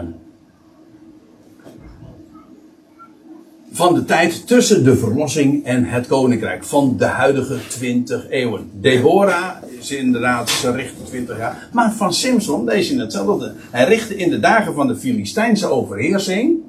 van 3.71 3.93
de 3.93 4.05
tijd 4.05 4.47
tussen 4.47 4.83
de 4.83 4.95
verlossing 4.95 5.65
en 5.65 5.85
het 5.85 6.07
koninkrijk. 6.07 6.63
Van 6.63 6.97
de 6.97 7.05
huidige 7.05 7.57
20 7.67 8.29
eeuwen. 8.29 8.69
Deborah 8.73 9.55
is 9.79 9.91
inderdaad, 9.91 10.49
ze 10.49 10.71
richtte 10.71 11.03
20 11.03 11.37
jaar. 11.37 11.69
Maar 11.73 11.93
van 11.93 12.13
Simson 12.13 12.63
lees 12.63 12.89
je 12.89 12.99
hetzelfde. 12.99 13.53
Hij 13.69 13.85
richtte 13.85 14.15
in 14.15 14.29
de 14.29 14.39
dagen 14.39 14.73
van 14.73 14.87
de 14.87 14.95
Filistijnse 14.95 15.67
overheersing 15.67 16.59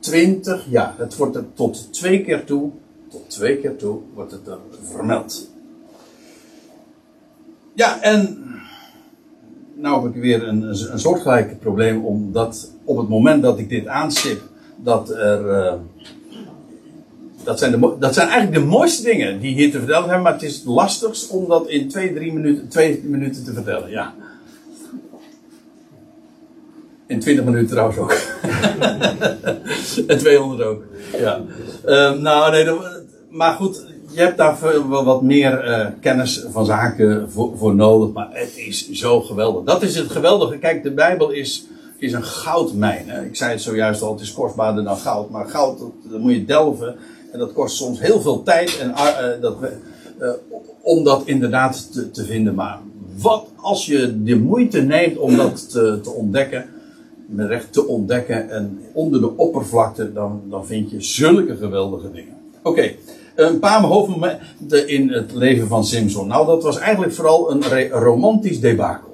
20 0.00 0.66
jaar. 0.68 0.94
Het 0.96 1.16
wordt 1.16 1.36
er 1.36 1.44
tot 1.54 1.92
twee 1.92 2.22
keer 2.22 2.44
toe, 2.44 2.70
tot 3.10 3.30
twee 3.30 3.56
keer 3.56 3.76
toe 3.76 3.98
wordt 4.14 4.32
het 4.32 4.46
er 4.46 4.58
vermeld. 4.82 5.50
Ja, 7.74 8.00
en 8.00 8.44
nou 9.74 10.04
heb 10.04 10.14
ik 10.14 10.22
weer 10.22 10.48
een, 10.48 10.62
een 10.62 10.98
soortgelijk 10.98 11.60
probleem, 11.60 12.04
omdat 12.04 12.70
op 12.84 12.96
het 12.96 13.08
moment 13.08 13.42
dat 13.42 13.58
ik 13.58 13.68
dit 13.68 13.86
aanstip, 13.86 14.40
dat 14.84 15.10
er. 15.10 15.40
Uh, 15.40 15.72
dat 17.44 17.58
zijn, 17.58 17.70
de, 17.70 17.96
dat 17.98 18.14
zijn 18.14 18.28
eigenlijk 18.28 18.60
de 18.60 18.70
mooiste 18.70 19.02
dingen 19.02 19.40
die 19.40 19.54
hier 19.54 19.70
te 19.70 19.78
vertellen 19.78 20.04
hebben, 20.04 20.22
maar 20.22 20.32
het 20.32 20.42
is 20.42 20.56
het 20.56 20.64
lastigst 20.64 21.30
om 21.30 21.48
dat 21.48 21.68
in 21.68 21.88
twee, 21.88 22.14
drie 22.14 22.32
minuten, 22.32 22.68
twee 22.68 23.02
minuten 23.04 23.44
te 23.44 23.52
vertellen. 23.52 23.90
Ja. 23.90 24.14
In 27.06 27.20
20 27.20 27.44
minuten 27.44 27.68
trouwens 27.68 27.98
ook. 27.98 28.12
en 30.06 30.18
200 30.18 30.68
ook. 30.68 30.82
Ja. 31.18 31.40
Uh, 31.86 32.12
nou, 32.12 32.50
nee, 32.50 32.78
maar 33.30 33.54
goed, 33.54 33.84
je 34.14 34.20
hebt 34.20 34.36
daar 34.36 34.58
wel 34.88 35.04
wat 35.04 35.22
meer 35.22 35.68
uh, 35.68 35.86
kennis 36.00 36.44
van 36.50 36.66
zaken 36.66 37.30
voor, 37.30 37.74
nodig. 37.74 38.12
Maar 38.12 38.28
het 38.30 38.56
is 38.56 38.90
zo 38.90 39.20
geweldig. 39.20 39.64
Dat 39.64 39.82
is 39.82 39.96
het 39.96 40.10
geweldige. 40.10 40.58
Kijk, 40.58 40.82
de 40.82 40.92
Bijbel 40.92 41.30
is, 41.30 41.66
is 42.04 42.12
een 42.12 42.24
goudmijn. 42.24 43.08
Hè? 43.08 43.24
Ik 43.24 43.36
zei 43.36 43.50
het 43.50 43.62
zojuist 43.62 44.02
al, 44.02 44.12
het 44.12 44.20
is 44.20 44.32
kostbaarder 44.32 44.84
dan 44.84 44.96
goud. 44.96 45.30
Maar 45.30 45.46
goud, 45.46 45.78
dat, 45.78 46.20
moet 46.20 46.32
je 46.32 46.44
delven. 46.44 46.96
En 47.32 47.38
dat 47.38 47.52
kost 47.52 47.76
soms 47.76 48.00
heel 48.00 48.20
veel 48.20 48.42
tijd 48.42 48.78
en, 48.78 48.90
uh, 48.90 49.40
dat, 49.40 49.56
uh, 50.20 50.28
om 50.80 51.04
dat 51.04 51.22
inderdaad 51.24 51.92
te, 51.92 52.10
te, 52.10 52.24
vinden. 52.24 52.54
Maar 52.54 52.78
wat 53.16 53.46
als 53.56 53.86
je 53.86 54.22
de 54.22 54.36
moeite 54.36 54.80
neemt 54.80 55.18
om 55.18 55.36
dat 55.36 55.70
te, 55.70 56.00
te 56.02 56.10
ontdekken 56.10 56.66
met 57.26 57.48
recht 57.48 57.72
te 57.72 57.86
ontdekken 57.86 58.50
en 58.50 58.78
onder 58.92 59.20
de 59.20 59.36
oppervlakte, 59.36 60.12
dan, 60.12 60.42
dan 60.50 60.66
vind 60.66 60.90
je 60.90 61.02
zulke 61.02 61.56
geweldige 61.56 62.10
dingen. 62.12 62.34
Oké, 62.62 62.92
een 63.34 63.58
paar 63.58 63.82
hoofdmomenten 63.82 64.88
in 64.88 65.08
het 65.08 65.32
leven 65.34 65.68
van 65.68 65.84
Simpson. 65.84 66.28
Nou, 66.28 66.46
dat 66.46 66.62
was 66.62 66.78
eigenlijk 66.78 67.12
vooral 67.12 67.50
een 67.50 67.88
romantisch 67.88 68.60
debakel. 68.60 69.13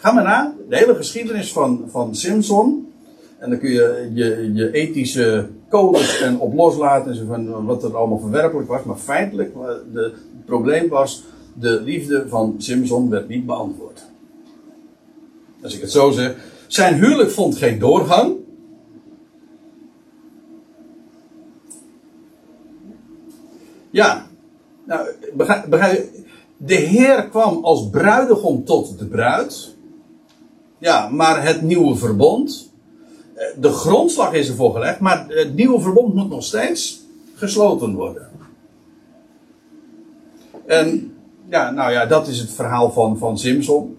Ga 0.00 0.12
maar 0.12 0.24
na, 0.24 0.54
de 0.68 0.76
hele 0.76 0.94
geschiedenis 0.94 1.52
van, 1.52 1.84
van 1.88 2.14
Simpson. 2.14 2.92
En 3.38 3.50
dan 3.50 3.58
kun 3.58 3.70
je 3.70 4.10
je, 4.14 4.50
je 4.54 4.72
ethische 4.72 5.48
codes 5.68 6.20
en 6.20 6.38
op 6.38 6.54
loslaten, 6.54 7.12
en 7.12 7.26
van 7.26 7.64
wat 7.64 7.84
er 7.84 7.96
allemaal 7.96 8.18
verwerpelijk 8.18 8.68
was. 8.68 8.82
Maar 8.82 8.96
feitelijk, 8.96 9.54
de, 9.92 10.00
het 10.36 10.44
probleem 10.44 10.88
was, 10.88 11.24
de 11.54 11.80
liefde 11.80 12.28
van 12.28 12.54
Simpson 12.58 13.10
werd 13.10 13.28
niet 13.28 13.46
beantwoord. 13.46 14.02
Als 15.62 15.74
ik 15.74 15.80
het 15.80 15.90
zo 15.90 16.10
zeg, 16.10 16.36
zijn 16.66 16.94
huwelijk 16.94 17.30
vond 17.30 17.56
geen 17.56 17.78
doorgang. 17.78 18.36
Ja, 23.90 24.26
nou, 24.84 25.08
begrijp, 25.68 26.08
de 26.56 26.74
Heer 26.74 27.28
kwam 27.28 27.64
als 27.64 27.88
bruidegom 27.90 28.64
tot 28.64 28.98
de 28.98 29.06
bruid. 29.06 29.78
Ja, 30.80 31.08
maar 31.08 31.44
het 31.44 31.62
nieuwe 31.62 31.96
verbond. 31.96 32.72
Eh, 33.34 33.46
de 33.60 33.68
grondslag 33.68 34.32
is 34.32 34.48
ervoor 34.48 34.72
gelegd, 34.72 35.00
maar 35.00 35.24
het 35.28 35.54
nieuwe 35.54 35.80
verbond 35.80 36.14
moet 36.14 36.30
nog 36.30 36.44
steeds 36.44 37.00
gesloten 37.34 37.94
worden. 37.94 38.28
En 40.66 41.14
ja, 41.48 41.70
nou 41.70 41.92
ja, 41.92 42.06
dat 42.06 42.28
is 42.28 42.38
het 42.38 42.50
verhaal 42.50 42.90
van, 42.90 43.18
van 43.18 43.38
Simpson. 43.38 43.96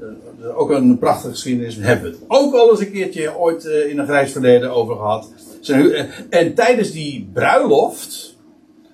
Eh, 0.00 0.58
ook 0.58 0.70
een 0.70 0.98
prachtige 0.98 1.32
geschiedenis. 1.32 1.76
hebben 1.76 2.10
we 2.10 2.16
het 2.16 2.24
ook 2.28 2.54
al 2.54 2.70
eens 2.70 2.80
een 2.80 2.92
keertje 2.92 3.38
ooit 3.38 3.64
uh, 3.64 3.90
in 3.90 3.98
een 3.98 4.06
grijs 4.06 4.32
verleden 4.32 4.70
over 4.70 4.96
gehad. 4.96 5.28
En 6.30 6.54
tijdens 6.54 6.90
die 6.90 7.30
bruiloft, 7.32 8.36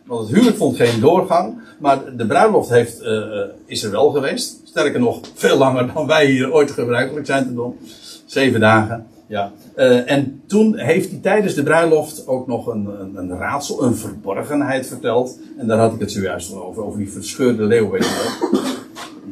want 0.05 0.21
het 0.21 0.31
huwelijk 0.31 0.57
vond 0.57 0.77
geen 0.77 1.01
doorgang, 1.01 1.60
maar 1.81 2.17
de 2.17 2.27
bruiloft 2.27 2.69
heeft, 2.69 3.03
uh, 3.03 3.43
is 3.67 3.83
er 3.83 3.91
wel 3.91 4.11
geweest. 4.11 4.61
Sterker 4.65 5.01
nog, 5.01 5.21
veel 5.35 5.59
langer 5.59 5.93
dan 5.95 6.07
wij 6.07 6.27
hier 6.27 6.53
ooit 6.53 6.71
gebruikelijk 6.71 7.27
zijn 7.27 7.47
te 7.47 7.55
doen. 7.55 7.79
Zeven 8.27 8.61
dagen. 8.61 9.07
Ja. 9.27 9.53
Uh, 9.77 10.11
en 10.11 10.43
toen 10.47 10.79
heeft 10.79 11.11
hij 11.11 11.19
tijdens 11.23 11.55
de 11.55 11.63
bruiloft 11.63 12.27
ook 12.27 12.47
nog 12.47 12.67
een, 12.67 12.87
een, 13.01 13.17
een, 13.17 13.39
raadsel, 13.39 13.83
een 13.83 13.97
verborgenheid 13.97 14.87
verteld. 14.87 15.39
En 15.59 15.67
daar 15.67 15.79
had 15.79 15.93
ik 15.93 16.01
het 16.01 16.13
zojuist 16.13 16.55
over, 16.55 16.85
over 16.85 16.99
die 16.99 17.11
verscheurde 17.11 17.63
leeuw, 17.63 17.91
weet 17.91 18.05
je 18.05 18.39
wel 18.51 18.61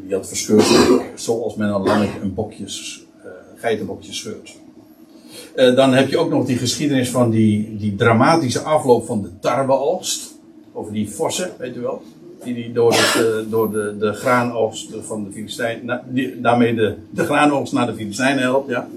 die 0.09 0.17
had 0.17 0.29
verscheurd, 0.29 0.67
zoals 1.15 1.55
men 1.55 1.69
een 1.69 1.83
lammetje 1.83 2.21
een 2.21 2.35
bokje, 2.35 2.65
geitenbokje 3.57 4.13
scheurt. 4.13 4.57
Dan 5.55 5.93
heb 5.93 6.09
je 6.09 6.19
ook 6.19 6.31
nog 6.31 6.47
die 6.47 6.57
geschiedenis 6.57 7.11
van 7.11 7.31
die, 7.31 7.77
die 7.77 7.95
dramatische 7.95 8.61
afloop 8.61 9.07
van 9.07 9.23
de 9.23 9.31
tarweoogst. 9.41 10.37
Over 10.73 10.93
die 10.93 11.11
vossen, 11.11 11.51
weet 11.59 11.77
u 11.77 11.81
wel. 11.81 12.03
Die, 12.55 12.73
door, 12.73 12.93
het, 12.93 13.25
uh, 13.25 13.51
door 13.51 13.73
de, 13.73 13.97
de 13.99 14.13
graanoogst 14.13 14.91
van 15.01 15.25
de 15.25 15.33
Filistijn, 15.33 16.01
daarmee 16.37 16.75
de, 16.75 16.97
de 17.11 17.25
graanoogst 17.25 17.73
naar 17.73 17.87
de 17.87 17.95
Filistijnen 17.95 18.43
helpt, 18.43 18.69
ja. 18.69 18.89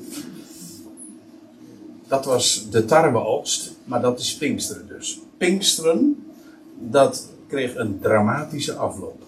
Dat 2.08 2.26
was 2.26 2.70
de 2.70 2.86
tarweoogst, 2.86 3.74
maar 3.84 4.02
dat 4.02 4.20
is 4.20 4.38
Pinksteren 4.38 4.88
dus. 4.88 5.20
Pinksteren, 5.38 6.26
dat 6.80 7.30
kreeg 7.48 7.76
een 7.76 8.00
dramatische 8.02 8.74
afloop. 8.74 9.22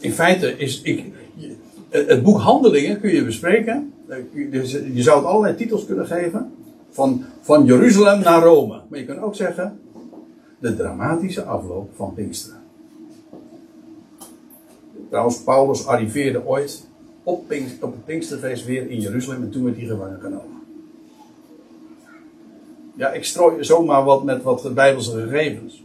in 0.00 0.12
feite 0.12 0.56
is 0.56 0.80
ik, 0.82 1.04
het 1.88 2.22
boek 2.22 2.38
Handelingen 2.38 3.00
kun 3.00 3.14
je 3.14 3.24
bespreken. 3.24 3.92
Dus 4.50 4.72
je 4.72 5.02
zou 5.02 5.16
het 5.16 5.26
allerlei 5.26 5.56
titels 5.56 5.86
kunnen 5.86 6.06
geven. 6.06 6.52
Van, 6.90 7.24
van 7.40 7.64
Jeruzalem 7.64 8.20
naar 8.20 8.42
Rome. 8.42 8.80
Maar 8.88 8.98
je 8.98 9.04
kunt 9.04 9.20
ook 9.20 9.34
zeggen. 9.34 9.80
De 10.58 10.76
dramatische 10.76 11.42
afloop 11.42 11.90
van 11.96 12.14
Pinksteren. 12.14 12.60
Trouwens, 15.08 15.42
Paulus 15.42 15.86
arriveerde 15.86 16.46
ooit 16.46 16.86
op, 17.22 17.52
op 17.80 17.92
het 17.92 18.04
Pinksterfeest 18.04 18.64
weer 18.64 18.90
in 18.90 19.00
Jeruzalem. 19.00 19.42
En 19.42 19.50
toen 19.50 19.64
werd 19.64 19.76
hij 19.76 19.86
gevangen 19.86 20.20
genomen. 20.20 20.58
Ja, 22.96 23.12
ik 23.12 23.24
strooi 23.24 23.64
zomaar 23.64 24.04
wat 24.04 24.24
met 24.24 24.42
wat 24.42 24.74
bijbelse 24.74 25.20
gegevens. 25.20 25.82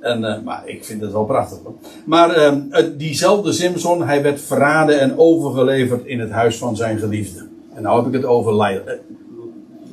En, 0.00 0.22
uh, 0.22 0.42
maar 0.42 0.68
ik 0.68 0.84
vind 0.84 1.00
het 1.00 1.12
wel 1.12 1.24
prachtig. 1.24 1.58
Hoor. 1.64 1.74
Maar 2.04 2.52
uh, 2.52 2.86
diezelfde 2.96 3.52
Simpson, 3.52 4.02
hij 4.02 4.22
werd 4.22 4.40
verraden 4.40 5.00
en 5.00 5.18
overgeleverd 5.18 6.06
in 6.06 6.20
het 6.20 6.30
huis 6.30 6.58
van 6.58 6.76
zijn 6.76 6.98
geliefde. 6.98 7.46
En 7.74 7.82
nou 7.82 7.96
heb 7.96 8.06
ik 8.06 8.20
het 8.20 8.30
over 8.30 8.52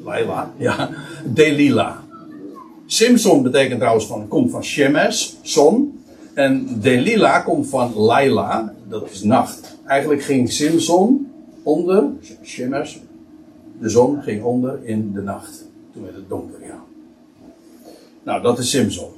Laila, 0.09 0.51
ja. 0.57 0.89
Delila. 1.25 2.03
Simpson 2.85 3.43
betekent 3.43 3.79
trouwens 3.79 4.05
van, 4.07 4.27
komt 4.27 4.51
van 4.51 4.63
Shemes, 4.63 5.37
zon. 5.41 6.03
En 6.33 6.79
Delila 6.81 7.39
komt 7.39 7.67
van 7.67 7.93
Laila, 7.95 8.73
dat 8.87 9.09
is 9.11 9.23
nacht. 9.23 9.77
Eigenlijk 9.85 10.21
ging 10.21 10.51
Simpson 10.51 11.31
onder, 11.63 12.03
Shemes, 12.43 12.99
de 13.79 13.89
zon 13.89 14.21
ging 14.21 14.43
onder 14.43 14.79
in 14.83 15.13
de 15.13 15.21
nacht. 15.21 15.65
Toen 15.93 16.03
werd 16.03 16.15
het 16.15 16.29
donker, 16.29 16.59
ja. 16.65 16.83
Nou, 18.23 18.41
dat 18.41 18.59
is 18.59 18.69
Simpson. 18.69 19.09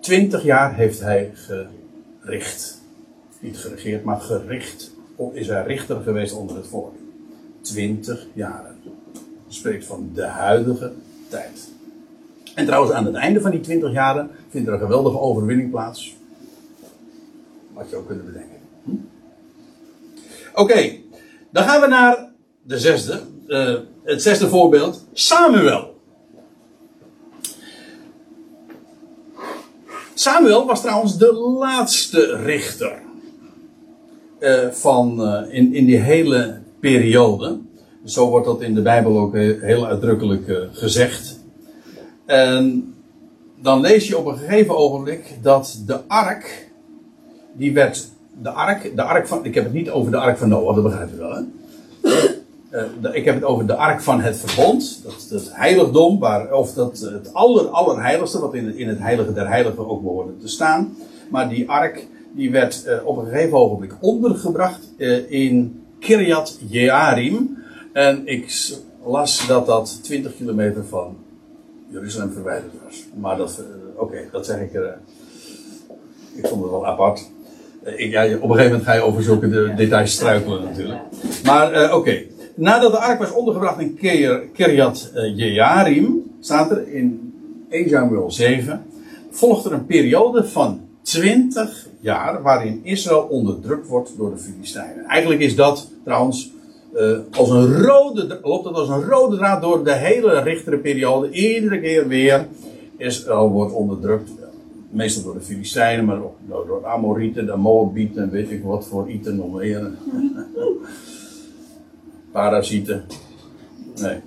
Twintig 0.00 0.42
jaar 0.42 0.74
heeft 0.74 1.00
hij 1.00 1.32
gericht. 1.34 2.80
Niet 3.40 3.56
geregeerd, 3.58 4.04
maar 4.04 4.20
gericht. 4.20 4.90
Is 5.32 5.46
hij 5.46 5.64
richter 5.66 6.00
geweest 6.02 6.34
onder 6.34 6.56
het 6.56 6.66
volk. 6.66 6.94
Twintig 7.60 8.26
jaren. 8.32 8.75
Spreekt 9.56 9.86
van 9.86 10.10
de 10.14 10.24
huidige 10.24 10.92
tijd. 11.28 11.68
En 12.54 12.66
trouwens, 12.66 12.92
aan 12.92 13.06
het 13.06 13.14
einde 13.14 13.40
van 13.40 13.50
die 13.50 13.60
20 13.60 13.92
jaren 13.92 14.30
vindt 14.48 14.68
er 14.68 14.74
een 14.74 14.80
geweldige 14.80 15.18
overwinning 15.18 15.70
plaats. 15.70 16.16
Wat 17.72 17.90
je 17.90 17.96
ook 17.96 18.06
kunnen 18.06 18.24
bedenken. 18.24 18.58
Hm? 18.84 18.90
Oké, 20.54 20.92
dan 21.50 21.64
gaan 21.64 21.80
we 21.80 21.86
naar 21.86 22.32
de 22.62 22.78
zesde. 22.78 23.20
Uh, 23.46 23.78
het 24.04 24.22
zesde 24.22 24.48
voorbeeld. 24.48 25.04
Samuel. 25.12 26.00
Samuel 30.14 30.66
was 30.66 30.80
trouwens 30.80 31.18
de 31.18 31.32
laatste 31.32 32.36
richter. 32.36 33.02
Uh, 34.40 34.70
van, 34.70 35.20
uh, 35.20 35.54
in, 35.54 35.74
in 35.74 35.84
die 35.84 35.98
hele 35.98 36.60
periode. 36.80 37.58
Zo 38.06 38.28
wordt 38.28 38.46
dat 38.46 38.60
in 38.60 38.74
de 38.74 38.82
Bijbel 38.82 39.18
ook 39.18 39.34
heel 39.34 39.86
uitdrukkelijk 39.86 40.48
uh, 40.48 40.58
gezegd. 40.72 41.38
En 42.24 42.94
dan 43.60 43.80
lees 43.80 44.08
je 44.08 44.18
op 44.18 44.26
een 44.26 44.36
gegeven 44.36 44.76
ogenblik 44.76 45.38
dat 45.42 45.82
de 45.86 46.00
ark, 46.06 46.70
die 47.52 47.72
werd, 47.72 48.08
de 48.42 48.50
ark, 48.50 48.96
de 48.96 49.02
ark 49.02 49.26
van, 49.26 49.44
ik 49.44 49.54
heb 49.54 49.64
het 49.64 49.72
niet 49.72 49.90
over 49.90 50.10
de 50.10 50.16
ark 50.16 50.38
van 50.38 50.48
Noach, 50.48 50.74
dat 50.74 50.84
begrijp 50.84 51.10
je 51.10 51.16
wel. 51.16 51.44
Uh, 53.02 53.14
ik 53.14 53.24
heb 53.24 53.34
het 53.34 53.44
over 53.44 53.66
de 53.66 53.74
ark 53.74 54.00
van 54.00 54.20
het 54.20 54.36
verbond, 54.36 55.00
dat, 55.04 55.26
dat 55.30 55.50
heiligdom, 55.52 56.18
waar, 56.18 56.52
of 56.52 56.72
dat 56.72 56.98
het 56.98 57.34
aller, 57.34 57.66
allerheiligste, 57.68 58.40
wat 58.40 58.54
in, 58.54 58.76
in 58.76 58.88
het 58.88 58.98
heilige 58.98 59.32
der 59.32 59.48
heiligen 59.48 59.88
ook 59.88 60.02
behoorde 60.02 60.36
te 60.38 60.48
staan. 60.48 60.96
Maar 61.30 61.48
die 61.48 61.70
ark, 61.70 62.06
die 62.32 62.50
werd 62.50 62.84
op 63.04 63.16
een 63.16 63.26
gegeven 63.26 63.58
ogenblik 63.58 63.94
ondergebracht 64.00 64.80
in 65.28 65.82
Kiryat 66.00 66.58
Jearim. 66.68 67.64
En 67.96 68.22
ik 68.24 68.72
las 69.04 69.46
dat 69.46 69.66
dat 69.66 69.98
20 70.02 70.36
kilometer 70.36 70.84
van 70.84 71.16
Jeruzalem 71.88 72.32
verwijderd 72.32 72.72
was. 72.84 73.04
Maar 73.14 73.36
dat, 73.36 73.60
uh, 73.60 73.66
oké, 73.92 74.02
okay, 74.02 74.28
dat 74.32 74.46
zeg 74.46 74.60
ik 74.60 74.74
er. 74.74 74.82
Uh, 74.82 74.88
ik 76.34 76.46
vond 76.46 76.62
het 76.62 76.70
wel 76.70 76.86
apart. 76.86 77.30
Uh, 77.84 78.00
ik, 78.00 78.10
ja, 78.10 78.24
op 78.24 78.30
een 78.30 78.38
gegeven 78.40 78.64
moment 78.64 78.82
ga 78.82 78.94
je 78.94 79.00
over 79.00 79.22
zulke 79.22 79.48
de, 79.48 79.72
details 79.76 80.12
struikelen 80.12 80.62
natuurlijk. 80.62 81.00
Maar 81.44 81.84
oké, 81.84 81.94
okay. 81.94 82.30
nadat 82.54 82.92
de 82.92 82.98
ark 82.98 83.18
was 83.18 83.32
ondergebracht 83.32 83.80
in 83.80 83.94
Kiryat 84.52 85.12
Jearim, 85.34 86.22
staat 86.40 86.70
er 86.70 86.88
in 86.88 87.34
1 87.68 87.88
Samuel 87.88 88.30
7, 88.30 88.86
volgt 89.30 89.64
er 89.64 89.72
een 89.72 89.86
periode 89.86 90.44
van 90.44 90.80
20 91.02 91.86
jaar 92.00 92.42
waarin 92.42 92.80
Israël 92.82 93.22
onderdrukt 93.22 93.88
wordt 93.88 94.16
door 94.16 94.30
de 94.30 94.38
Filistijnen. 94.38 95.04
Eigenlijk 95.04 95.40
is 95.40 95.56
dat 95.56 95.90
trouwens 96.04 96.54
uh, 96.96 97.18
als 97.30 97.50
een 97.50 97.82
rode, 97.82 98.40
loopt 98.42 98.64
dat 98.64 98.74
als 98.74 98.88
een 98.88 99.04
rode 99.04 99.36
draad 99.36 99.62
door 99.62 99.84
de 99.84 99.94
hele 99.94 100.40
richtere 100.40 100.78
periode. 100.78 101.30
Iedere 101.30 101.80
keer 101.80 102.08
weer 102.08 102.46
Israël 102.96 103.50
wordt 103.50 103.72
onderdrukt. 103.72 104.30
Meestal 104.90 105.22
door 105.22 105.34
de 105.34 105.40
Filistijnen, 105.40 106.04
maar 106.04 106.22
ook 106.22 106.36
door 106.48 106.86
Amorieten, 106.86 107.46
de 107.46 107.56
Moabieten 107.56 108.22
en 108.22 108.30
weet 108.30 108.50
ik 108.50 108.62
wat 108.62 108.86
voor 108.86 109.10
iten 109.10 109.36
nog 109.36 109.54
meer. 109.54 109.90
Parasieten. 112.32 113.04
Nee, 114.00 114.20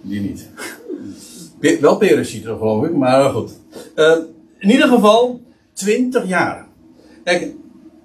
die 0.00 0.20
niet. 0.20 0.48
Wel 1.80 1.96
parasieten 1.96 2.56
geloof 2.58 2.84
ik, 2.84 2.94
maar 2.94 3.30
goed. 3.30 3.50
Uh, 3.96 4.16
in 4.58 4.70
ieder 4.70 4.88
geval 4.88 5.40
20 5.72 6.26
jaar. 6.26 6.66
Kijk, 7.24 7.52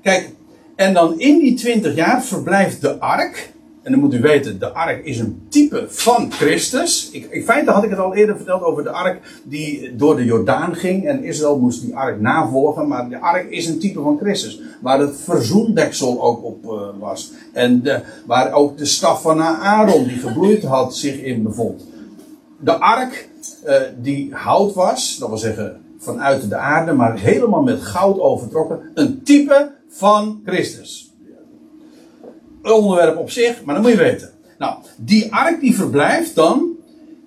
kijk, 0.02 0.30
en 0.76 0.94
dan 0.94 1.20
in 1.20 1.40
die 1.40 1.54
20 1.54 1.96
jaar 1.96 2.24
verblijft 2.24 2.82
de 2.82 3.00
ark. 3.00 3.54
En 3.82 3.92
dan 3.92 4.00
moet 4.00 4.14
u 4.14 4.22
weten, 4.22 4.60
de 4.60 4.72
ark 4.72 5.06
is 5.06 5.20
een 5.20 5.42
type 5.50 5.86
van 5.88 6.32
Christus. 6.32 7.10
Ik, 7.12 7.28
in 7.32 7.44
feite 7.44 7.72
had 7.72 7.84
ik 7.84 7.90
het 7.90 8.00
al 8.00 8.16
eerder 8.16 8.36
verteld 8.36 8.62
over 8.62 8.84
de 8.84 8.90
ark 8.90 9.42
die 9.44 9.96
door 9.96 10.16
de 10.16 10.26
Jordaan 10.26 10.76
ging. 10.76 11.08
En 11.08 11.24
Israël 11.24 11.60
moest 11.60 11.82
die 11.82 11.96
ark 11.96 12.22
navolgen. 12.22 12.88
Maar 12.88 13.10
de 13.10 13.20
ark 13.20 13.50
is 13.50 13.68
een 13.68 13.80
type 13.80 14.02
van 14.02 14.18
Christus. 14.18 14.62
Waar 14.82 15.00
het 15.00 15.18
verzoendeksel 15.18 16.22
ook 16.22 16.44
op 16.44 16.64
uh, 16.64 16.72
was. 17.00 17.32
En 17.54 17.82
de, 17.82 18.02
waar 18.26 18.54
ook 18.54 18.78
de 18.78 18.86
staf 18.86 19.22
van 19.22 19.42
Aaron, 19.42 20.04
die 20.04 20.18
gebloeid 20.18 20.64
had, 20.64 20.96
zich 20.96 21.22
in 21.22 21.44
bevond. 21.44 21.88
De 22.60 22.74
ark 22.74 23.30
uh, 23.66 23.76
die 24.02 24.34
hout 24.34 24.74
was, 24.74 25.18
dat 25.18 25.30
wil 25.30 25.38
zeggen 25.38 25.82
vanuit 25.98 26.50
de 26.50 26.56
aarde, 26.56 26.94
maar 26.94 27.20
helemaal 27.20 27.62
met 27.62 27.82
goud 27.82 28.20
overtrokken. 28.20 28.80
Een 28.94 29.24
type 29.24 29.72
van 29.88 30.42
Christus 30.46 31.09
onderwerp 32.64 33.18
op 33.18 33.30
zich, 33.30 33.64
maar 33.64 33.76
dat 33.76 33.84
moet 33.84 33.94
je 33.94 33.98
weten. 33.98 34.30
Nou, 34.58 34.78
die 34.98 35.34
ark 35.34 35.60
die 35.60 35.76
verblijft 35.76 36.36
dan 36.36 36.70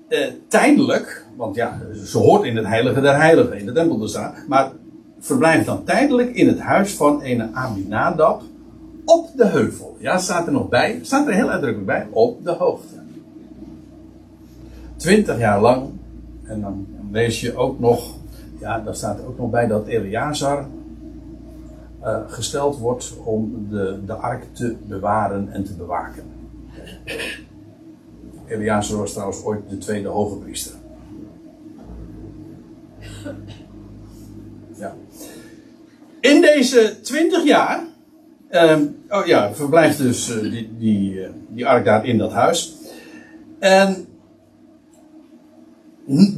eh, 0.09 0.26
tijdelijk, 0.49 1.26
want 1.37 1.55
ja, 1.55 1.80
ze 2.05 2.18
hoort 2.18 2.45
in 2.45 2.57
het 2.57 2.66
heilige 2.66 3.01
der 3.01 3.16
heiligen, 3.16 3.59
in 3.59 3.66
de 3.66 3.72
tempel 3.72 3.99
te 3.99 4.09
staan, 4.09 4.35
maar 4.49 4.72
verblijft 5.20 5.66
dan 5.66 5.85
tijdelijk 5.85 6.35
in 6.35 6.49
het 6.49 6.59
huis 6.59 6.95
van 6.95 7.20
een 7.22 7.57
Abinadab 7.57 8.43
op 9.05 9.30
de 9.37 9.47
heuvel. 9.47 9.97
Ja, 9.99 10.18
staat 10.18 10.47
er 10.47 10.53
nog 10.53 10.68
bij, 10.68 10.99
staat 11.03 11.26
er 11.26 11.35
heel 11.35 11.51
uitdrukkelijk 11.51 11.87
bij, 11.87 12.07
op 12.11 12.45
de 12.45 12.51
hoogte. 12.51 12.95
Twintig 14.97 15.39
jaar 15.39 15.61
lang, 15.61 15.89
en 16.45 16.61
dan 16.61 16.87
lees 17.11 17.41
je 17.41 17.57
ook 17.57 17.80
nog, 17.80 18.14
ja, 18.61 18.80
daar 18.80 18.95
staat 18.95 19.18
er 19.18 19.26
ook 19.26 19.39
nog 19.39 19.51
bij 19.51 19.66
dat 19.66 19.87
Eleazar 19.87 20.66
uh, 22.05 22.18
gesteld 22.26 22.78
wordt 22.78 23.16
om 23.24 23.66
de, 23.70 24.00
de 24.07 24.12
ark 24.12 24.44
te 24.53 24.76
bewaren 24.86 25.48
en 25.53 25.64
te 25.64 25.74
bewaken. 25.74 26.24
Elias 28.46 28.90
was 28.90 29.12
trouwens 29.12 29.44
ooit 29.44 29.70
de 29.70 29.78
tweede 29.78 30.09
hoge 30.09 30.36
priester. 30.36 30.74
Ja. 34.76 34.94
In 36.20 36.40
deze 36.40 37.00
twintig 37.00 37.44
jaar, 37.44 37.84
um, 38.50 38.96
oh 39.09 39.26
ja, 39.26 39.55
verblijft 39.55 39.98
dus 39.98 40.36
uh, 40.36 40.50
die, 40.50 40.76
die, 40.78 41.14
uh, 41.14 41.28
die 41.48 41.66
ark 41.66 41.84
daar 41.84 42.07
in 42.07 42.18
dat 42.18 42.32
huis. 42.32 42.76
En 43.59 44.07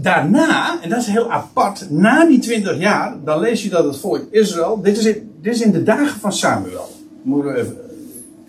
daarna, 0.02 0.82
en 0.82 0.88
dat 0.88 0.98
is 0.98 1.06
heel 1.06 1.30
apart, 1.30 1.90
na 1.90 2.26
die 2.26 2.38
twintig 2.38 2.78
jaar, 2.78 3.16
dan 3.24 3.40
lees 3.40 3.62
je 3.62 3.68
dat 3.68 3.84
het 3.84 3.96
volk 3.96 4.26
Israël, 4.30 4.80
dit 4.82 4.96
is 4.96 5.04
in, 5.04 5.30
dit 5.40 5.54
is 5.54 5.60
in 5.60 5.72
de 5.72 5.82
dagen 5.82 6.20
van 6.20 6.32
Samuel. 6.32 6.88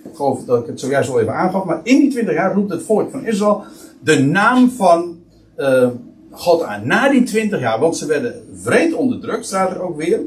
Ik 0.04 0.16
geloof 0.16 0.44
dat 0.46 0.62
ik 0.62 0.68
het 0.68 0.80
zojuist 0.80 1.10
al 1.10 1.20
even 1.20 1.34
aangaf, 1.34 1.64
maar 1.64 1.80
in 1.84 2.00
die 2.00 2.10
twintig 2.10 2.34
jaar 2.34 2.54
roept 2.54 2.72
het 2.72 2.84
volk 2.84 3.12
van 3.12 3.26
Israël 3.26 3.64
de 4.00 4.20
naam 4.20 4.70
van 4.70 5.18
uh, 5.58 5.88
God 6.32 6.64
aan. 6.64 6.88
Na 6.88 7.10
die 7.10 7.24
twintig 7.24 7.60
jaar, 7.60 7.80
want 7.80 7.98
ze 7.98 8.06
werden 8.06 8.34
vreed 8.54 8.94
onderdrukt, 8.94 9.46
staat 9.46 9.72
er 9.72 9.82
ook 9.82 9.98
weer. 9.98 10.20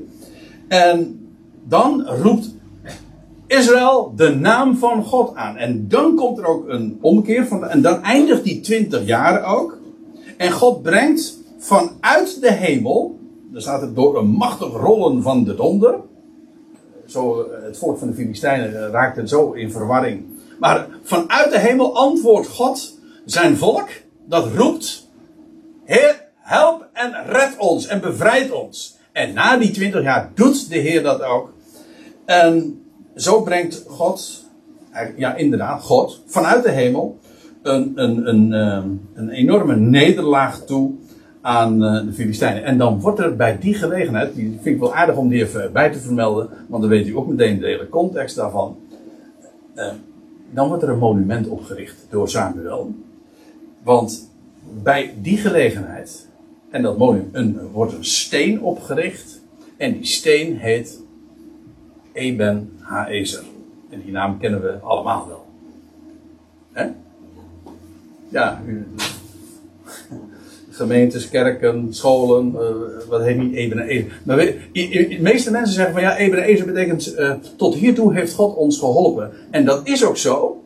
En 0.68 1.28
dan 1.64 2.06
roept 2.06 2.54
Israël 3.46 4.12
de 4.16 4.34
naam 4.34 4.76
van 4.76 5.04
God 5.04 5.34
aan. 5.34 5.56
En 5.56 5.88
dan 5.88 6.14
komt 6.14 6.38
er 6.38 6.46
ook 6.46 6.68
een 6.68 6.98
omkeer 7.00 7.46
van, 7.46 7.68
en 7.68 7.82
dan 7.82 8.02
eindigt 8.02 8.44
die 8.44 8.60
twintig 8.60 9.06
jaar 9.06 9.56
ook. 9.56 9.77
En 10.38 10.52
God 10.52 10.82
brengt 10.82 11.38
vanuit 11.58 12.40
de 12.40 12.52
hemel, 12.52 13.18
er 13.54 13.60
staat 13.60 13.80
het 13.80 13.94
door 13.94 14.18
een 14.18 14.28
machtig 14.28 14.72
rollen 14.72 15.22
van 15.22 15.44
de 15.44 15.54
donder. 15.54 16.00
Zo, 17.06 17.42
eh, 17.42 17.62
het 17.62 17.78
volk 17.78 17.98
van 17.98 18.08
de 18.08 18.14
Filistijnen 18.14 18.84
eh, 18.84 18.90
raakte 18.90 19.28
zo 19.28 19.52
in 19.52 19.70
verwarring. 19.70 20.24
Maar 20.58 20.88
vanuit 21.02 21.50
de 21.50 21.58
hemel 21.58 21.96
antwoordt 21.96 22.48
God 22.48 22.98
zijn 23.24 23.56
volk, 23.56 23.88
dat 24.26 24.54
roept: 24.54 25.08
Heer, 25.84 26.24
help 26.36 26.88
en 26.92 27.12
red 27.26 27.56
ons 27.58 27.86
en 27.86 28.00
bevrijd 28.00 28.50
ons. 28.50 28.96
En 29.12 29.34
na 29.34 29.56
die 29.56 29.70
twintig 29.70 30.02
jaar 30.02 30.30
doet 30.34 30.68
de 30.68 30.78
Heer 30.78 31.02
dat 31.02 31.22
ook. 31.22 31.52
En 32.24 32.82
zo 33.16 33.42
brengt 33.42 33.84
God, 33.88 34.44
ja 35.16 35.34
inderdaad, 35.34 35.82
God, 35.82 36.22
vanuit 36.26 36.62
de 36.62 36.70
hemel 36.70 37.18
een, 37.62 37.92
een, 37.94 38.28
een, 38.28 38.52
ehm, 38.52 38.88
een 39.14 39.30
enorme 39.30 39.76
nederlaag 39.76 40.64
toe 40.64 40.92
aan 41.40 41.84
eh, 41.84 42.06
de 42.06 42.12
Filistijnen. 42.12 42.64
En 42.64 42.78
dan 42.78 43.00
wordt 43.00 43.18
er 43.18 43.36
bij 43.36 43.58
die 43.58 43.74
gelegenheid, 43.74 44.34
die 44.34 44.50
vind 44.62 44.74
ik 44.74 44.80
wel 44.80 44.94
aardig 44.94 45.16
om 45.16 45.28
die 45.28 45.42
even 45.42 45.72
bij 45.72 45.90
te 45.90 45.98
vermelden, 45.98 46.48
want 46.68 46.82
dan 46.82 46.90
weet 46.90 47.06
u 47.06 47.16
ook 47.16 47.28
meteen 47.28 47.58
de 47.58 47.66
hele 47.66 47.88
context 47.88 48.36
daarvan. 48.36 48.76
Ehm, 49.74 49.94
dan 50.50 50.68
wordt 50.68 50.82
er 50.82 50.88
een 50.88 50.98
monument 50.98 51.48
opgericht 51.48 52.06
door 52.10 52.28
Samuel. 52.28 52.94
Want 53.82 54.30
bij 54.82 55.14
die 55.22 55.36
gelegenheid, 55.36 56.28
en 56.70 56.82
dat 56.82 56.98
monument, 56.98 57.34
een, 57.34 57.58
wordt 57.72 57.92
een 57.92 58.04
steen 58.04 58.62
opgericht. 58.62 59.40
En 59.76 59.92
die 59.92 60.06
steen 60.06 60.56
heet 60.56 61.02
Eben 62.12 62.72
Haezer. 62.80 63.44
En 63.90 64.00
die 64.02 64.12
naam 64.12 64.38
kennen 64.38 64.62
we 64.62 64.78
allemaal 64.82 65.28
wel. 65.28 65.46
Hè? 66.72 66.90
Ja, 68.28 68.62
gemeentes, 70.70 71.28
kerken, 71.28 71.94
scholen, 71.94 72.52
uh, 72.54 73.08
wat 73.08 73.22
heet 73.22 73.38
niet 73.38 73.54
Ebenezer. 73.54 74.20
Maar 74.22 74.36
de 74.36 75.18
meeste 75.20 75.50
mensen 75.50 75.74
zeggen 75.74 75.92
van 75.92 76.02
ja, 76.02 76.16
Ebenezer 76.16 76.66
betekent 76.66 77.14
uh, 77.18 77.32
tot 77.56 77.74
hiertoe 77.74 78.14
heeft 78.14 78.34
God 78.34 78.56
ons 78.56 78.78
geholpen. 78.78 79.30
En 79.50 79.64
dat 79.64 79.80
is 79.88 80.04
ook 80.04 80.16
zo. 80.16 80.62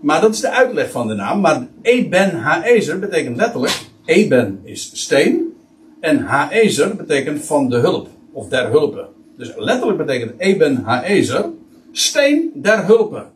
Maar 0.00 0.20
dat 0.20 0.34
is 0.34 0.40
de 0.40 0.50
uitleg 0.50 0.90
van 0.90 1.08
de 1.08 1.14
naam. 1.14 1.40
Maar 1.40 1.66
Eben 1.82 2.30
Haezer 2.30 2.98
betekent 2.98 3.36
letterlijk. 3.36 3.80
Eben 4.04 4.60
is 4.64 4.90
steen. 4.94 5.54
En 6.00 6.18
Haezer 6.18 6.96
betekent 6.96 7.44
van 7.44 7.68
de 7.68 7.76
hulp. 7.76 8.08
Of 8.32 8.48
der 8.48 8.70
hulpen. 8.70 9.08
Dus 9.36 9.52
letterlijk 9.56 9.98
betekent 9.98 10.32
Eben 10.40 10.76
Haezer. 10.84 11.50
Steen 11.92 12.50
der 12.54 12.86
hulpen. 12.86 13.26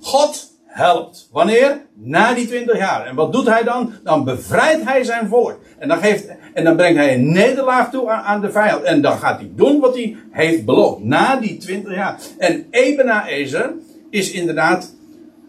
God 0.00 0.51
helpt. 0.72 1.28
Wanneer? 1.32 1.80
Na 1.94 2.34
die 2.34 2.46
twintig 2.46 2.76
jaar. 2.76 3.06
En 3.06 3.14
wat 3.14 3.32
doet 3.32 3.46
hij 3.46 3.62
dan? 3.62 3.92
Dan 4.04 4.24
bevrijdt 4.24 4.84
hij 4.84 5.04
zijn 5.04 5.28
volk. 5.28 5.58
En 5.78 5.88
dan, 5.88 5.98
geeft, 5.98 6.26
en 6.54 6.64
dan 6.64 6.76
brengt 6.76 6.98
hij 6.98 7.14
een 7.14 7.32
nederlaag 7.32 7.90
toe 7.90 8.10
aan, 8.10 8.40
de 8.40 8.50
vijand. 8.50 8.82
En 8.82 9.02
dan 9.02 9.18
gaat 9.18 9.38
hij 9.38 9.50
doen 9.54 9.80
wat 9.80 9.94
hij 9.94 10.16
heeft 10.30 10.64
beloofd. 10.64 11.04
Na 11.04 11.36
die 11.36 11.56
twintig 11.56 11.94
jaar. 11.94 12.20
En 12.38 12.66
Ebenezer 12.70 13.72
is 14.10 14.30
inderdaad 14.30 14.94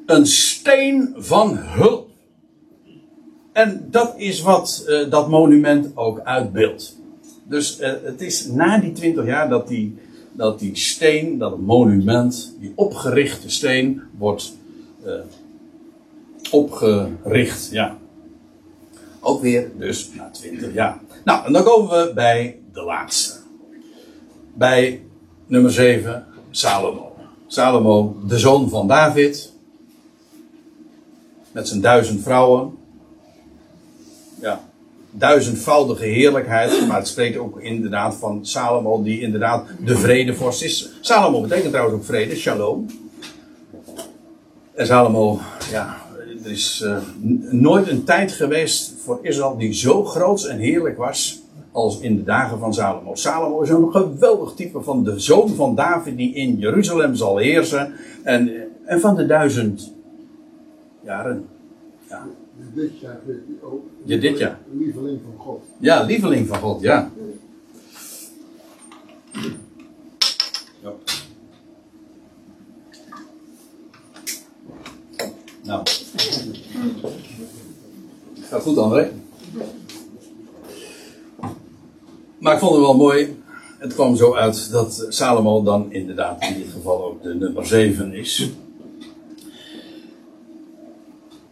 een 0.06 0.28
steen 0.28 1.14
van 1.18 1.58
hulp. 1.58 2.10
En 3.54 3.88
dat 3.92 4.14
is 4.18 4.42
wat 4.42 4.86
uh, 4.88 5.10
dat 5.10 5.30
monument 5.30 5.98
ook 5.98 6.20
uitbeeldt. 6.20 6.98
Dus 7.44 7.80
uh, 7.80 7.92
het 8.04 8.22
is 8.22 8.48
na 8.48 8.78
die 8.78 8.92
twintig 8.92 9.26
jaar 9.26 9.50
dat 9.50 9.68
die, 9.68 9.96
dat 10.32 10.60
die 10.60 10.76
steen, 10.76 11.38
dat 11.38 11.60
monument, 11.60 12.56
die 12.60 12.72
opgerichte 12.76 13.50
steen, 13.50 14.02
wordt 14.18 14.54
uh, 15.06 15.14
opgericht. 16.52 17.70
Ja. 17.72 17.98
Ook 19.20 19.42
weer 19.42 19.72
dus 19.78 20.10
na 20.14 20.30
20 20.30 20.74
jaar. 20.74 21.00
Nou, 21.24 21.46
en 21.46 21.54
dan 21.54 21.64
komen 21.64 22.08
we 22.08 22.14
bij 22.14 22.60
de 22.74 22.82
laatste. 22.82 23.34
Bij 24.54 25.02
nummer 25.46 25.72
7, 25.72 26.26
Salomo. 26.52 27.16
Salomo, 27.48 28.18
de 28.28 28.40
zoon 28.40 28.70
van 28.70 28.88
David. 28.88 29.54
Met 31.52 31.68
zijn 31.68 31.82
duizend 31.82 32.22
vrouwen. 32.22 32.78
Ja, 34.42 34.62
duizendvoudige 35.12 36.06
heerlijkheid. 36.06 36.88
Maar 36.88 36.98
het 36.98 37.08
spreekt 37.08 37.38
ook 37.38 37.60
inderdaad 37.60 38.16
van 38.16 38.46
Salomo, 38.46 39.04
die 39.04 39.22
inderdaad 39.22 39.66
de 39.86 39.98
vredevorst 39.98 40.64
is. 40.64 40.90
Salomo 41.02 41.42
betekent 41.42 41.72
trouwens 41.72 41.98
ook 41.98 42.06
vrede, 42.06 42.36
shalom. 42.36 43.03
En 44.74 44.86
Salomo, 44.86 45.40
ja, 45.72 45.98
er 46.44 46.52
is 46.52 46.82
uh, 46.86 46.98
nooit 47.52 47.88
een 47.88 48.04
tijd 48.04 48.32
geweest 48.32 48.94
voor 49.04 49.20
Israël 49.22 49.58
die 49.58 49.74
zo 49.74 50.04
groot 50.04 50.44
en 50.44 50.58
heerlijk 50.58 50.98
was 50.98 51.42
als 51.72 52.00
in 52.00 52.16
de 52.16 52.24
dagen 52.24 52.60
van 52.60 52.74
Salomo. 52.74 53.16
Salomo 53.16 53.62
is 53.62 53.70
een 53.70 53.92
geweldig 53.92 54.54
type 54.54 54.82
van 54.82 55.04
de 55.04 55.20
zoon 55.20 55.50
van 55.50 55.76
David 55.76 56.18
die 56.18 56.34
in 56.34 56.58
Jeruzalem 56.58 57.16
zal 57.16 57.38
heersen. 57.38 57.94
En, 58.24 58.52
en 58.86 59.00
van 59.00 59.16
de 59.16 59.26
duizend 59.26 59.94
jaren. 61.02 61.46
Ja. 62.10 62.28
Dit 62.74 63.00
jaar 63.00 63.20
ook. 63.62 63.84
Ja, 64.04 64.18
dit 64.18 64.38
jaar. 64.38 64.60
Lieveling 64.72 65.20
van 65.24 65.46
God. 65.46 65.64
Ja, 65.80 66.04
lieveling 66.04 66.48
van 66.48 66.58
God, 66.58 66.82
ja. 66.82 67.12
Nou. 75.64 75.82
Gaat 78.50 78.62
goed, 78.62 78.78
André. 78.78 79.12
Maar 82.38 82.54
ik 82.54 82.60
vond 82.60 82.72
het 82.72 82.82
wel 82.82 82.98
mooi. 82.98 83.42
Het 83.80 83.94
kwam 83.94 84.16
zo 84.16 84.34
uit 84.34 84.72
dat 84.72 85.06
Salomo 85.10 85.64
dan 85.64 85.92
inderdaad 85.92 86.44
in 86.44 86.54
dit 86.54 86.72
geval 86.74 87.06
ook 87.06 87.24
de 87.24 87.34
nummer 87.34 87.66
7 87.66 88.14
is. 88.14 88.52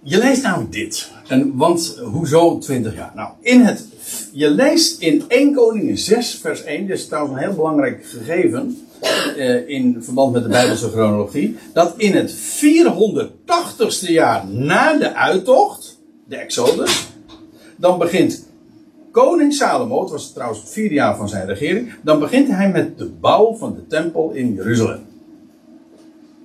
Je 0.04 0.18
leest 0.18 0.44
namelijk 0.44 0.72
dit. 0.72 1.12
En, 1.28 1.56
want 1.56 1.98
hoezo 2.04 2.58
20 2.58 2.96
jaar? 2.96 3.12
Nou, 3.16 3.30
in 3.42 3.62
het, 3.62 3.86
je 4.32 4.50
leest 4.50 5.02
in 5.02 5.24
1 5.28 5.54
Koningen 5.54 5.98
6 5.98 6.36
vers 6.36 6.64
1. 6.64 6.88
Dit 6.88 6.98
is 6.98 7.08
trouwens 7.08 7.36
een 7.36 7.44
heel 7.44 7.56
belangrijk 7.56 8.06
gegeven. 8.06 8.88
Uh, 9.38 9.70
in 9.70 9.98
verband 10.00 10.34
met 10.34 10.44
de 10.44 10.50
Bijbelse 10.50 10.90
chronologie. 10.90 11.58
Dat 11.74 11.94
in 11.98 12.16
het 12.16 12.36
480ste 12.36 14.08
jaar 14.08 14.48
na 14.48 14.98
de 14.98 15.14
uittocht. 15.14 16.00
De 16.28 16.36
Exodus. 16.36 17.08
Dan 17.78 18.00
begint 18.00 18.46
koning 19.12 19.54
Salomo. 19.54 20.02
Het 20.02 20.10
was 20.10 20.34
trouwens 20.34 20.62
het 20.62 20.70
vierde 20.70 20.94
jaar 20.94 21.16
van 21.16 21.30
zijn 21.30 21.48
regering. 21.48 21.94
Dan 22.02 22.20
begint 22.20 22.48
hij 22.48 22.70
met 22.70 22.98
de 22.98 23.06
bouw 23.06 23.56
van 23.56 23.74
de 23.74 23.88
tempel 23.88 24.32
in 24.32 24.54
Jeruzalem. 24.54 25.10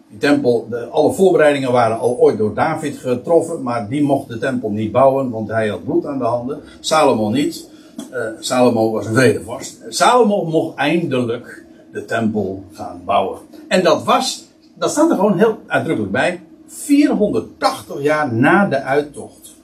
Die 0.08 0.18
tempel, 0.18 0.66
de, 0.70 0.86
alle 0.86 1.12
voorbereidingen 1.12 1.72
waren 1.72 1.98
al 1.98 2.18
ooit 2.18 2.38
door 2.38 2.54
David 2.54 2.96
getroffen, 2.96 3.62
maar 3.62 3.88
die 3.88 4.02
mocht 4.02 4.28
de 4.28 4.38
tempel 4.38 4.70
niet 4.70 4.92
bouwen, 4.92 5.30
want 5.30 5.48
hij 5.48 5.68
had 5.68 5.84
bloed 5.84 6.06
aan 6.06 6.18
de 6.18 6.24
handen. 6.24 6.60
Salomo 6.80 7.30
niet. 7.30 7.68
Uh, 8.12 8.18
Salomo 8.40 8.90
was 8.90 9.06
een 9.06 9.14
vredevorst. 9.14 9.78
Salomo 9.88 10.44
mocht 10.44 10.76
eindelijk 10.76 11.64
de 11.96 12.04
tempel 12.04 12.64
gaan 12.72 13.02
bouwen. 13.04 13.38
En 13.68 13.82
dat 13.82 14.04
was, 14.04 14.48
dat 14.74 14.90
staat 14.90 15.10
er 15.10 15.16
gewoon 15.16 15.38
heel 15.38 15.60
uitdrukkelijk 15.66 16.12
bij, 16.12 16.40
480 16.66 18.02
jaar 18.02 18.34
na 18.34 18.66
de 18.66 18.80
uittocht. 18.82 19.54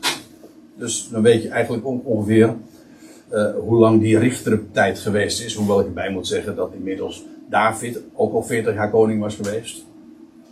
Dus 0.76 1.08
dan 1.10 1.22
weet 1.22 1.42
je 1.42 1.48
eigenlijk 1.48 1.86
ongeveer 2.04 2.54
uh, 3.32 3.54
hoe 3.54 3.78
lang 3.78 4.00
die 4.00 4.18
richtertijd 4.18 4.98
geweest 4.98 5.42
is. 5.42 5.54
Hoewel 5.54 5.80
ik 5.80 5.86
erbij 5.86 6.10
moet 6.10 6.26
zeggen 6.26 6.56
dat 6.56 6.72
inmiddels 6.72 7.24
David 7.48 8.00
ook 8.14 8.34
al 8.34 8.42
40 8.42 8.74
jaar 8.74 8.90
koning 8.90 9.20
was 9.20 9.34
geweest. 9.34 9.84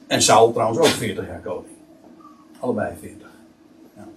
En 0.07 0.23
Saul 0.23 0.53
trouwens 0.53 0.79
ook 0.79 0.87
40 0.87 1.27
jaar 1.27 1.41
koning. 1.41 1.75
Allebei 2.59 2.95
40. 3.01 3.29
Ja. 3.97 4.09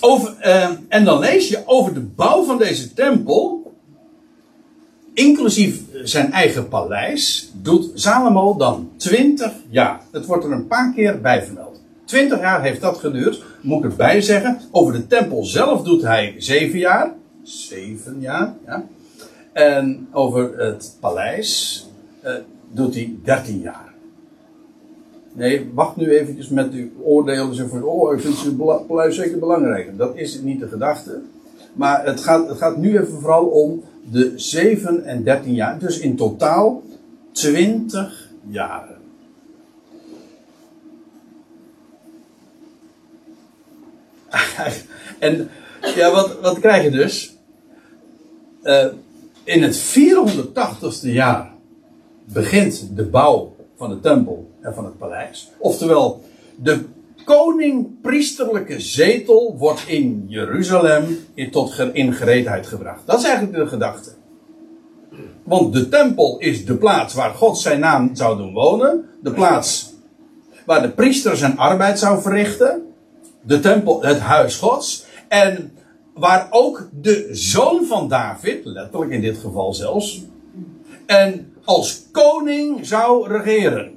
Over, 0.00 0.36
uh, 0.40 0.70
en 0.88 1.04
dan 1.04 1.18
lees 1.18 1.48
je 1.48 1.62
over 1.66 1.94
de 1.94 2.00
bouw 2.00 2.44
van 2.44 2.58
deze 2.58 2.94
tempel. 2.94 3.61
Inclusief 5.14 5.80
zijn 6.02 6.32
eigen 6.32 6.68
paleis. 6.68 7.52
Doet 7.62 7.90
Salomo 7.94 8.56
dan 8.56 8.90
20 8.96 9.52
jaar. 9.68 10.00
Het 10.10 10.26
wordt 10.26 10.44
er 10.44 10.52
een 10.52 10.66
paar 10.66 10.92
keer 10.94 11.20
bij 11.20 11.42
vermeld. 11.44 11.80
20 12.04 12.40
jaar 12.40 12.62
heeft 12.62 12.80
dat 12.80 12.98
geduurd. 12.98 13.44
Moet 13.60 13.84
ik 13.84 13.90
erbij 13.90 14.20
zeggen. 14.20 14.60
Over 14.70 14.92
de 14.92 15.06
tempel 15.06 15.44
zelf 15.44 15.82
doet 15.82 16.02
hij 16.02 16.34
7 16.38 16.78
jaar. 16.78 17.12
7 17.42 18.20
jaar, 18.20 18.54
ja. 18.66 18.86
En 19.52 20.08
over 20.12 20.58
het 20.58 20.96
paleis. 21.00 21.86
Uh, 22.24 22.32
doet 22.70 22.94
hij 22.94 23.14
13 23.24 23.60
jaar. 23.60 23.92
Nee, 25.32 25.70
wacht 25.74 25.96
nu 25.96 26.10
eventjes 26.10 26.48
met 26.48 26.72
uw 26.72 26.88
oordelen. 27.02 27.54
Zo 27.54 27.66
van, 27.66 27.82
oh, 27.82 28.14
ik 28.14 28.20
vind 28.20 28.42
het 28.42 28.86
paleis 28.86 29.16
zeker 29.16 29.38
belangrijk. 29.38 29.98
Dat 29.98 30.16
is 30.16 30.40
niet 30.40 30.60
de 30.60 30.68
gedachte. 30.68 31.20
Maar 31.72 32.04
het 32.04 32.20
gaat, 32.20 32.48
het 32.48 32.58
gaat 32.58 32.76
nu 32.76 32.98
even 32.98 33.20
vooral 33.20 33.44
om 33.44 33.82
de 34.10 34.32
7 34.36 35.04
en 35.04 35.24
13 35.24 35.54
jaar. 35.54 35.78
Dus 35.78 35.98
in 35.98 36.16
totaal 36.16 36.82
20 37.32 38.28
jaren. 38.48 38.96
en 45.18 45.50
ja, 45.94 46.10
wat, 46.12 46.40
wat 46.40 46.58
krijg 46.58 46.82
je 46.82 46.90
dus? 46.90 47.36
Uh, 48.62 48.86
in 49.44 49.62
het 49.62 49.98
480ste 49.98 51.08
jaar 51.08 51.52
begint 52.24 52.96
de 52.96 53.04
bouw 53.04 53.54
van 53.76 53.90
de 53.90 54.00
tempel 54.00 54.50
en 54.60 54.74
van 54.74 54.84
het 54.84 54.98
paleis. 54.98 55.50
Oftewel, 55.58 56.24
de 56.56 56.84
koning-priesterlijke 57.24 58.80
zetel 58.80 59.56
wordt 59.58 59.84
in 59.86 60.24
Jeruzalem 60.28 61.18
in, 61.34 61.50
tot 61.50 61.78
in 61.92 62.12
gereedheid 62.12 62.66
gebracht. 62.66 63.06
Dat 63.06 63.18
is 63.18 63.24
eigenlijk 63.24 63.56
de 63.56 63.66
gedachte. 63.66 64.10
Want 65.44 65.72
de 65.72 65.88
tempel 65.88 66.38
is 66.38 66.64
de 66.64 66.76
plaats 66.76 67.14
waar 67.14 67.34
God 67.34 67.58
zijn 67.58 67.80
naam 67.80 68.14
zou 68.14 68.36
doen 68.36 68.52
wonen. 68.52 69.08
De 69.22 69.32
plaats 69.32 69.92
waar 70.66 70.82
de 70.82 70.90
priester 70.90 71.36
zijn 71.36 71.58
arbeid 71.58 71.98
zou 71.98 72.22
verrichten. 72.22 72.82
De 73.42 73.60
tempel, 73.60 74.02
het 74.02 74.18
huis 74.18 74.56
Gods. 74.56 75.04
En 75.28 75.72
waar 76.14 76.46
ook 76.50 76.88
de 77.00 77.28
zoon 77.30 77.84
van 77.86 78.08
David, 78.08 78.64
letterlijk 78.64 79.10
in 79.10 79.20
dit 79.20 79.38
geval 79.38 79.74
zelfs. 79.74 80.22
En 81.06 81.54
als 81.64 82.02
koning 82.12 82.86
zou 82.86 83.28
regeren. 83.28 83.94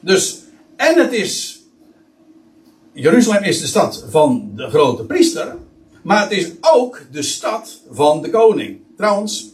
Dus, 0.00 0.42
en 0.76 0.98
het 0.98 1.12
is. 1.12 1.63
Jeruzalem 2.94 3.42
is 3.42 3.60
de 3.60 3.66
stad 3.66 4.04
van 4.08 4.50
de 4.54 4.68
grote 4.68 5.04
priester. 5.04 5.56
Maar 6.02 6.22
het 6.22 6.30
is 6.30 6.52
ook 6.60 7.00
de 7.10 7.22
stad 7.22 7.80
van 7.90 8.22
de 8.22 8.30
koning. 8.30 8.78
Trouwens, 8.96 9.50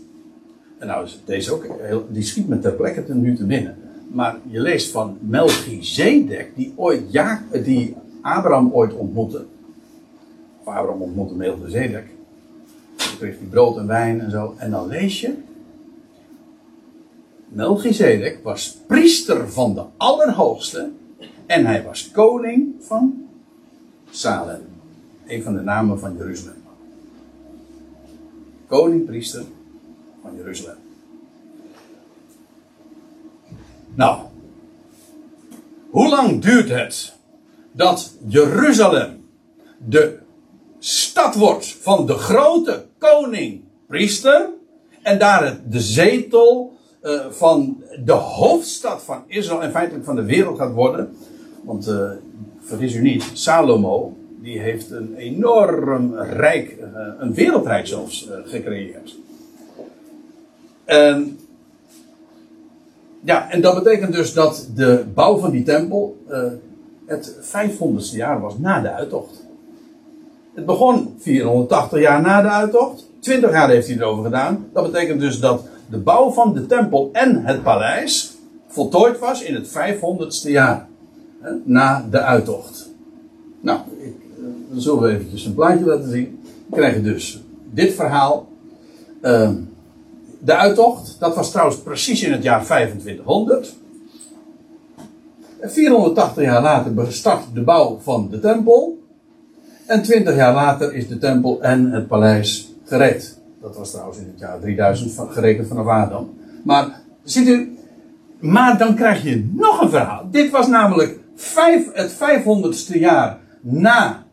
en 0.78 0.86
nou 0.86 1.05
is 1.05 1.20
deze 1.24 1.53
ook, 1.53 1.66
die 2.09 2.22
schiet 2.22 2.49
me 2.49 2.59
ter 2.59 2.72
plekke 2.72 3.05
ten 3.05 3.20
nu 3.20 3.36
te 3.36 3.45
binnen. 3.45 3.76
Maar 4.12 4.38
je 4.49 4.61
leest 4.61 4.91
van 4.91 5.18
Melchizedek, 5.20 6.53
die 6.57 6.72
ooit 6.76 7.03
ja, 7.12 7.45
die 7.64 7.97
Abraham 8.22 8.72
ooit 8.72 8.93
ontmoette. 8.93 9.45
Of 10.61 10.66
Abraham 10.66 11.03
ontmoette 11.03 11.34
Melchizedek. 11.34 12.07
Dan 12.97 13.16
kreeg 13.18 13.38
hij 13.38 13.47
brood 13.51 13.76
en 13.76 13.86
wijn 13.86 14.20
en 14.20 14.30
zo. 14.30 14.55
En 14.57 14.70
dan 14.70 14.86
lees 14.86 15.20
je 15.20 15.34
Melchizedek 17.49 18.38
was 18.43 18.78
priester 18.86 19.51
van 19.51 19.74
de 19.74 19.82
Allerhoogste. 19.97 20.91
En 21.47 21.66
hij 21.66 21.84
was 21.84 22.11
koning 22.11 22.68
van 22.80 23.28
Salem. 24.11 24.61
Een 25.26 25.42
van 25.42 25.54
de 25.54 25.61
namen 25.61 25.98
van 25.98 26.16
Jeruzalem. 26.16 26.62
Koning, 28.66 29.04
priester 29.04 29.44
van 30.22 30.36
Jeruzalem. 30.36 30.76
Nou, 33.94 34.18
hoe 35.90 36.08
lang 36.08 36.42
duurt 36.42 36.68
het 36.68 37.14
dat 37.72 38.14
Jeruzalem 38.26 39.28
de 39.78 40.18
stad 40.78 41.34
wordt 41.34 41.66
van 41.66 42.06
de 42.06 42.14
grote 42.14 42.86
koning, 42.98 43.62
priester, 43.86 44.48
en 45.02 45.18
daar 45.18 45.61
de 45.68 45.80
zetel 45.80 46.78
uh, 47.02 47.30
van 47.30 47.82
de 48.04 48.12
hoofdstad 48.12 49.02
van 49.02 49.22
Israël 49.26 49.62
en 49.62 49.70
feitelijk 49.70 50.04
van 50.04 50.16
de 50.16 50.24
wereld 50.24 50.58
gaat 50.58 50.72
worden? 50.72 51.16
Want 51.64 51.88
uh, 51.88 52.11
vergis 52.70 52.94
u 52.94 53.00
niet, 53.00 53.30
Salomo, 53.32 54.16
die 54.40 54.58
heeft 54.58 54.90
een 54.90 55.14
enorm 55.16 56.14
rijk, 56.14 56.76
uh, 56.80 56.86
een 57.18 57.34
wereldrijk 57.34 57.86
zelfs, 57.86 58.28
gecreëerd. 58.44 59.16
En 60.84 61.38
ja, 63.20 63.50
en 63.50 63.60
dat 63.60 63.74
betekent 63.74 64.12
dus 64.12 64.32
dat 64.32 64.68
de 64.74 65.04
bouw 65.14 65.38
van 65.38 65.50
die 65.50 65.62
tempel 65.62 66.16
uh, 66.30 66.42
het 67.06 67.34
500ste 67.42 68.16
jaar 68.16 68.40
was 68.40 68.58
na 68.58 68.80
de 68.80 68.92
uittocht. 68.92 69.44
Het 70.54 70.66
begon 70.66 71.14
480 71.18 72.00
jaar 72.00 72.20
na 72.20 72.42
de 72.42 72.48
uittocht. 72.48 73.10
20 73.20 73.50
jaar 73.50 73.68
heeft 73.68 73.86
hij 73.86 73.96
erover 73.96 74.24
gedaan. 74.24 74.66
Dat 74.72 74.92
betekent 74.92 75.20
dus 75.20 75.40
dat 75.40 75.68
de 75.90 75.98
bouw 75.98 76.30
van 76.30 76.54
de 76.54 76.66
tempel 76.66 77.08
en 77.12 77.44
het 77.44 77.62
paleis 77.62 78.34
voltooid 78.68 79.18
was 79.18 79.42
in 79.42 79.54
het 79.54 79.68
500ste 79.68 80.50
jaar. 80.50 80.88
Na 81.64 82.07
de 82.11 82.20
uittocht. 82.20 82.91
Nou, 83.61 83.80
ik, 83.99 84.14
dan 84.70 84.80
zullen 84.80 85.03
we 85.03 85.09
eventjes 85.09 85.45
een 85.45 85.55
plaatje 85.55 85.84
laten 85.84 86.11
zien. 86.11 86.41
We 86.66 86.76
krijgen 86.76 87.03
dus 87.03 87.43
dit 87.70 87.95
verhaal. 87.95 88.49
Uh, 89.22 89.51
de 90.38 90.57
uittocht, 90.57 91.16
dat 91.18 91.34
was 91.34 91.51
trouwens 91.51 91.78
precies 91.78 92.22
in 92.22 92.32
het 92.32 92.43
jaar 92.43 92.64
2500. 92.64 93.74
480 95.62 96.45
jaar 96.45 96.62
later 96.62 97.12
start 97.12 97.45
de 97.55 97.62
bouw 97.62 97.99
van 98.03 98.28
de 98.30 98.41
tempel. 98.41 98.99
En 99.86 100.03
20 100.03 100.36
jaar 100.36 100.55
later 100.55 100.95
is 100.95 101.09
de 101.09 101.18
tempel 101.18 101.62
en 101.62 101.91
het 101.91 102.09
paleis 102.09 102.72
gereed. 102.84 103.38
Dat 103.61 103.76
was 103.76 103.91
trouwens 103.91 104.18
in 104.18 104.26
het 104.26 104.38
jaar 104.38 104.61
3000 104.61 105.12
gerekend 105.30 105.68
vanaf 105.68 105.86
Adam. 105.86 106.30
Maar, 106.64 107.01
ziet 107.22 107.49
u, 107.49 107.78
maar 108.38 108.78
dan 108.78 108.95
krijg 108.95 109.22
je 109.22 109.51
nog 109.55 109.80
een 109.80 109.91
verhaal. 109.91 110.28
Dit 110.30 110.51
was 110.51 110.68
namelijk 110.68 111.18
vijf, 111.41 111.93
het 111.93 112.12
500ste 112.12 112.99
jaar 112.99 113.38
na. 113.61 114.24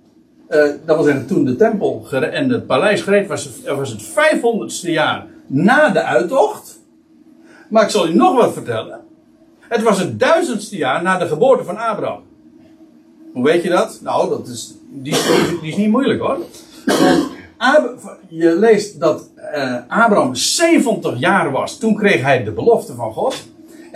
Uh, 0.50 0.58
dat 0.86 0.96
wil 0.96 1.04
zeggen, 1.04 1.28
toen 1.28 1.46
de 1.46 1.56
tempel 1.56 2.08
en 2.12 2.50
het 2.50 2.66
paleis 2.68 3.02
gereed 3.02 3.28
was, 3.28 3.50
was 3.66 3.90
het 3.90 4.04
500ste 4.04 4.90
jaar 4.90 5.26
na 5.48 5.90
de 5.90 6.02
uittocht. 6.02 6.80
Maar 7.70 7.84
ik 7.84 7.90
zal 7.90 8.08
u 8.08 8.14
nog 8.14 8.36
wat 8.36 8.54
vertellen. 8.54 9.00
Het 9.60 9.82
was 9.82 10.00
het 10.00 10.20
duizendste 10.20 10.78
jaar 10.78 11.04
na 11.04 11.18
de 11.18 11.28
geboorte 11.28 11.64
van 11.64 11.78
Abraham. 11.78 12.22
Hoe 13.34 13.44
weet 13.44 13.64
je 13.64 13.70
dat? 13.70 14.00
Nou, 14.02 14.30
dat 14.30 14.48
is, 14.48 14.74
die, 14.90 15.16
is 15.62 15.76
niet 15.76 15.90
moeilijk 15.90 16.20
hoor. 16.20 16.38
Want 16.86 17.32
je 18.30 18.56
leest 18.56 19.00
dat 19.00 19.30
uh, 19.56 19.76
Abraham 19.88 20.36
70 20.36 21.20
jaar 21.20 21.52
was. 21.52 21.78
Toen 21.78 21.96
kreeg 21.96 22.22
hij 22.22 22.44
de 22.44 22.52
belofte 22.52 22.94
van 22.94 23.14
God. 23.14 23.48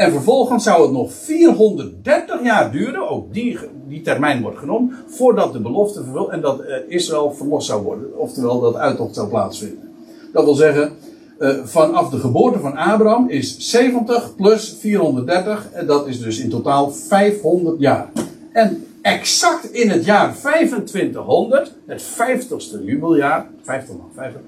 En 0.01 0.11
vervolgens 0.11 0.63
zou 0.63 0.81
het 0.81 0.91
nog 0.91 1.13
430 1.13 2.43
jaar 2.43 2.71
duren, 2.71 3.09
ook 3.09 3.33
die, 3.33 3.59
die 3.87 4.01
termijn 4.01 4.41
wordt 4.41 4.57
genoemd, 4.57 4.93
voordat 5.07 5.53
de 5.53 5.59
belofte 5.59 6.03
vervuld 6.03 6.29
en 6.29 6.41
dat 6.41 6.61
uh, 6.61 6.75
Israël 6.87 7.33
verlost 7.33 7.67
zou 7.67 7.83
worden. 7.83 8.17
Oftewel 8.17 8.59
dat 8.59 8.75
uittocht 8.75 9.15
zou 9.15 9.29
plaatsvinden. 9.29 9.93
Dat 10.33 10.43
wil 10.43 10.53
zeggen, 10.53 10.91
uh, 11.39 11.63
vanaf 11.63 12.09
de 12.09 12.17
geboorte 12.17 12.59
van 12.59 12.77
Abraham 12.77 13.29
is 13.29 13.57
70 13.57 14.35
plus 14.35 14.77
430. 14.79 15.69
En 15.71 15.85
dat 15.85 16.07
is 16.07 16.19
dus 16.19 16.39
in 16.39 16.49
totaal 16.49 16.91
500 16.91 17.79
jaar. 17.79 18.09
En 18.51 18.85
exact 19.01 19.71
in 19.71 19.89
het 19.89 20.05
jaar 20.05 20.35
2500, 20.35 21.73
het 21.85 22.03
50ste 22.03 22.83
jubeljaar, 22.83 23.49
50 23.61 23.95
50, 24.13 24.41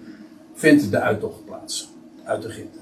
vindt 0.53 0.91
de 0.91 0.99
uittocht 0.99 1.45
plaats 1.45 1.89
uit 2.23 2.45
Egypte. 2.45 2.79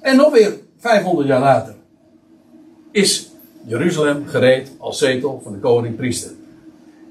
En 0.00 0.16
nog 0.16 0.32
weer 0.32 0.66
500 0.78 1.28
jaar 1.28 1.40
later 1.40 1.74
is 2.90 3.30
Jeruzalem 3.66 4.26
gereed 4.26 4.70
als 4.78 4.98
zetel 4.98 5.40
van 5.42 5.52
de 5.52 5.58
koning-priester. 5.58 6.30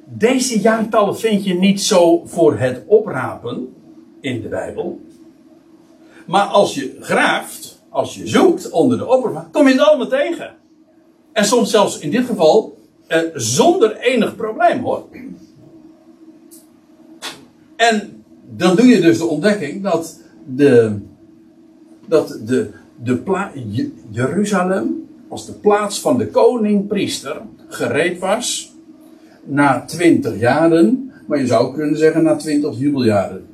Deze 0.04 0.60
jaartallen 0.60 1.18
vind 1.18 1.46
je 1.46 1.54
niet 1.54 1.82
zo 1.82 2.24
voor 2.26 2.58
het 2.58 2.84
oprapen 2.88 3.74
in 4.20 4.42
de 4.42 4.48
Bijbel. 4.48 5.02
Maar 6.26 6.46
als 6.46 6.76
je 6.76 6.98
graaft, 7.00 7.82
als 7.90 8.16
je 8.16 8.28
zoekt 8.28 8.70
onder 8.70 8.98
de 8.98 9.08
oppervlakte, 9.08 9.50
kom 9.52 9.68
je 9.68 9.74
het 9.74 9.82
allemaal 9.82 10.08
tegen. 10.08 10.56
En 11.32 11.46
soms 11.46 11.70
zelfs 11.70 12.00
in 12.00 12.12
dit 12.12 12.26
geval 12.26 12.78
eh, 13.08 13.22
zonder 13.34 13.98
enig 13.98 14.36
probleem 14.36 14.84
hoor. 14.84 15.06
En 17.76 18.24
dan 18.50 18.76
doe 18.76 18.86
je 18.86 19.02
dus 19.02 19.18
de 19.18 19.26
ontdekking 19.26 19.84
dat 19.84 20.20
de, 20.46 21.00
dat 22.06 22.40
de, 22.46 22.70
de 23.04 23.92
Jeruzalem 24.10 25.08
als 25.28 25.46
de 25.46 25.54
plaats 25.54 26.02
van 26.02 26.18
de 26.18 26.28
koning-priester 26.28 27.42
gereed 27.68 28.20
was 28.20 28.76
na 29.44 29.86
twintig 29.86 30.40
jaren, 30.40 31.12
maar 31.26 31.40
je 31.40 31.48
zou 31.48 31.74
kunnen 31.74 31.98
zeggen 31.98 32.24
na 32.24 32.36
twintig 32.36 32.80
jubeljaren. 32.80 33.48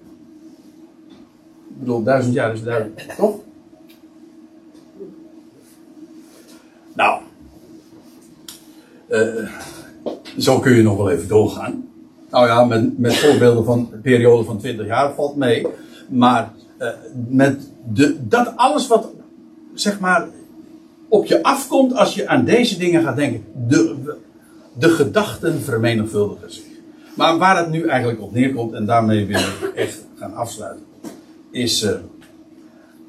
Ik 1.69 1.79
bedoel, 1.79 2.03
duizend 2.03 2.33
jaar 2.33 2.53
is 2.53 2.63
duidelijk, 2.63 3.13
toch? 3.17 3.39
Nou, 6.93 7.21
uh, 9.09 9.49
zo 10.37 10.59
kun 10.59 10.75
je 10.75 10.83
nog 10.83 10.97
wel 10.97 11.09
even 11.09 11.27
doorgaan. 11.27 11.87
Nou 12.29 12.47
ja, 12.47 12.65
met, 12.65 12.97
met 12.97 13.15
voorbeelden 13.15 13.65
van 13.65 13.89
periode 14.01 14.43
van 14.43 14.57
20 14.57 14.85
jaar 14.85 15.13
valt 15.13 15.35
mee. 15.35 15.67
Maar 16.09 16.51
uh, 16.79 16.87
met 17.27 17.69
de, 17.93 18.27
dat 18.27 18.53
alles 18.55 18.87
wat, 18.87 19.12
zeg 19.73 19.99
maar, 19.99 20.27
op 21.09 21.25
je 21.25 21.43
afkomt 21.43 21.93
als 21.93 22.15
je 22.15 22.27
aan 22.27 22.45
deze 22.45 22.77
dingen 22.77 23.03
gaat 23.03 23.15
denken. 23.15 23.43
De, 23.67 24.15
de 24.77 24.89
gedachten 24.89 25.61
vermenigvuldigen 25.61 26.53
zich. 26.53 26.63
Maar 27.15 27.37
waar 27.37 27.57
het 27.57 27.69
nu 27.69 27.87
eigenlijk 27.87 28.21
op 28.21 28.33
neerkomt, 28.33 28.73
en 28.73 28.85
daarmee 28.85 29.25
wil 29.25 29.39
ik 29.39 29.71
echt 29.75 30.05
gaan 30.15 30.33
afsluiten 30.33 30.85
is 31.53 31.83
uh, 31.83 31.91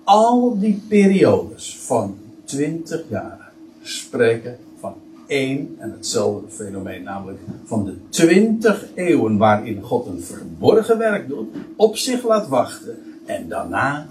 al 0.05 0.59
die 0.59 0.83
periodes 0.89 1.79
van 1.79 2.17
20 2.45 3.03
jaar 3.09 3.53
spreken 3.83 4.59
van 4.79 4.95
één 5.27 5.77
en 5.79 5.91
hetzelfde 5.91 6.49
fenomeen, 6.49 7.03
namelijk 7.03 7.39
van 7.65 7.85
de 7.85 7.97
20 8.09 8.87
eeuwen 8.95 9.37
waarin 9.37 9.83
God 9.83 10.07
een 10.07 10.23
verborgen 10.23 10.99
werk 10.99 11.29
doet, 11.29 11.55
op 11.77 11.97
zich 11.97 12.25
laat 12.27 12.49
wachten 12.49 12.99
en 13.27 13.49
daarna, 13.49 14.07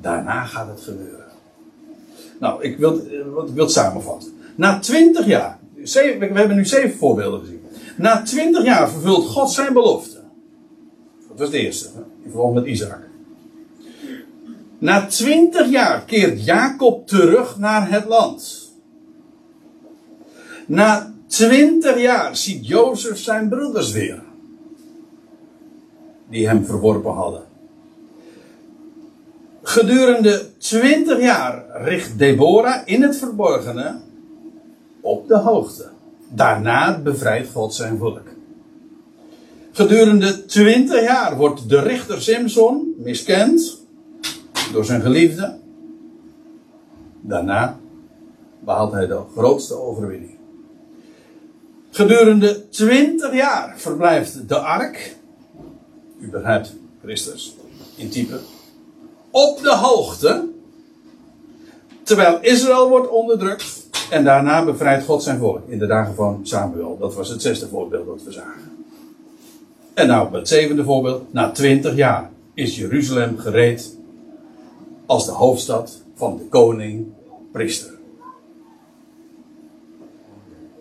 daarna 0.00 0.44
gaat 0.44 0.68
het 0.68 0.80
gebeuren. 0.80 1.21
Nou, 2.42 2.62
ik 2.62 2.78
wil, 2.78 3.02
wat 3.32 3.48
ik 3.48 3.54
wil 3.54 3.64
het 3.64 3.72
samenvatten. 3.72 4.32
Na 4.54 4.78
20 4.78 5.26
jaar, 5.26 5.58
we 5.74 6.30
hebben 6.32 6.56
nu 6.56 6.64
zeven 6.64 6.98
voorbeelden 6.98 7.40
gezien. 7.40 7.60
Na 7.96 8.22
20 8.22 8.64
jaar 8.64 8.90
vervult 8.90 9.26
God 9.26 9.50
zijn 9.50 9.72
belofte. 9.72 10.20
Dat 11.28 11.38
was 11.38 11.50
de 11.50 11.58
eerste, 11.58 11.88
in 12.22 12.30
verband 12.30 12.54
met 12.54 12.66
Isaac. 12.66 12.98
Na 14.78 15.06
twintig 15.06 15.70
jaar 15.70 16.04
keert 16.04 16.44
Jacob 16.44 17.06
terug 17.06 17.58
naar 17.58 17.90
het 17.90 18.04
land. 18.04 18.72
Na 20.66 21.14
twintig 21.26 22.00
jaar 22.00 22.36
ziet 22.36 22.66
Jozef 22.66 23.18
zijn 23.18 23.48
broeders 23.48 23.92
weer. 23.92 24.22
Die 26.30 26.48
hem 26.48 26.64
verworpen 26.64 27.12
hadden. 27.12 27.51
Gedurende 29.62 30.58
twintig 30.58 31.20
jaar 31.20 31.64
richt 31.84 32.18
Deborah 32.18 32.82
in 32.84 33.02
het 33.02 33.16
verborgene 33.16 34.00
op 35.00 35.28
de 35.28 35.38
hoogte. 35.38 35.88
Daarna 36.28 36.98
bevrijdt 36.98 37.50
God 37.50 37.74
zijn 37.74 37.98
volk. 37.98 38.22
Gedurende 39.72 40.44
twintig 40.44 41.02
jaar 41.02 41.36
wordt 41.36 41.68
de 41.68 41.80
richter 41.80 42.22
Simson 42.22 42.94
miskend 42.98 43.80
door 44.72 44.84
zijn 44.84 45.00
geliefde. 45.00 45.58
Daarna 47.20 47.78
behaalt 48.60 48.92
hij 48.92 49.06
de 49.06 49.20
grootste 49.36 49.74
overwinning. 49.74 50.38
Gedurende 51.90 52.68
twintig 52.68 53.34
jaar 53.34 53.74
verblijft 53.76 54.48
de 54.48 54.58
ark, 54.58 55.16
u 56.20 56.30
begrijpt 56.30 56.74
Christus 57.02 57.56
in 57.96 58.10
type, 58.10 58.38
op 59.32 59.62
de 59.62 59.76
hoogte, 59.76 60.48
terwijl 62.02 62.38
Israël 62.40 62.88
wordt 62.88 63.08
onderdrukt 63.08 63.82
En 64.10 64.24
daarna 64.24 64.64
bevrijdt 64.64 65.04
God 65.04 65.22
zijn 65.22 65.38
volk 65.38 65.68
in 65.68 65.78
de 65.78 65.86
dagen 65.86 66.14
van 66.14 66.40
Samuel. 66.42 66.98
Dat 66.98 67.14
was 67.14 67.28
het 67.28 67.42
zesde 67.42 67.68
voorbeeld 67.68 68.06
dat 68.06 68.22
we 68.22 68.32
zagen. 68.32 68.86
En 69.94 70.06
nou, 70.06 70.34
het 70.34 70.48
zevende 70.48 70.84
voorbeeld. 70.84 71.32
Na 71.32 71.50
twintig 71.50 71.94
jaar 71.94 72.30
is 72.54 72.76
Jeruzalem 72.76 73.38
gereed 73.38 73.96
als 75.06 75.26
de 75.26 75.32
hoofdstad 75.32 76.02
van 76.14 76.36
de 76.36 76.44
koning 76.44 77.06
priester. 77.52 77.90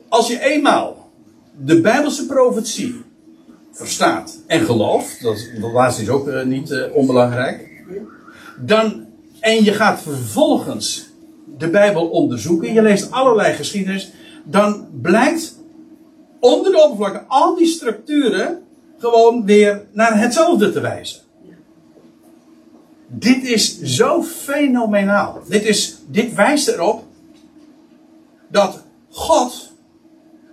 Als 0.09 0.27
je 0.27 0.39
eenmaal 0.39 1.09
de 1.65 1.81
Bijbelse 1.81 2.25
profetie 2.25 3.01
verstaat 3.71 4.37
en 4.47 4.61
gelooft, 4.65 5.23
dat, 5.23 5.49
dat 5.61 5.71
laatste 5.71 6.01
is 6.01 6.09
ook 6.09 6.27
uh, 6.27 6.43
niet 6.43 6.69
uh, 6.69 6.95
onbelangrijk, 6.95 7.69
dan, 8.61 9.05
en 9.39 9.63
je 9.63 9.73
gaat 9.73 10.01
vervolgens 10.01 11.09
de 11.57 11.69
Bijbel 11.69 12.07
onderzoeken, 12.07 12.73
je 12.73 12.81
leest 12.81 13.11
allerlei 13.11 13.53
geschiedenis, 13.53 14.11
dan 14.43 14.87
blijkt 15.01 15.59
onder 16.39 16.71
de 16.71 16.83
oppervlakte 16.83 17.23
al 17.27 17.55
die 17.55 17.67
structuren 17.67 18.61
gewoon 18.97 19.45
weer 19.45 19.85
naar 19.91 20.19
hetzelfde 20.19 20.71
te 20.71 20.79
wijzen. 20.79 21.19
Dit 23.07 23.43
is 23.43 23.81
zo 23.81 24.23
fenomenaal. 24.23 25.41
Dit, 25.47 25.63
is, 25.65 25.97
dit 26.07 26.33
wijst 26.33 26.67
erop 26.67 27.03
dat 28.47 28.83
God 29.09 29.71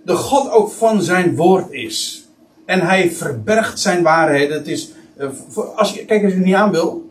de 0.05 0.15
God 0.15 0.49
ook 0.51 0.71
van 0.71 1.01
zijn 1.01 1.35
woord 1.35 1.71
is. 1.71 2.27
En 2.65 2.79
hij 2.79 3.11
verbergt 3.11 3.79
zijn 3.79 4.03
waarheden. 4.03 4.57
Het 4.57 4.67
is, 4.67 4.91
voor, 5.49 5.65
als 5.65 5.93
je, 5.93 6.05
kijk, 6.05 6.23
als 6.23 6.31
je 6.31 6.37
het 6.37 6.45
niet 6.45 6.55
aan 6.55 6.71
wil, 6.71 7.08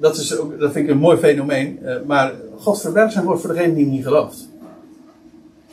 dat, 0.00 0.16
is 0.16 0.38
ook, 0.38 0.58
dat 0.58 0.72
vind 0.72 0.84
ik 0.84 0.90
een 0.90 0.98
mooi 0.98 1.16
fenomeen. 1.16 1.78
Uh, 1.82 1.94
maar 2.06 2.32
God 2.56 2.80
verbergt 2.80 3.12
zijn 3.12 3.24
woord 3.24 3.40
voor 3.40 3.54
degene 3.54 3.74
die 3.74 3.86
niet 3.86 4.04
gelooft. 4.04 4.48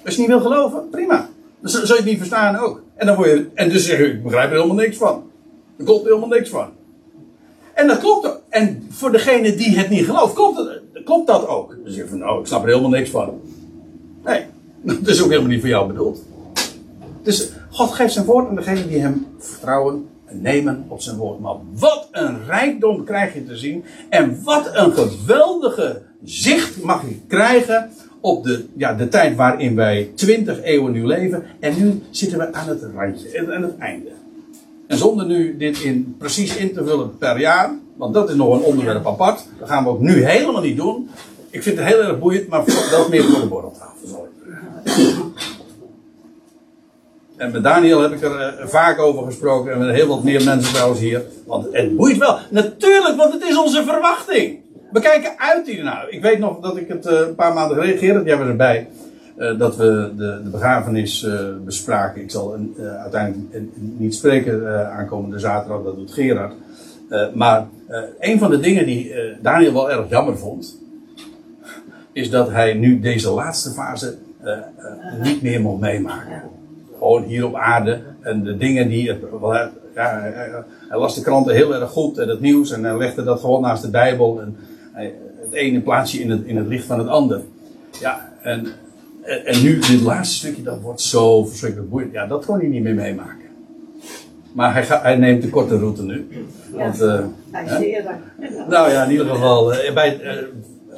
Als 0.05 0.15
je 0.15 0.19
niet 0.19 0.30
wil 0.30 0.41
geloven, 0.41 0.89
prima. 0.89 1.30
Dan 1.59 1.69
zul 1.69 1.86
je 1.86 1.93
het 1.93 2.05
niet 2.05 2.17
verstaan 2.17 2.55
ook. 2.55 2.82
En, 2.95 3.05
dan 3.05 3.15
word 3.15 3.30
je, 3.30 3.47
en 3.53 3.69
dus 3.69 3.86
zeg 3.86 3.97
je, 3.97 4.05
ik 4.05 4.23
begrijp 4.23 4.49
er 4.49 4.55
helemaal 4.55 4.75
niks 4.75 4.97
van. 4.97 5.23
Er 5.78 5.86
klopt 5.86 6.05
helemaal 6.05 6.28
niks 6.28 6.49
van. 6.49 6.69
En 7.73 7.88
dat 7.88 7.97
klopt 7.97 8.28
ook. 8.28 8.41
En 8.49 8.88
voor 8.89 9.11
degene 9.11 9.55
die 9.55 9.78
het 9.78 9.89
niet 9.89 10.05
gelooft, 10.05 10.34
klopt, 10.34 10.57
het, 10.57 11.03
klopt 11.05 11.28
dat 11.28 11.47
ook. 11.47 11.69
Dan 11.84 11.93
zeg 11.93 12.03
je 12.03 12.09
van, 12.09 12.17
nou, 12.17 12.39
ik 12.39 12.47
snap 12.47 12.61
er 12.61 12.67
helemaal 12.67 12.89
niks 12.89 13.09
van. 13.09 13.41
Nee, 14.23 14.45
dat 14.82 15.07
is 15.07 15.21
ook 15.21 15.30
helemaal 15.30 15.49
niet 15.49 15.59
voor 15.59 15.69
jou 15.69 15.88
bedoeld. 15.88 16.23
Dus 17.23 17.51
God 17.69 17.91
geeft 17.91 18.13
zijn 18.13 18.25
woord 18.25 18.47
aan 18.47 18.55
degene 18.55 18.88
die 18.88 18.99
hem 18.99 19.28
vertrouwen 19.38 19.93
en 19.93 20.16
nemen 20.32 20.86
op 20.88 21.01
zijn 21.01 21.17
woord. 21.17 21.39
Maar 21.39 21.55
wat 21.73 22.07
een 22.11 22.45
rijkdom 22.45 23.03
krijg 23.03 23.34
je 23.34 23.45
te 23.45 23.57
zien. 23.57 23.84
En 24.09 24.39
wat 24.43 24.69
een 24.73 24.91
geweldige 24.91 26.01
zicht 26.23 26.84
mag 26.84 27.01
je 27.01 27.19
krijgen 27.28 27.89
op 28.21 28.43
de, 28.43 28.65
ja, 28.78 28.93
de 28.93 29.07
tijd 29.07 29.36
waarin 29.36 29.75
wij 29.75 30.11
twintig 30.15 30.61
eeuwen 30.63 30.91
nu 30.91 31.05
leven. 31.05 31.43
En 31.59 31.78
nu 31.78 32.01
zitten 32.09 32.38
we 32.38 32.53
aan 32.53 32.67
het 32.67 32.84
randje, 32.95 33.53
aan 33.55 33.61
het 33.61 33.78
einde. 33.78 34.09
En 34.88 34.97
zonder 34.97 35.25
nu 35.25 35.57
dit 35.57 35.80
in, 35.82 36.15
precies 36.17 36.55
in 36.55 36.73
te 36.73 36.86
vullen 36.86 37.17
per 37.17 37.39
jaar, 37.39 37.71
want 37.95 38.13
dat 38.13 38.30
is 38.30 38.36
nog 38.36 38.53
een 38.53 38.63
onderwerp 38.63 39.07
apart. 39.07 39.45
Dat 39.59 39.67
gaan 39.67 39.84
we 39.84 39.89
ook 39.89 39.99
nu 39.99 40.25
helemaal 40.25 40.61
niet 40.61 40.78
doen. 40.78 41.09
Ik 41.49 41.63
vind 41.63 41.78
het 41.78 41.88
heel 41.88 42.01
erg 42.01 42.19
boeiend, 42.19 42.47
maar 42.47 42.65
dat 42.65 43.09
meer 43.09 43.23
voor 43.23 43.39
de 43.39 43.47
borreltafel. 43.47 44.28
En 47.38 47.52
met 47.52 47.64
Daniel 47.64 48.02
heb 48.02 48.12
ik 48.12 48.22
er 48.22 48.60
uh, 48.60 48.68
vaak 48.68 49.00
over 49.00 49.24
gesproken. 49.24 49.72
En 49.72 49.80
met 49.80 49.96
heel 49.96 50.08
wat 50.08 50.24
meer 50.24 50.44
mensen 50.44 50.74
trouwens 50.74 51.00
hier. 51.00 51.24
Want 51.46 51.68
het 51.72 51.96
boeit 51.96 52.18
wel. 52.18 52.38
Natuurlijk, 52.50 53.16
want 53.16 53.34
het 53.34 53.44
is 53.44 53.58
onze 53.58 53.84
verwachting. 53.84 54.60
We 54.92 55.00
kijken 55.00 55.32
uit 55.38 55.68
hiernaar. 55.68 56.10
Ik 56.10 56.22
weet 56.22 56.40
nog 56.40 56.60
dat 56.60 56.78
ik 56.78 56.88
het 56.88 57.06
uh, 57.06 57.20
een 57.20 57.36
paar 57.36 57.54
maanden 57.54 57.78
geleden, 57.78 58.00
Gerard, 58.00 58.26
jij 58.26 58.38
was 58.38 58.48
erbij. 58.48 58.88
Uh, 59.38 59.60
dat 59.60 59.76
we 59.76 60.12
de, 60.18 60.42
de 60.44 60.50
begrafenis 60.50 61.28
bespraken. 61.66 62.22
Ik 62.22 62.32
zal 62.32 62.58
uiteindelijk 63.00 63.66
niet 63.78 64.16
spreken 64.16 64.88
aankomende 64.92 65.40
zaterdag, 65.40 65.84
dat 65.84 65.96
doet 65.96 66.12
Gerard. 66.12 66.54
maar 67.34 67.68
een 68.20 68.40
van 68.40 68.50
de 68.50 68.60
dingen 68.60 68.86
die 68.86 69.14
Daniel 69.42 69.74
wel 69.74 69.92
erg 69.92 70.10
jammer 70.10 70.38
vond. 70.38 70.82
Is 72.12 72.30
dat 72.30 72.50
hij 72.50 72.74
nu 72.74 73.00
deze 73.00 73.30
laatste 73.30 73.70
fase 73.70 74.18
niet 75.24 75.42
meer 75.42 75.62
mocht 75.62 75.80
meemaken 75.80 76.57
gewoon 76.98 77.24
hier 77.24 77.45
op 77.45 77.56
aarde. 77.56 78.02
En 78.22 78.43
de 78.43 78.58
dingen 78.58 78.89
die. 78.89 79.14
Ja, 79.95 80.20
hij 80.88 81.00
las 81.00 81.16
de 81.16 81.22
kranten 81.22 81.56
heel 81.56 81.76
erg 81.76 81.89
goed 81.89 82.18
en 82.18 82.30
het 82.30 82.39
nieuws. 82.39 82.72
En 82.72 82.84
hij 82.84 82.98
legde 82.98 83.24
dat 83.24 83.39
gewoon 83.39 83.62
naast 83.62 83.82
de 83.82 83.89
Bijbel. 83.89 84.41
En 84.41 84.58
hij, 84.91 85.14
het 85.43 85.54
ene 85.54 85.82
plaatsje 85.82 86.20
in 86.20 86.30
het, 86.30 86.45
in 86.45 86.58
het 86.58 86.68
licht 86.68 86.86
van 86.86 87.00
het 87.00 87.08
ander. 87.08 87.41
Ja, 88.00 88.30
en, 88.41 88.68
en 89.45 89.62
nu 89.62 89.80
dit 89.80 90.02
laatste 90.02 90.36
stukje, 90.36 90.64
dat 90.64 90.82
wordt 90.82 91.02
zo 91.02 91.45
verschrikkelijk 91.45 91.89
boeiend. 91.89 92.12
Ja, 92.12 92.28
dat 92.28 92.45
kon 92.45 92.58
hij 92.60 92.68
niet 92.68 92.84
meer 92.84 92.95
meemaken. 92.95 93.45
Maar 94.52 94.74
hij, 94.74 94.86
ga, 94.86 95.02
hij 95.02 95.16
neemt 95.16 95.41
de 95.41 95.50
korte 95.50 95.78
route 95.78 96.04
nu. 96.04 96.28
Ja, 96.72 96.78
want, 96.78 97.02
uh, 97.02 97.26
hij 97.52 98.06
Nou 98.70 98.91
ja, 98.91 99.04
in 99.04 99.12
ieder 99.12 99.26
geval. 99.26 99.74
Uh, 99.74 99.93
bij, 99.93 100.22
uh, 100.22 100.32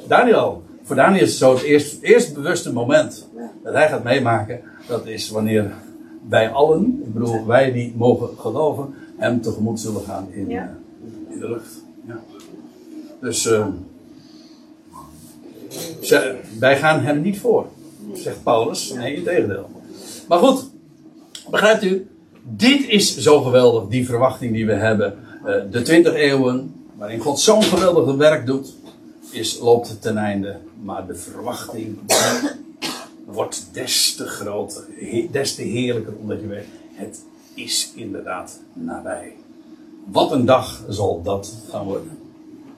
Daniel, 0.08 0.62
voor 0.82 0.96
Daniel 0.96 1.22
is 1.22 1.28
het 1.28 1.38
zo 1.38 1.54
het 1.54 1.62
eerst, 1.62 2.02
eerst 2.02 2.34
bewuste 2.34 2.72
moment 2.72 3.28
dat 3.64 3.74
hij 3.74 3.88
gaat 3.88 4.04
meemaken. 4.04 4.60
Dat 4.88 5.06
is 5.06 5.30
wanneer 5.30 5.70
wij 6.28 6.50
allen, 6.50 7.02
ik 7.04 7.12
bedoel 7.12 7.46
wij 7.46 7.72
die 7.72 7.94
mogen 7.96 8.28
geloven, 8.38 8.94
hem 9.16 9.40
tegemoet 9.40 9.80
zullen 9.80 10.02
gaan 10.02 10.28
in, 10.32 10.48
ja. 10.48 10.76
uh, 11.02 11.32
in 11.32 11.38
de 11.38 11.48
lucht. 11.48 11.84
Ja. 12.06 12.20
Dus 13.20 13.46
uh, 13.46 13.66
ze, 16.00 16.36
wij 16.58 16.78
gaan 16.78 17.00
hem 17.00 17.20
niet 17.20 17.38
voor, 17.38 17.66
zegt 18.12 18.42
Paulus. 18.42 18.92
Nee, 18.92 19.14
in 19.14 19.24
tegendeel. 19.24 19.70
Maar 20.28 20.38
goed, 20.38 20.70
begrijpt 21.50 21.84
u? 21.84 22.06
Dit 22.42 22.88
is 22.88 23.18
zo 23.18 23.40
geweldig, 23.40 23.88
die 23.88 24.06
verwachting 24.06 24.52
die 24.52 24.66
we 24.66 24.74
hebben. 24.74 25.18
Uh, 25.46 25.54
de 25.70 25.82
20 25.82 26.14
eeuwen, 26.14 26.74
waarin 26.96 27.20
God 27.20 27.40
zo'n 27.40 27.62
geweldig 27.62 28.14
werk 28.14 28.46
doet, 28.46 28.74
is, 29.30 29.58
loopt 29.58 30.02
ten 30.02 30.16
einde. 30.16 30.56
Maar 30.82 31.06
de 31.06 31.14
verwachting 31.14 31.98
wordt 33.32 33.68
des 33.72 34.14
te 34.14 34.26
groter, 34.26 34.84
des 35.30 35.54
te 35.54 35.62
heerlijker, 35.62 36.14
omdat 36.20 36.40
je 36.40 36.46
weet, 36.46 36.66
het 36.92 37.24
is 37.54 37.92
inderdaad 37.94 38.60
nabij. 38.72 39.36
Wat 40.04 40.32
een 40.32 40.44
dag 40.44 40.84
zal 40.88 41.22
dat 41.22 41.54
gaan 41.70 41.84
worden. 41.84 42.18